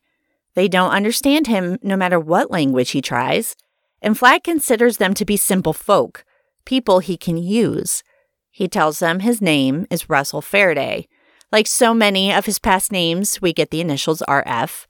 They 0.55 0.67
don't 0.67 0.89
understand 0.89 1.45
him 1.45 1.77
no 1.83 1.95
matter 1.95 2.19
what 2.19 2.49
language 2.49 2.89
he 2.89 3.03
tries, 3.03 3.55
and 4.01 4.17
Flagg 4.17 4.43
considers 4.43 4.97
them 4.97 5.13
to 5.13 5.25
be 5.25 5.37
simple 5.37 5.73
folk, 5.73 6.25
people 6.65 7.01
he 7.01 7.17
can 7.17 7.37
use. 7.37 8.01
He 8.49 8.67
tells 8.67 8.97
them 8.97 9.19
his 9.19 9.43
name 9.43 9.85
is 9.91 10.09
Russell 10.09 10.41
Faraday. 10.41 11.07
Like 11.55 11.67
so 11.67 11.93
many 11.93 12.33
of 12.33 12.47
his 12.47 12.59
past 12.59 12.91
names, 12.91 13.41
we 13.41 13.53
get 13.53 13.69
the 13.69 13.79
initials 13.79 14.21
RF. 14.27 14.87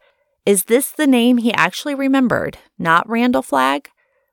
Is 0.48 0.64
this 0.64 0.90
the 0.90 1.06
name 1.06 1.38
he 1.38 1.54
actually 1.54 1.94
remembered, 1.94 2.58
not 2.80 3.08
Randall 3.08 3.44
Flagg? 3.44 3.88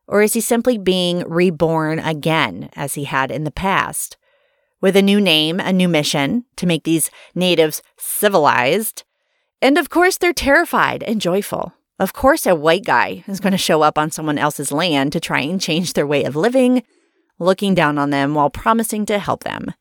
Or 0.06 0.22
is 0.22 0.32
he 0.32 0.40
simply 0.40 0.78
being 0.78 1.28
reborn 1.28 1.98
again, 1.98 2.70
as 2.72 2.94
he 2.94 3.04
had 3.04 3.30
in 3.30 3.44
the 3.44 3.50
past? 3.50 4.16
With 4.80 4.96
a 4.96 5.02
new 5.02 5.20
name, 5.20 5.60
a 5.60 5.74
new 5.74 5.88
mission 5.88 6.46
to 6.56 6.64
make 6.64 6.84
these 6.84 7.10
natives 7.34 7.82
civilized. 7.98 9.04
And 9.60 9.76
of 9.76 9.90
course, 9.90 10.16
they're 10.16 10.32
terrified 10.32 11.02
and 11.02 11.20
joyful. 11.20 11.74
Of 11.98 12.14
course, 12.14 12.46
a 12.46 12.54
white 12.54 12.86
guy 12.86 13.24
is 13.28 13.40
going 13.40 13.52
to 13.52 13.58
show 13.58 13.82
up 13.82 13.98
on 13.98 14.10
someone 14.10 14.38
else's 14.38 14.72
land 14.72 15.12
to 15.12 15.20
try 15.20 15.40
and 15.40 15.60
change 15.60 15.92
their 15.92 16.06
way 16.06 16.24
of 16.24 16.34
living, 16.34 16.82
looking 17.38 17.74
down 17.74 17.98
on 17.98 18.08
them 18.08 18.34
while 18.34 18.48
promising 18.48 19.04
to 19.04 19.18
help 19.18 19.44
them 19.44 19.74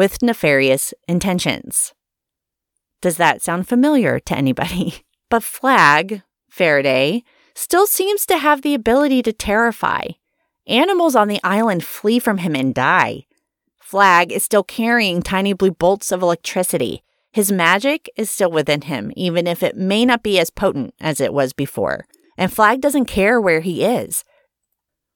with 0.00 0.22
nefarious 0.22 0.94
intentions. 1.06 1.92
Does 3.02 3.18
that 3.18 3.42
sound 3.42 3.68
familiar 3.68 4.18
to 4.18 4.34
anybody? 4.34 5.04
But 5.28 5.42
Flagg, 5.42 6.22
Faraday, 6.48 7.22
still 7.54 7.86
seems 7.86 8.24
to 8.26 8.38
have 8.38 8.62
the 8.62 8.74
ability 8.74 9.20
to 9.22 9.32
terrify. 9.32 10.04
Animals 10.66 11.14
on 11.14 11.28
the 11.28 11.38
island 11.44 11.84
flee 11.84 12.18
from 12.18 12.38
him 12.38 12.56
and 12.56 12.74
die. 12.74 13.26
Flagg 13.78 14.32
is 14.32 14.42
still 14.42 14.64
carrying 14.64 15.20
tiny 15.20 15.52
blue 15.52 15.70
bolts 15.70 16.10
of 16.10 16.22
electricity. 16.22 17.04
His 17.30 17.52
magic 17.52 18.08
is 18.16 18.30
still 18.30 18.50
within 18.50 18.80
him, 18.80 19.12
even 19.14 19.46
if 19.46 19.62
it 19.62 19.76
may 19.76 20.06
not 20.06 20.22
be 20.22 20.40
as 20.40 20.48
potent 20.50 20.94
as 20.98 21.20
it 21.20 21.34
was 21.34 21.52
before. 21.52 22.06
And 22.38 22.50
Flagg 22.50 22.80
doesn't 22.80 23.04
care 23.04 23.38
where 23.38 23.60
he 23.60 23.84
is. 23.84 24.24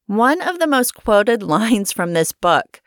One 0.06 0.42
of 0.42 0.58
the 0.58 0.68
most 0.68 0.94
quoted 0.94 1.42
lines 1.56 1.90
from 1.90 2.12
this 2.12 2.32
book 2.32 2.82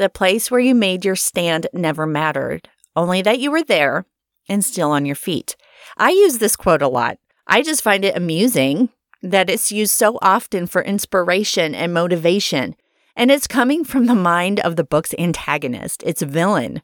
the 0.00 0.08
place 0.08 0.50
where 0.50 0.60
you 0.60 0.74
made 0.74 1.04
your 1.04 1.14
stand 1.14 1.66
never 1.74 2.06
mattered, 2.06 2.70
only 2.96 3.20
that 3.20 3.38
you 3.38 3.50
were 3.50 3.62
there 3.62 4.06
and 4.48 4.64
still 4.64 4.90
on 4.90 5.04
your 5.04 5.14
feet. 5.14 5.56
I 5.98 6.10
use 6.10 6.38
this 6.38 6.56
quote 6.56 6.80
a 6.80 6.88
lot. 6.88 7.18
I 7.46 7.62
just 7.62 7.82
find 7.82 8.02
it 8.02 8.16
amusing 8.16 8.88
that 9.22 9.50
it's 9.50 9.70
used 9.70 9.92
so 9.92 10.18
often 10.22 10.66
for 10.66 10.82
inspiration 10.82 11.74
and 11.74 11.92
motivation. 11.92 12.76
And 13.14 13.30
it's 13.30 13.46
coming 13.46 13.84
from 13.84 14.06
the 14.06 14.14
mind 14.14 14.58
of 14.60 14.76
the 14.76 14.84
book's 14.84 15.14
antagonist, 15.18 16.02
its 16.04 16.22
villain. 16.22 16.80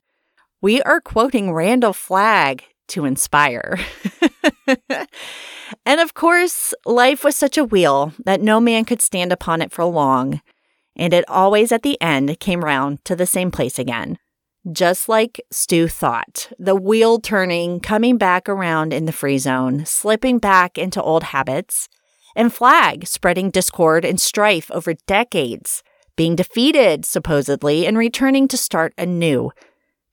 We 0.61 0.83
are 0.83 1.01
quoting 1.01 1.55
Randall 1.55 1.95
Flagg 1.95 2.65
to 2.89 3.07
inspire. 3.07 3.79
and 5.87 6.01
of 6.01 6.13
course, 6.13 6.75
life 6.85 7.25
was 7.25 7.35
such 7.35 7.57
a 7.57 7.65
wheel 7.65 8.13
that 8.27 8.43
no 8.43 8.61
man 8.61 8.85
could 8.85 9.01
stand 9.01 9.33
upon 9.33 9.63
it 9.63 9.73
for 9.73 9.87
long 9.87 10.43
and 10.97 11.13
it 11.13 11.29
always 11.29 11.71
at 11.71 11.83
the 11.83 12.01
end 12.01 12.41
came 12.41 12.65
round 12.65 13.05
to 13.05 13.15
the 13.15 13.27
same 13.27 13.51
place 13.51 13.79
again. 13.79 14.19
Just 14.73 15.09
like 15.09 15.41
Stu 15.53 15.87
thought, 15.87 16.51
the 16.59 16.75
wheel 16.75 17.21
turning, 17.21 17.79
coming 17.79 18.19
back 18.19 18.49
around 18.49 18.93
in 18.93 19.05
the 19.05 19.13
free 19.13 19.39
zone, 19.39 19.85
slipping 19.87 20.39
back 20.39 20.77
into 20.77 21.01
old 21.01 21.23
habits, 21.25 21.89
and 22.35 22.53
Flagg 22.53 23.07
spreading 23.07 23.51
discord 23.51 24.05
and 24.05 24.21
strife 24.21 24.71
over 24.73 24.95
decades, 25.07 25.85
being 26.17 26.35
defeated, 26.35 27.05
supposedly, 27.05 27.87
and 27.87 27.97
returning 27.97 28.49
to 28.49 28.57
start 28.57 28.93
anew. 28.99 29.53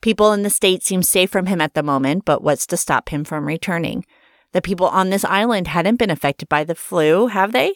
People 0.02 0.34
in 0.34 0.44
the 0.44 0.50
state 0.50 0.84
seem 0.84 1.02
safe 1.02 1.32
from 1.32 1.48
him 1.48 1.62
at 1.62 1.74
the 1.74 1.82
moment, 1.82 2.26
but 2.26 2.44
what's 2.44 2.68
to 2.68 2.78
stop 2.78 3.10
him 3.10 3.24
from 3.24 3.48
returning? 3.48 4.06
The 4.52 4.62
people 4.62 4.88
on 4.88 5.10
this 5.10 5.26
island 5.26 5.68
hadn't 5.68 5.96
been 5.96 6.12
affected 6.12 6.48
by 6.48 6.64
the 6.64 6.76
flu, 6.76 7.28
have 7.28 7.54
they? 7.54 7.74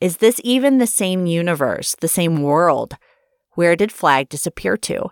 Is 0.00 0.18
this 0.18 0.40
even 0.44 0.78
the 0.78 0.86
same 0.86 1.26
universe, 1.26 1.96
the 2.00 2.08
same 2.08 2.42
world? 2.42 2.96
Where 3.54 3.74
did 3.74 3.90
Flagg 3.90 4.28
disappear 4.28 4.76
to? 4.76 5.10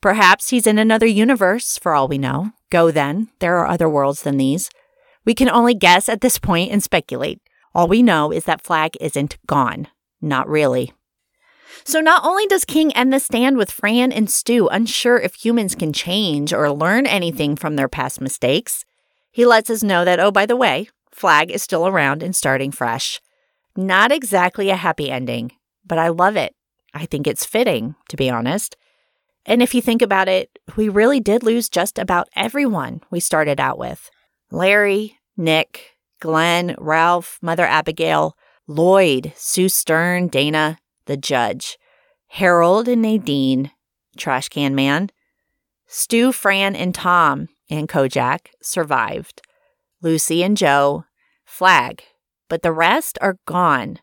Perhaps 0.00 0.50
he's 0.50 0.66
in 0.66 0.78
another 0.78 1.06
universe, 1.06 1.78
for 1.78 1.94
all 1.94 2.08
we 2.08 2.18
know. 2.18 2.52
Go 2.70 2.90
then, 2.90 3.28
there 3.40 3.56
are 3.58 3.66
other 3.66 3.88
worlds 3.88 4.22
than 4.22 4.38
these. 4.38 4.70
We 5.24 5.34
can 5.34 5.48
only 5.48 5.74
guess 5.74 6.08
at 6.08 6.22
this 6.22 6.38
point 6.38 6.72
and 6.72 6.82
speculate. 6.82 7.40
All 7.74 7.88
we 7.88 8.02
know 8.02 8.32
is 8.32 8.44
that 8.44 8.62
Flagg 8.62 8.96
isn't 9.00 9.36
gone. 9.46 9.88
Not 10.20 10.48
really. 10.48 10.92
So, 11.84 12.00
not 12.00 12.24
only 12.24 12.46
does 12.46 12.64
King 12.64 12.92
end 12.92 13.12
the 13.12 13.20
stand 13.20 13.56
with 13.56 13.70
Fran 13.70 14.12
and 14.12 14.30
Stu 14.30 14.68
unsure 14.68 15.18
if 15.18 15.34
humans 15.34 15.74
can 15.74 15.92
change 15.92 16.52
or 16.52 16.70
learn 16.70 17.06
anything 17.06 17.56
from 17.56 17.76
their 17.76 17.88
past 17.88 18.20
mistakes, 18.20 18.84
he 19.30 19.44
lets 19.44 19.68
us 19.68 19.82
know 19.82 20.04
that, 20.04 20.20
oh, 20.20 20.30
by 20.30 20.46
the 20.46 20.56
way, 20.56 20.88
Flagg 21.10 21.50
is 21.50 21.62
still 21.62 21.86
around 21.86 22.22
and 22.22 22.34
starting 22.34 22.70
fresh. 22.70 23.20
Not 23.76 24.12
exactly 24.12 24.70
a 24.70 24.76
happy 24.76 25.10
ending, 25.10 25.52
but 25.84 25.98
I 25.98 26.08
love 26.08 26.36
it. 26.36 26.54
I 26.92 27.06
think 27.06 27.26
it's 27.26 27.44
fitting, 27.44 27.96
to 28.08 28.16
be 28.16 28.30
honest. 28.30 28.76
And 29.46 29.62
if 29.62 29.74
you 29.74 29.82
think 29.82 30.00
about 30.00 30.28
it, 30.28 30.58
we 30.76 30.88
really 30.88 31.20
did 31.20 31.42
lose 31.42 31.68
just 31.68 31.98
about 31.98 32.28
everyone 32.34 33.00
we 33.10 33.20
started 33.20 33.60
out 33.60 33.78
with 33.78 34.10
Larry, 34.50 35.18
Nick, 35.36 35.96
Glenn, 36.20 36.74
Ralph, 36.78 37.38
Mother 37.42 37.66
Abigail, 37.66 38.36
Lloyd, 38.66 39.32
Sue 39.36 39.68
Stern, 39.68 40.28
Dana, 40.28 40.78
the 41.06 41.16
judge, 41.16 41.76
Harold 42.28 42.88
and 42.88 43.02
Nadine, 43.02 43.70
Trash 44.16 44.48
Can 44.48 44.74
Man, 44.74 45.10
Stu, 45.86 46.32
Fran, 46.32 46.74
and 46.74 46.94
Tom 46.94 47.48
and 47.68 47.88
Kojak 47.88 48.46
survived. 48.62 49.42
Lucy 50.00 50.42
and 50.42 50.56
Joe, 50.56 51.04
Flagg, 51.44 52.02
but 52.48 52.62
the 52.62 52.72
rest 52.72 53.18
are 53.20 53.38
gone. 53.46 53.98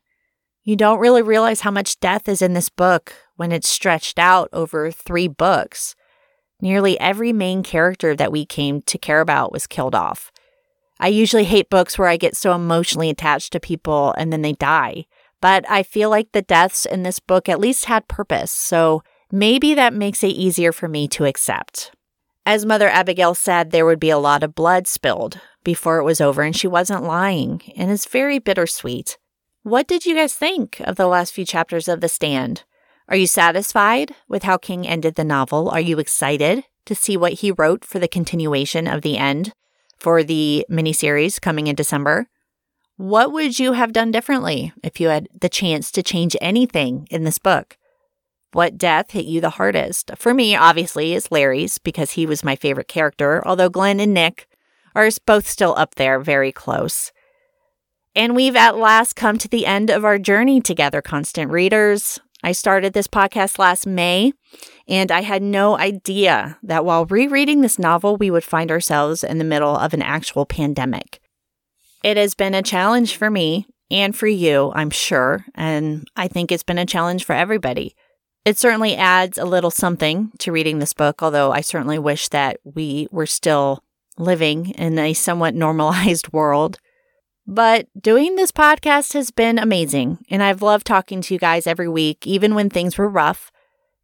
You 0.64 0.76
don't 0.76 1.00
really 1.00 1.22
realize 1.22 1.62
how 1.62 1.72
much 1.72 2.00
death 2.00 2.30
is 2.30 2.42
in 2.42 2.54
this 2.54 2.70
book 2.70 3.14
when 3.36 3.52
it's 3.52 3.68
stretched 3.68 4.20
out 4.20 4.50
over 4.54 4.92
three 4.92 5.28
books. 5.28 5.96
Nearly 6.62 7.00
every 7.00 7.34
main 7.34 7.64
character 7.64 8.16
that 8.16 8.32
we 8.32 8.46
came 8.46 8.82
to 8.84 8.98
care 8.98 9.22
about 9.22 9.52
was 9.52 9.66
killed 9.66 9.96
off. 9.96 10.32
I 11.00 11.08
usually 11.08 11.46
hate 11.46 11.72
books 11.72 11.98
where 11.98 12.08
I 12.08 12.18
get 12.18 12.38
so 12.38 12.54
emotionally 12.54 13.10
attached 13.10 13.54
to 13.54 13.60
people 13.60 14.14
and 14.18 14.32
then 14.32 14.44
they 14.44 14.54
die, 14.54 15.06
but 15.42 15.66
I 15.68 15.82
feel 15.82 16.12
like 16.12 16.32
the 16.32 16.44
deaths 16.44 16.86
in 16.86 17.02
this 17.02 17.20
book 17.20 17.50
at 17.50 17.60
least 17.60 17.86
had 17.86 18.08
purpose, 18.08 18.52
so 18.52 19.02
maybe 19.32 19.74
that 19.74 19.96
makes 19.96 20.24
it 20.24 20.28
easier 20.28 20.72
for 20.72 20.88
me 20.88 21.08
to 21.08 21.26
accept. 21.26 21.92
As 22.46 22.66
Mother 22.66 22.90
Abigail 22.90 23.36
said, 23.36 23.72
there 23.72 23.86
would 23.86 24.00
be 24.00 24.10
a 24.10 24.18
lot 24.18 24.44
of 24.44 24.56
blood 24.56 24.88
spilled, 24.88 25.40
before 25.64 26.00
it 26.00 26.04
was 26.04 26.20
over, 26.20 26.42
and 26.42 26.56
she 26.56 26.68
wasn't 26.68 27.04
lying, 27.04 27.62
and 27.76 27.92
it's 27.92 28.06
very 28.06 28.40
bittersweet. 28.40 29.18
What 29.64 29.88
did 29.88 30.06
you 30.06 30.16
guys 30.16 30.34
think 30.34 30.80
of 30.82 30.96
the 30.96 31.08
last 31.08 31.34
few 31.34 31.46
chapters 31.46 31.88
of 31.88 32.02
The 32.02 32.10
Stand? 32.10 32.64
Are 33.08 33.16
you 33.16 33.28
satisfied 33.28 34.16
with 34.28 34.44
how 34.44 34.58
King 34.58 34.88
ended 34.88 35.16
the 35.16 35.24
novel? 35.24 35.70
Are 35.70 35.80
you 35.80 36.00
excited 36.00 36.64
to 36.86 36.96
see 36.96 37.16
what 37.16 37.34
he 37.34 37.52
wrote 37.52 37.86
for 37.86 38.00
the 38.00 38.08
continuation 38.08 38.88
of 38.88 39.02
the 39.02 39.18
end 39.18 39.54
for 40.00 40.24
the 40.24 40.66
miniseries 40.70 41.40
coming 41.40 41.68
in 41.68 41.76
December? 41.76 42.28
What 42.98 43.32
would 43.32 43.60
you 43.60 43.74
have 43.74 43.94
done 43.94 44.12
differently 44.12 44.74
if 44.84 45.00
you 45.00 45.10
had 45.10 45.28
the 45.40 45.50
chance 45.50 45.92
to 45.92 46.02
change 46.02 46.36
anything 46.42 47.08
in 47.12 47.24
this 47.24 47.38
book? 47.38 47.78
What 48.54 48.78
death 48.78 49.12
hit 49.12 49.26
you 49.26 49.40
the 49.40 49.52
hardest? 49.52 50.12
For 50.18 50.34
me, 50.34 50.56
obviously, 50.56 51.14
is 51.14 51.32
Larry's 51.32 51.78
because 51.78 52.12
he 52.12 52.26
was 52.26 52.44
my 52.44 52.56
favorite 52.56 52.90
character, 52.90 53.42
although 53.46 53.70
Glenn 53.70 54.00
and 54.00 54.14
Nick 54.14 54.48
are 54.94 55.10
both 55.26 55.48
still 55.48 55.74
up 55.78 55.96
there, 55.96 56.20
very 56.20 56.52
close. 56.52 57.12
And 58.14 58.36
we've 58.36 58.58
at 58.58 58.76
last 58.76 59.16
come 59.16 59.38
to 59.38 59.48
the 59.48 59.66
end 59.66 59.90
of 59.90 60.04
our 60.04 60.20
journey 60.20 60.60
together, 60.60 61.02
constant 61.02 61.50
readers. 61.50 62.20
I 62.44 62.52
started 62.52 62.92
this 62.92 63.08
podcast 63.08 63.58
last 63.58 63.88
May, 63.88 64.34
and 64.88 65.12
I 65.12 65.22
had 65.22 65.42
no 65.42 65.78
idea 65.78 66.58
that 66.64 66.84
while 66.84 67.06
rereading 67.06 67.62
this 67.62 67.80
novel, 67.80 68.18
we 68.18 68.32
would 68.32 68.44
find 68.44 68.70
ourselves 68.70 69.24
in 69.24 69.38
the 69.38 69.46
middle 69.46 69.78
of 69.78 69.94
an 69.94 70.02
actual 70.02 70.46
pandemic. 70.46 71.22
It 72.04 72.18
has 72.18 72.34
been 72.34 72.56
a 72.56 72.64
challenge 72.64 73.16
for 73.16 73.30
me 73.30 73.68
and 73.92 74.16
for 74.16 74.28
you, 74.28 74.72
I'm 74.74 74.90
sure, 74.90 75.46
and 75.54 76.06
I 76.18 76.28
think 76.28 76.52
it's 76.52 76.64
been 76.64 76.80
a 76.80 76.86
challenge 76.86 77.24
for 77.24 77.34
everybody. 77.34 77.96
It 78.44 78.58
certainly 78.58 78.96
adds 78.96 79.38
a 79.38 79.46
little 79.46 79.70
something 79.70 80.32
to 80.40 80.52
reading 80.52 80.80
this 80.80 80.94
book, 80.94 81.22
although 81.22 81.52
I 81.52 81.62
certainly 81.62 82.00
wish 82.00 82.28
that 82.30 82.60
we 82.64 83.08
were 83.12 83.28
still 83.28 83.84
living 84.18 84.72
in 84.72 84.98
a 84.98 85.14
somewhat 85.14 85.54
normalized 85.66 86.34
world. 86.34 86.80
But 87.46 87.88
doing 88.00 88.36
this 88.36 88.52
podcast 88.52 89.14
has 89.14 89.30
been 89.30 89.60
amazing, 89.60 90.20
and 90.30 90.42
I've 90.42 90.62
loved 90.62 90.88
talking 90.88 91.22
to 91.22 91.34
you 91.34 91.40
guys 91.40 91.68
every 91.68 91.88
week, 91.88 92.26
even 92.26 92.56
when 92.56 92.70
things 92.70 92.98
were 92.98 93.10
rough. 93.10 93.52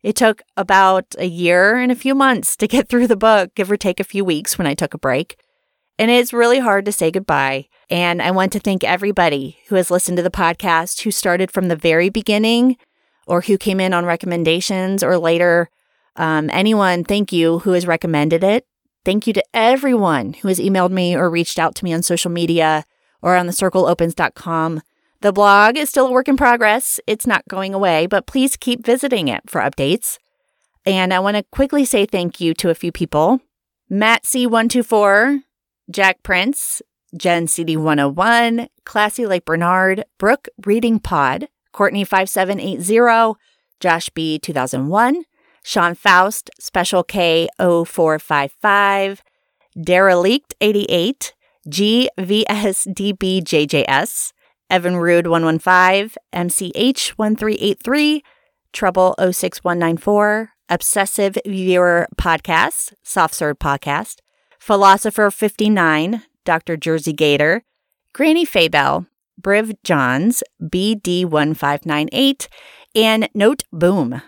It 0.03 0.15
took 0.15 0.43
about 0.55 1.15
a 1.17 1.25
year 1.25 1.75
and 1.77 1.91
a 1.91 1.95
few 1.95 2.13
months 2.13 2.55
to 2.57 2.67
get 2.67 2.89
through 2.89 3.07
the 3.07 3.17
book, 3.17 3.55
give 3.55 3.71
or 3.71 3.77
take 3.77 3.99
a 3.99 4.03
few 4.03 4.23
weeks 4.23 4.57
when 4.57 4.67
I 4.67 4.75
took 4.75 4.93
a 4.93 4.99
break. 4.99 5.37
And 5.99 6.11
it's 6.11 6.33
really 6.33 6.59
hard 6.59 6.85
to 6.85 6.91
say 6.91 7.09
goodbye. 7.09 7.69
And 7.89 8.21
I 8.21 8.29
want 8.29 8.51
to 8.51 8.59
thank 8.59 8.83
everybody 8.83 9.57
who 9.67 9.75
has 9.75 9.89
listened 9.89 10.17
to 10.17 10.23
the 10.23 10.29
podcast, 10.29 11.01
who 11.01 11.09
started 11.09 11.49
from 11.49 11.69
the 11.69 11.75
very 11.75 12.09
beginning, 12.09 12.77
or 13.27 13.41
who 13.41 13.57
came 13.57 13.79
in 13.79 13.93
on 13.93 14.05
recommendations, 14.05 15.03
or 15.03 15.17
later. 15.17 15.69
Um, 16.15 16.49
anyone, 16.51 17.03
thank 17.03 17.31
you 17.31 17.59
who 17.59 17.71
has 17.73 17.85
recommended 17.85 18.43
it. 18.43 18.65
Thank 19.05 19.27
you 19.27 19.33
to 19.33 19.43
everyone 19.53 20.33
who 20.33 20.47
has 20.47 20.59
emailed 20.59 20.91
me 20.91 21.15
or 21.15 21.29
reached 21.29 21.59
out 21.59 21.75
to 21.75 21.83
me 21.85 21.93
on 21.93 22.03
social 22.03 22.31
media 22.31 22.83
or 23.21 23.35
on 23.35 23.47
the 23.47 23.53
circleopens.com 23.53 24.81
The 25.21 25.31
blog 25.31 25.77
is 25.77 25.89
still 25.89 26.07
a 26.07 26.11
work 26.11 26.27
in 26.27 26.37
progress. 26.37 26.99
It's 27.07 27.25
not 27.25 27.47
going 27.47 27.73
away, 27.73 28.07
but 28.07 28.27
please 28.27 28.57
keep 28.57 28.85
visiting 28.85 29.27
it 29.27 29.49
for 29.49 29.61
updates. 29.61 30.17
And 30.85 31.13
I 31.13 31.19
want 31.19 31.37
to 31.37 31.43
quickly 31.51 31.85
say 31.85 32.05
thank 32.05 32.39
you 32.41 32.53
to 32.55 32.69
a 32.69 32.75
few 32.75 32.91
people 32.91 33.39
Matt 33.89 34.23
C124, 34.23 35.41
Jack 35.89 36.21
Prince, 36.23 36.81
Jen 37.15 37.47
CD101, 37.47 38.67
Classy 38.83 39.25
Lake 39.25 39.45
Bernard, 39.45 40.03
Brooke 40.17 40.49
Reading 40.65 40.99
Pod, 40.99 41.47
Courtney 41.71 42.03
5780, 42.03 43.37
Josh 43.79 44.09
B 44.09 44.39
2001, 44.39 45.23
Sean 45.63 45.95
Faust, 45.95 46.49
Special 46.59 47.03
K 47.03 47.47
0455, 47.59 49.21
Derelict 49.81 50.55
88, 50.61 51.33
GVSDBJJS, 51.69 52.93
Evan 54.69 54.97
Rude 54.97 55.27
115, 55.27 56.11
MCH 56.33 57.09
1383, 57.09 58.23
Trouble 58.73 59.15
06194, 59.19 60.51
Obsessive 60.69 61.37
Viewer 61.45 62.07
Podcast, 62.17 62.93
Soft 63.03 63.33
Serve 63.33 63.59
Podcast, 63.59 64.17
Philosopher 64.59 65.31
59, 65.31 66.23
Dr. 66.43 66.75
Jersey 66.77 67.13
Gator, 67.13 67.63
Granny 68.13 68.45
Faybell, 68.45 69.07
Briv 69.41 69.75
Johns, 69.83 70.43
BD1598, 70.61 72.47
and 72.95 73.29
Note 73.33 73.63
Boom, 73.71 74.21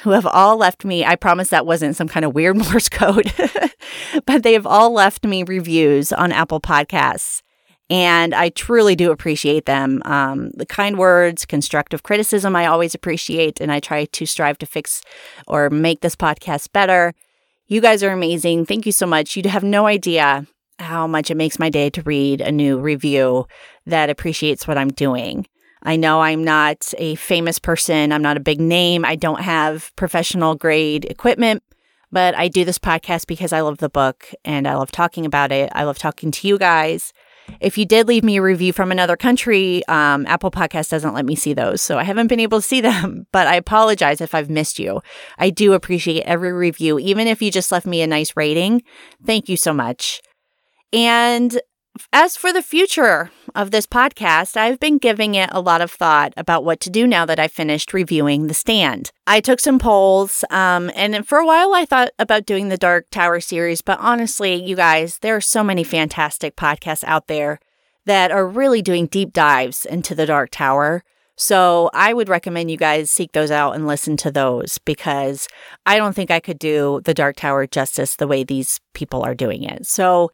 who 0.00 0.10
have 0.10 0.26
all 0.26 0.56
left 0.56 0.84
me. 0.84 1.04
I 1.04 1.16
promise 1.16 1.48
that 1.50 1.66
wasn't 1.66 1.96
some 1.96 2.08
kind 2.08 2.24
of 2.24 2.34
weird 2.34 2.56
Morse 2.70 2.88
code, 2.88 3.32
but 4.26 4.42
they 4.42 4.52
have 4.52 4.66
all 4.66 4.92
left 4.92 5.24
me 5.24 5.42
reviews 5.42 6.12
on 6.12 6.32
Apple 6.32 6.60
Podcasts. 6.60 7.42
And 7.90 8.34
I 8.34 8.48
truly 8.48 8.96
do 8.96 9.10
appreciate 9.10 9.66
them. 9.66 10.00
Um, 10.06 10.50
the 10.52 10.64
kind 10.64 10.96
words, 10.96 11.44
constructive 11.44 12.02
criticism, 12.02 12.56
I 12.56 12.64
always 12.64 12.94
appreciate. 12.94 13.60
And 13.60 13.70
I 13.70 13.80
try 13.80 14.06
to 14.06 14.24
strive 14.24 14.56
to 14.58 14.66
fix 14.66 15.02
or 15.46 15.68
make 15.68 16.00
this 16.00 16.16
podcast 16.16 16.72
better. 16.72 17.12
You 17.66 17.82
guys 17.82 18.02
are 18.02 18.12
amazing. 18.12 18.64
Thank 18.64 18.86
you 18.86 18.92
so 18.92 19.06
much. 19.06 19.36
You 19.36 19.46
have 19.48 19.62
no 19.62 19.86
idea 19.86 20.46
how 20.78 21.06
much 21.06 21.30
it 21.30 21.36
makes 21.36 21.58
my 21.58 21.70
day 21.70 21.90
to 21.90 22.02
read 22.02 22.40
a 22.40 22.52
new 22.52 22.78
review 22.78 23.46
that 23.86 24.10
appreciates 24.10 24.66
what 24.66 24.78
I'm 24.78 24.90
doing. 24.90 25.46
I 25.82 25.96
know 25.96 26.20
I'm 26.20 26.44
not 26.44 26.92
a 26.98 27.16
famous 27.16 27.58
person. 27.58 28.12
I'm 28.12 28.22
not 28.22 28.36
a 28.36 28.40
big 28.40 28.60
name. 28.60 29.04
I 29.04 29.16
don't 29.16 29.40
have 29.40 29.94
professional 29.96 30.54
grade 30.54 31.04
equipment, 31.06 31.62
but 32.12 32.36
I 32.36 32.48
do 32.48 32.64
this 32.64 32.78
podcast 32.78 33.26
because 33.26 33.52
I 33.52 33.60
love 33.60 33.78
the 33.78 33.88
book 33.88 34.32
and 34.44 34.68
I 34.68 34.74
love 34.74 34.92
talking 34.92 35.26
about 35.26 35.50
it. 35.50 35.70
I 35.74 35.84
love 35.84 35.98
talking 35.98 36.30
to 36.30 36.48
you 36.48 36.58
guys. 36.58 37.12
If 37.60 37.76
you 37.76 37.84
did 37.84 38.06
leave 38.06 38.22
me 38.22 38.36
a 38.36 38.42
review 38.42 38.72
from 38.72 38.92
another 38.92 39.16
country, 39.16 39.84
um, 39.88 40.24
Apple 40.26 40.52
Podcast 40.52 40.90
doesn't 40.90 41.14
let 41.14 41.24
me 41.24 41.34
see 41.34 41.52
those. 41.52 41.82
So 41.82 41.98
I 41.98 42.04
haven't 42.04 42.28
been 42.28 42.38
able 42.38 42.60
to 42.60 42.66
see 42.66 42.80
them, 42.80 43.26
but 43.32 43.48
I 43.48 43.56
apologize 43.56 44.20
if 44.20 44.34
I've 44.34 44.50
missed 44.50 44.78
you. 44.78 45.02
I 45.38 45.50
do 45.50 45.72
appreciate 45.72 46.22
every 46.22 46.52
review, 46.52 47.00
even 47.00 47.26
if 47.26 47.42
you 47.42 47.50
just 47.50 47.72
left 47.72 47.86
me 47.86 48.02
a 48.02 48.06
nice 48.06 48.36
rating. 48.36 48.82
Thank 49.24 49.48
you 49.48 49.56
so 49.56 49.72
much. 49.72 50.22
And 50.92 51.60
as 52.12 52.36
for 52.36 52.52
the 52.52 52.62
future 52.62 53.30
of 53.54 53.70
this 53.70 53.86
podcast, 53.86 54.56
I've 54.56 54.80
been 54.80 54.98
giving 54.98 55.34
it 55.34 55.50
a 55.52 55.60
lot 55.60 55.80
of 55.80 55.90
thought 55.90 56.32
about 56.36 56.64
what 56.64 56.80
to 56.80 56.90
do 56.90 57.06
now 57.06 57.26
that 57.26 57.38
I've 57.38 57.52
finished 57.52 57.92
reviewing 57.92 58.46
The 58.46 58.54
Stand. 58.54 59.10
I 59.26 59.40
took 59.40 59.60
some 59.60 59.78
polls, 59.78 60.44
um, 60.50 60.90
and 60.94 61.26
for 61.26 61.38
a 61.38 61.46
while 61.46 61.74
I 61.74 61.84
thought 61.84 62.10
about 62.18 62.46
doing 62.46 62.68
the 62.68 62.78
Dark 62.78 63.10
Tower 63.10 63.40
series, 63.40 63.82
but 63.82 63.98
honestly, 64.00 64.54
you 64.54 64.76
guys, 64.76 65.18
there 65.18 65.36
are 65.36 65.40
so 65.40 65.62
many 65.62 65.84
fantastic 65.84 66.56
podcasts 66.56 67.04
out 67.06 67.26
there 67.26 67.60
that 68.04 68.32
are 68.32 68.46
really 68.46 68.82
doing 68.82 69.06
deep 69.06 69.32
dives 69.32 69.84
into 69.84 70.14
the 70.14 70.26
Dark 70.26 70.50
Tower. 70.50 71.04
So 71.36 71.90
I 71.94 72.12
would 72.12 72.28
recommend 72.28 72.70
you 72.70 72.76
guys 72.76 73.10
seek 73.10 73.32
those 73.32 73.50
out 73.50 73.74
and 73.74 73.86
listen 73.86 74.16
to 74.18 74.30
those 74.30 74.78
because 74.78 75.48
I 75.86 75.96
don't 75.96 76.14
think 76.14 76.30
I 76.30 76.40
could 76.40 76.58
do 76.58 77.00
the 77.04 77.14
Dark 77.14 77.36
Tower 77.36 77.66
justice 77.66 78.16
the 78.16 78.26
way 78.26 78.44
these 78.44 78.80
people 78.92 79.22
are 79.22 79.34
doing 79.34 79.62
it. 79.62 79.86
So 79.86 80.30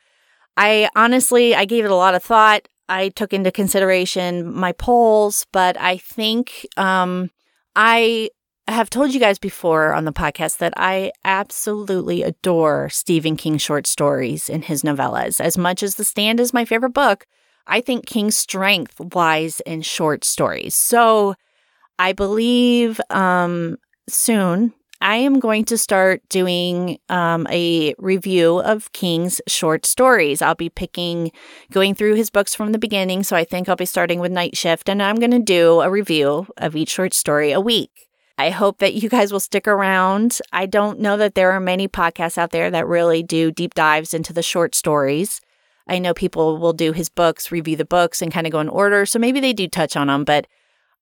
I 0.58 0.90
honestly, 0.96 1.54
I 1.54 1.64
gave 1.64 1.84
it 1.84 1.90
a 1.90 1.94
lot 1.94 2.16
of 2.16 2.22
thought. 2.24 2.66
I 2.88 3.10
took 3.10 3.32
into 3.32 3.52
consideration 3.52 4.52
my 4.52 4.72
polls, 4.72 5.46
but 5.52 5.80
I 5.80 5.98
think 5.98 6.66
um, 6.76 7.30
I 7.76 8.30
have 8.66 8.90
told 8.90 9.14
you 9.14 9.20
guys 9.20 9.38
before 9.38 9.94
on 9.94 10.04
the 10.04 10.12
podcast 10.12 10.58
that 10.58 10.74
I 10.76 11.12
absolutely 11.24 12.24
adore 12.24 12.88
Stephen 12.88 13.36
King 13.36 13.56
short 13.56 13.86
stories 13.86 14.48
in 14.48 14.62
his 14.62 14.82
novellas. 14.82 15.40
As 15.40 15.56
much 15.56 15.82
as 15.82 15.94
The 15.94 16.04
Stand 16.04 16.40
is 16.40 16.52
my 16.52 16.64
favorite 16.64 16.92
book, 16.92 17.24
I 17.68 17.80
think 17.80 18.06
King's 18.06 18.36
strength 18.36 19.00
lies 19.14 19.60
in 19.60 19.82
short 19.82 20.24
stories. 20.24 20.74
So 20.74 21.36
I 22.00 22.12
believe 22.12 23.00
um, 23.10 23.76
soon 24.08 24.74
I 25.00 25.16
am 25.16 25.38
going 25.38 25.64
to 25.66 25.78
start 25.78 26.22
doing 26.28 26.98
um, 27.08 27.46
a 27.50 27.94
review 27.98 28.58
of 28.60 28.92
King's 28.92 29.40
short 29.46 29.86
stories. 29.86 30.42
I'll 30.42 30.56
be 30.56 30.68
picking, 30.68 31.30
going 31.70 31.94
through 31.94 32.14
his 32.14 32.30
books 32.30 32.54
from 32.54 32.72
the 32.72 32.78
beginning. 32.78 33.22
So 33.22 33.36
I 33.36 33.44
think 33.44 33.68
I'll 33.68 33.76
be 33.76 33.86
starting 33.86 34.18
with 34.18 34.32
Night 34.32 34.56
Shift, 34.56 34.88
and 34.88 35.00
I'm 35.02 35.16
going 35.16 35.30
to 35.30 35.38
do 35.38 35.80
a 35.80 35.90
review 35.90 36.48
of 36.56 36.74
each 36.74 36.90
short 36.90 37.14
story 37.14 37.52
a 37.52 37.60
week. 37.60 38.08
I 38.38 38.50
hope 38.50 38.78
that 38.78 38.94
you 38.94 39.08
guys 39.08 39.32
will 39.32 39.40
stick 39.40 39.66
around. 39.68 40.38
I 40.52 40.66
don't 40.66 41.00
know 41.00 41.16
that 41.16 41.34
there 41.34 41.52
are 41.52 41.60
many 41.60 41.88
podcasts 41.88 42.38
out 42.38 42.50
there 42.50 42.70
that 42.70 42.86
really 42.86 43.22
do 43.22 43.50
deep 43.50 43.74
dives 43.74 44.14
into 44.14 44.32
the 44.32 44.42
short 44.42 44.74
stories. 44.74 45.40
I 45.88 45.98
know 45.98 46.12
people 46.12 46.58
will 46.58 46.72
do 46.72 46.92
his 46.92 47.08
books, 47.08 47.50
review 47.50 47.76
the 47.76 47.84
books, 47.84 48.20
and 48.20 48.32
kind 48.32 48.46
of 48.46 48.52
go 48.52 48.60
in 48.60 48.68
order. 48.68 49.06
So 49.06 49.18
maybe 49.18 49.40
they 49.40 49.52
do 49.52 49.66
touch 49.68 49.96
on 49.96 50.08
them, 50.08 50.24
but 50.24 50.46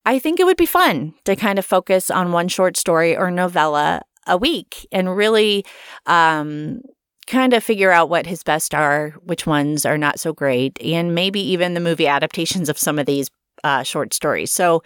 I 0.07 0.19
think 0.19 0.39
it 0.39 0.45
would 0.45 0.55
be 0.55 0.65
fun 0.65 1.15
to 1.25 1.35
kind 1.35 1.59
of 1.59 1.65
focus 1.65 2.09
on 2.09 2.31
one 2.31 2.47
short 2.47 2.77
story 2.77 3.17
or 3.17 3.29
novella 3.29 4.03
a 4.25 4.37
week 4.37 4.87
and 4.89 5.17
really 5.17 5.65
um, 6.05 6.79
kind 7.27 7.53
of 7.53 7.61
figure 7.61 7.91
out 7.91 8.09
what 8.09 8.25
his 8.25 8.41
best 8.41 8.73
are, 8.73 9.09
which 9.25 9.45
ones 9.45 9.85
are 9.85 9.97
not 9.97 10.17
so 10.17 10.31
great, 10.31 10.81
and 10.81 11.13
maybe 11.13 11.41
even 11.41 11.73
the 11.73 11.81
movie 11.81 12.07
adaptations 12.07 12.69
of 12.69 12.79
some 12.79 12.97
of 12.97 13.05
these 13.05 13.29
uh, 13.65 13.83
short 13.83 14.13
stories. 14.13 14.49
So 14.49 14.81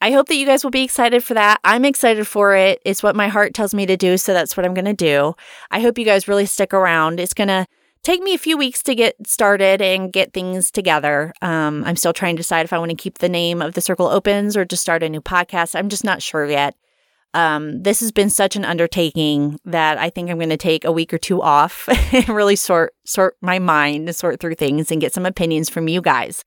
I 0.00 0.12
hope 0.12 0.28
that 0.28 0.36
you 0.36 0.46
guys 0.46 0.64
will 0.64 0.70
be 0.70 0.82
excited 0.82 1.22
for 1.22 1.34
that. 1.34 1.60
I'm 1.62 1.84
excited 1.84 2.26
for 2.26 2.56
it. 2.56 2.80
It's 2.86 3.02
what 3.02 3.14
my 3.14 3.28
heart 3.28 3.52
tells 3.52 3.74
me 3.74 3.84
to 3.84 3.98
do, 3.98 4.16
so 4.16 4.32
that's 4.32 4.56
what 4.56 4.64
I'm 4.64 4.72
going 4.72 4.86
to 4.86 4.94
do. 4.94 5.34
I 5.70 5.80
hope 5.80 5.98
you 5.98 6.06
guys 6.06 6.26
really 6.26 6.46
stick 6.46 6.72
around. 6.72 7.20
It's 7.20 7.34
going 7.34 7.48
to 7.48 7.66
take 8.04 8.22
me 8.22 8.34
a 8.34 8.38
few 8.38 8.56
weeks 8.56 8.82
to 8.84 8.94
get 8.94 9.16
started 9.26 9.82
and 9.82 10.12
get 10.12 10.32
things 10.32 10.70
together. 10.70 11.32
Um, 11.42 11.82
I'm 11.84 11.96
still 11.96 12.12
trying 12.12 12.36
to 12.36 12.40
decide 12.40 12.64
if 12.64 12.72
I 12.72 12.78
want 12.78 12.90
to 12.90 12.96
keep 12.96 13.18
the 13.18 13.28
name 13.28 13.60
of 13.60 13.74
the 13.74 13.80
Circle 13.80 14.06
Opens 14.06 14.56
or 14.56 14.64
just 14.64 14.82
start 14.82 15.02
a 15.02 15.08
new 15.08 15.20
podcast. 15.20 15.74
I'm 15.74 15.88
just 15.88 16.04
not 16.04 16.22
sure 16.22 16.46
yet. 16.46 16.76
Um, 17.32 17.82
this 17.82 17.98
has 17.98 18.12
been 18.12 18.30
such 18.30 18.54
an 18.54 18.64
undertaking 18.64 19.58
that 19.64 19.98
I 19.98 20.08
think 20.10 20.30
I'm 20.30 20.38
going 20.38 20.50
to 20.50 20.56
take 20.56 20.84
a 20.84 20.92
week 20.92 21.12
or 21.12 21.18
two 21.18 21.42
off 21.42 21.88
and 22.12 22.28
really 22.28 22.54
sort 22.54 22.94
sort 23.04 23.36
my 23.40 23.58
mind 23.58 24.08
and 24.08 24.14
sort 24.14 24.38
through 24.38 24.54
things 24.54 24.92
and 24.92 25.00
get 25.00 25.12
some 25.12 25.26
opinions 25.26 25.68
from 25.68 25.88
you 25.88 26.00
guys. 26.00 26.44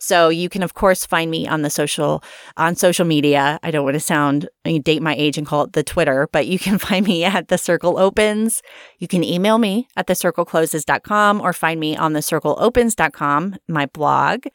So 0.00 0.30
you 0.30 0.48
can 0.48 0.62
of 0.62 0.74
course 0.74 1.04
find 1.04 1.30
me 1.30 1.46
on 1.46 1.62
the 1.62 1.70
social 1.70 2.24
on 2.56 2.74
social 2.74 3.04
media. 3.04 3.60
I 3.62 3.70
don't 3.70 3.84
want 3.84 3.94
to 3.94 4.00
sound 4.00 4.48
I 4.64 4.78
date 4.78 5.02
my 5.02 5.14
age 5.14 5.38
and 5.38 5.46
call 5.46 5.64
it 5.64 5.74
the 5.74 5.82
Twitter, 5.82 6.28
but 6.32 6.46
you 6.46 6.58
can 6.58 6.78
find 6.88 7.06
me 7.06 7.24
at 7.24 7.48
the 7.48 7.58
Circle 7.58 7.98
Opens. 7.98 8.62
You 8.98 9.06
can 9.06 9.22
email 9.22 9.58
me 9.58 9.86
at 9.96 10.06
thecirclecloses.com 10.06 11.40
or 11.40 11.52
find 11.52 11.78
me 11.78 11.96
on 11.96 12.14
the 12.14 12.20
circleopens.com, 12.20 13.56
my 13.68 13.86
blog. 13.86 14.46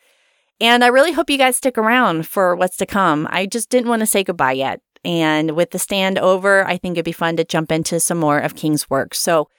And 0.59 0.83
I 0.83 0.87
really 0.87 1.11
hope 1.11 1.29
you 1.29 1.37
guys 1.37 1.57
stick 1.57 1.77
around 1.77 2.27
for 2.27 2.55
what's 2.55 2.77
to 2.77 2.85
come. 2.85 3.27
I 3.29 3.45
just 3.45 3.69
didn't 3.69 3.89
want 3.89 3.99
to 4.01 4.05
say 4.05 4.23
goodbye 4.23 4.53
yet. 4.53 4.81
And 5.03 5.51
with 5.51 5.71
the 5.71 5.79
stand 5.79 6.17
over, 6.17 6.65
I 6.65 6.77
think 6.77 6.93
it'd 6.93 7.05
be 7.05 7.11
fun 7.11 7.37
to 7.37 7.43
jump 7.43 7.71
into 7.71 7.99
some 7.99 8.17
more 8.17 8.39
of 8.39 8.55
King's 8.55 8.89
work. 8.89 9.13
So 9.13 9.49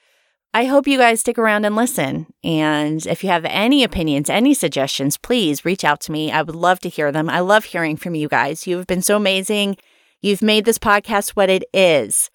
I 0.57 0.65
hope 0.65 0.89
you 0.89 0.97
guys 0.97 1.21
stick 1.21 1.37
around 1.37 1.67
and 1.67 1.77
listen. 1.77 2.33
And 2.43 3.05
if 3.07 3.23
you 3.23 3.29
have 3.29 3.45
any 3.45 3.85
opinions, 3.85 4.31
any 4.31 4.55
suggestions, 4.55 5.19
please 5.19 5.67
reach 5.67 5.85
out 5.85 6.01
to 6.01 6.13
me. 6.13 6.33
I 6.33 6.41
would 6.41 6.55
love 6.55 6.81
to 6.81 6.89
hear 6.89 7.13
them. 7.13 7.29
I 7.29 7.41
love 7.41 7.67
hearing 7.67 7.99
from 7.99 8.15
you 8.15 8.27
guys. 8.27 8.67
You've 8.67 8.87
been 8.87 9.03
so 9.03 9.17
amazing. 9.17 9.77
You've 10.23 10.41
made 10.41 10.65
this 10.65 10.79
podcast 10.79 11.33
what 11.33 11.51
it 11.51 11.65
is. 11.75 12.31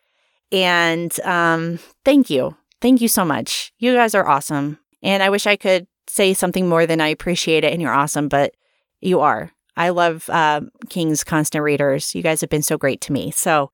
And 0.51 1.19
um, 1.21 1.79
thank 2.05 2.29
you. 2.29 2.55
Thank 2.79 3.01
you 3.01 3.07
so 3.07 3.25
much. 3.25 3.73
You 3.79 3.95
guys 3.95 4.13
are 4.13 4.27
awesome. 4.27 4.77
And 5.01 5.23
I 5.23 5.31
wish 5.31 5.47
I 5.47 5.55
could 5.55 5.87
say 6.07 6.35
something 6.35 6.69
more 6.69 6.85
than 6.85 7.01
I 7.01 7.07
appreciate 7.07 7.63
it 7.63 7.73
and 7.73 7.81
you're 7.81 7.91
awesome, 7.91 8.27
but 8.27 8.53
you 8.99 9.21
are. 9.21 9.51
I 9.75 9.89
love 9.89 10.29
uh, 10.29 10.61
King's 10.89 11.23
constant 11.23 11.63
readers. 11.63 12.13
You 12.13 12.21
guys 12.21 12.41
have 12.41 12.51
been 12.51 12.61
so 12.61 12.77
great 12.77 13.01
to 13.01 13.13
me. 13.13 13.31
So 13.31 13.71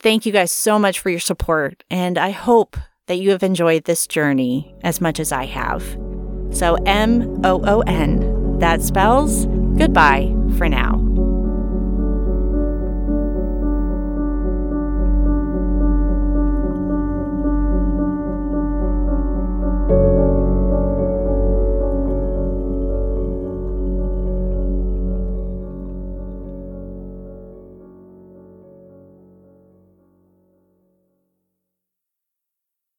thank 0.00 0.26
you 0.26 0.32
guys 0.32 0.50
so 0.50 0.80
much 0.80 0.98
for 0.98 1.10
your 1.10 1.20
support. 1.20 1.84
And 1.92 2.18
I 2.18 2.30
hope 2.30 2.76
that 3.06 3.16
you 3.16 3.30
have 3.30 3.42
enjoyed 3.42 3.84
this 3.84 4.06
journey 4.06 4.74
as 4.82 5.00
much 5.00 5.20
as 5.20 5.32
I 5.32 5.44
have. 5.46 5.82
So, 6.50 6.76
M 6.86 7.40
O 7.44 7.62
O 7.66 7.80
N, 7.86 8.58
that 8.58 8.82
spells 8.82 9.46
goodbye 9.76 10.34
for 10.56 10.68
now. 10.68 11.13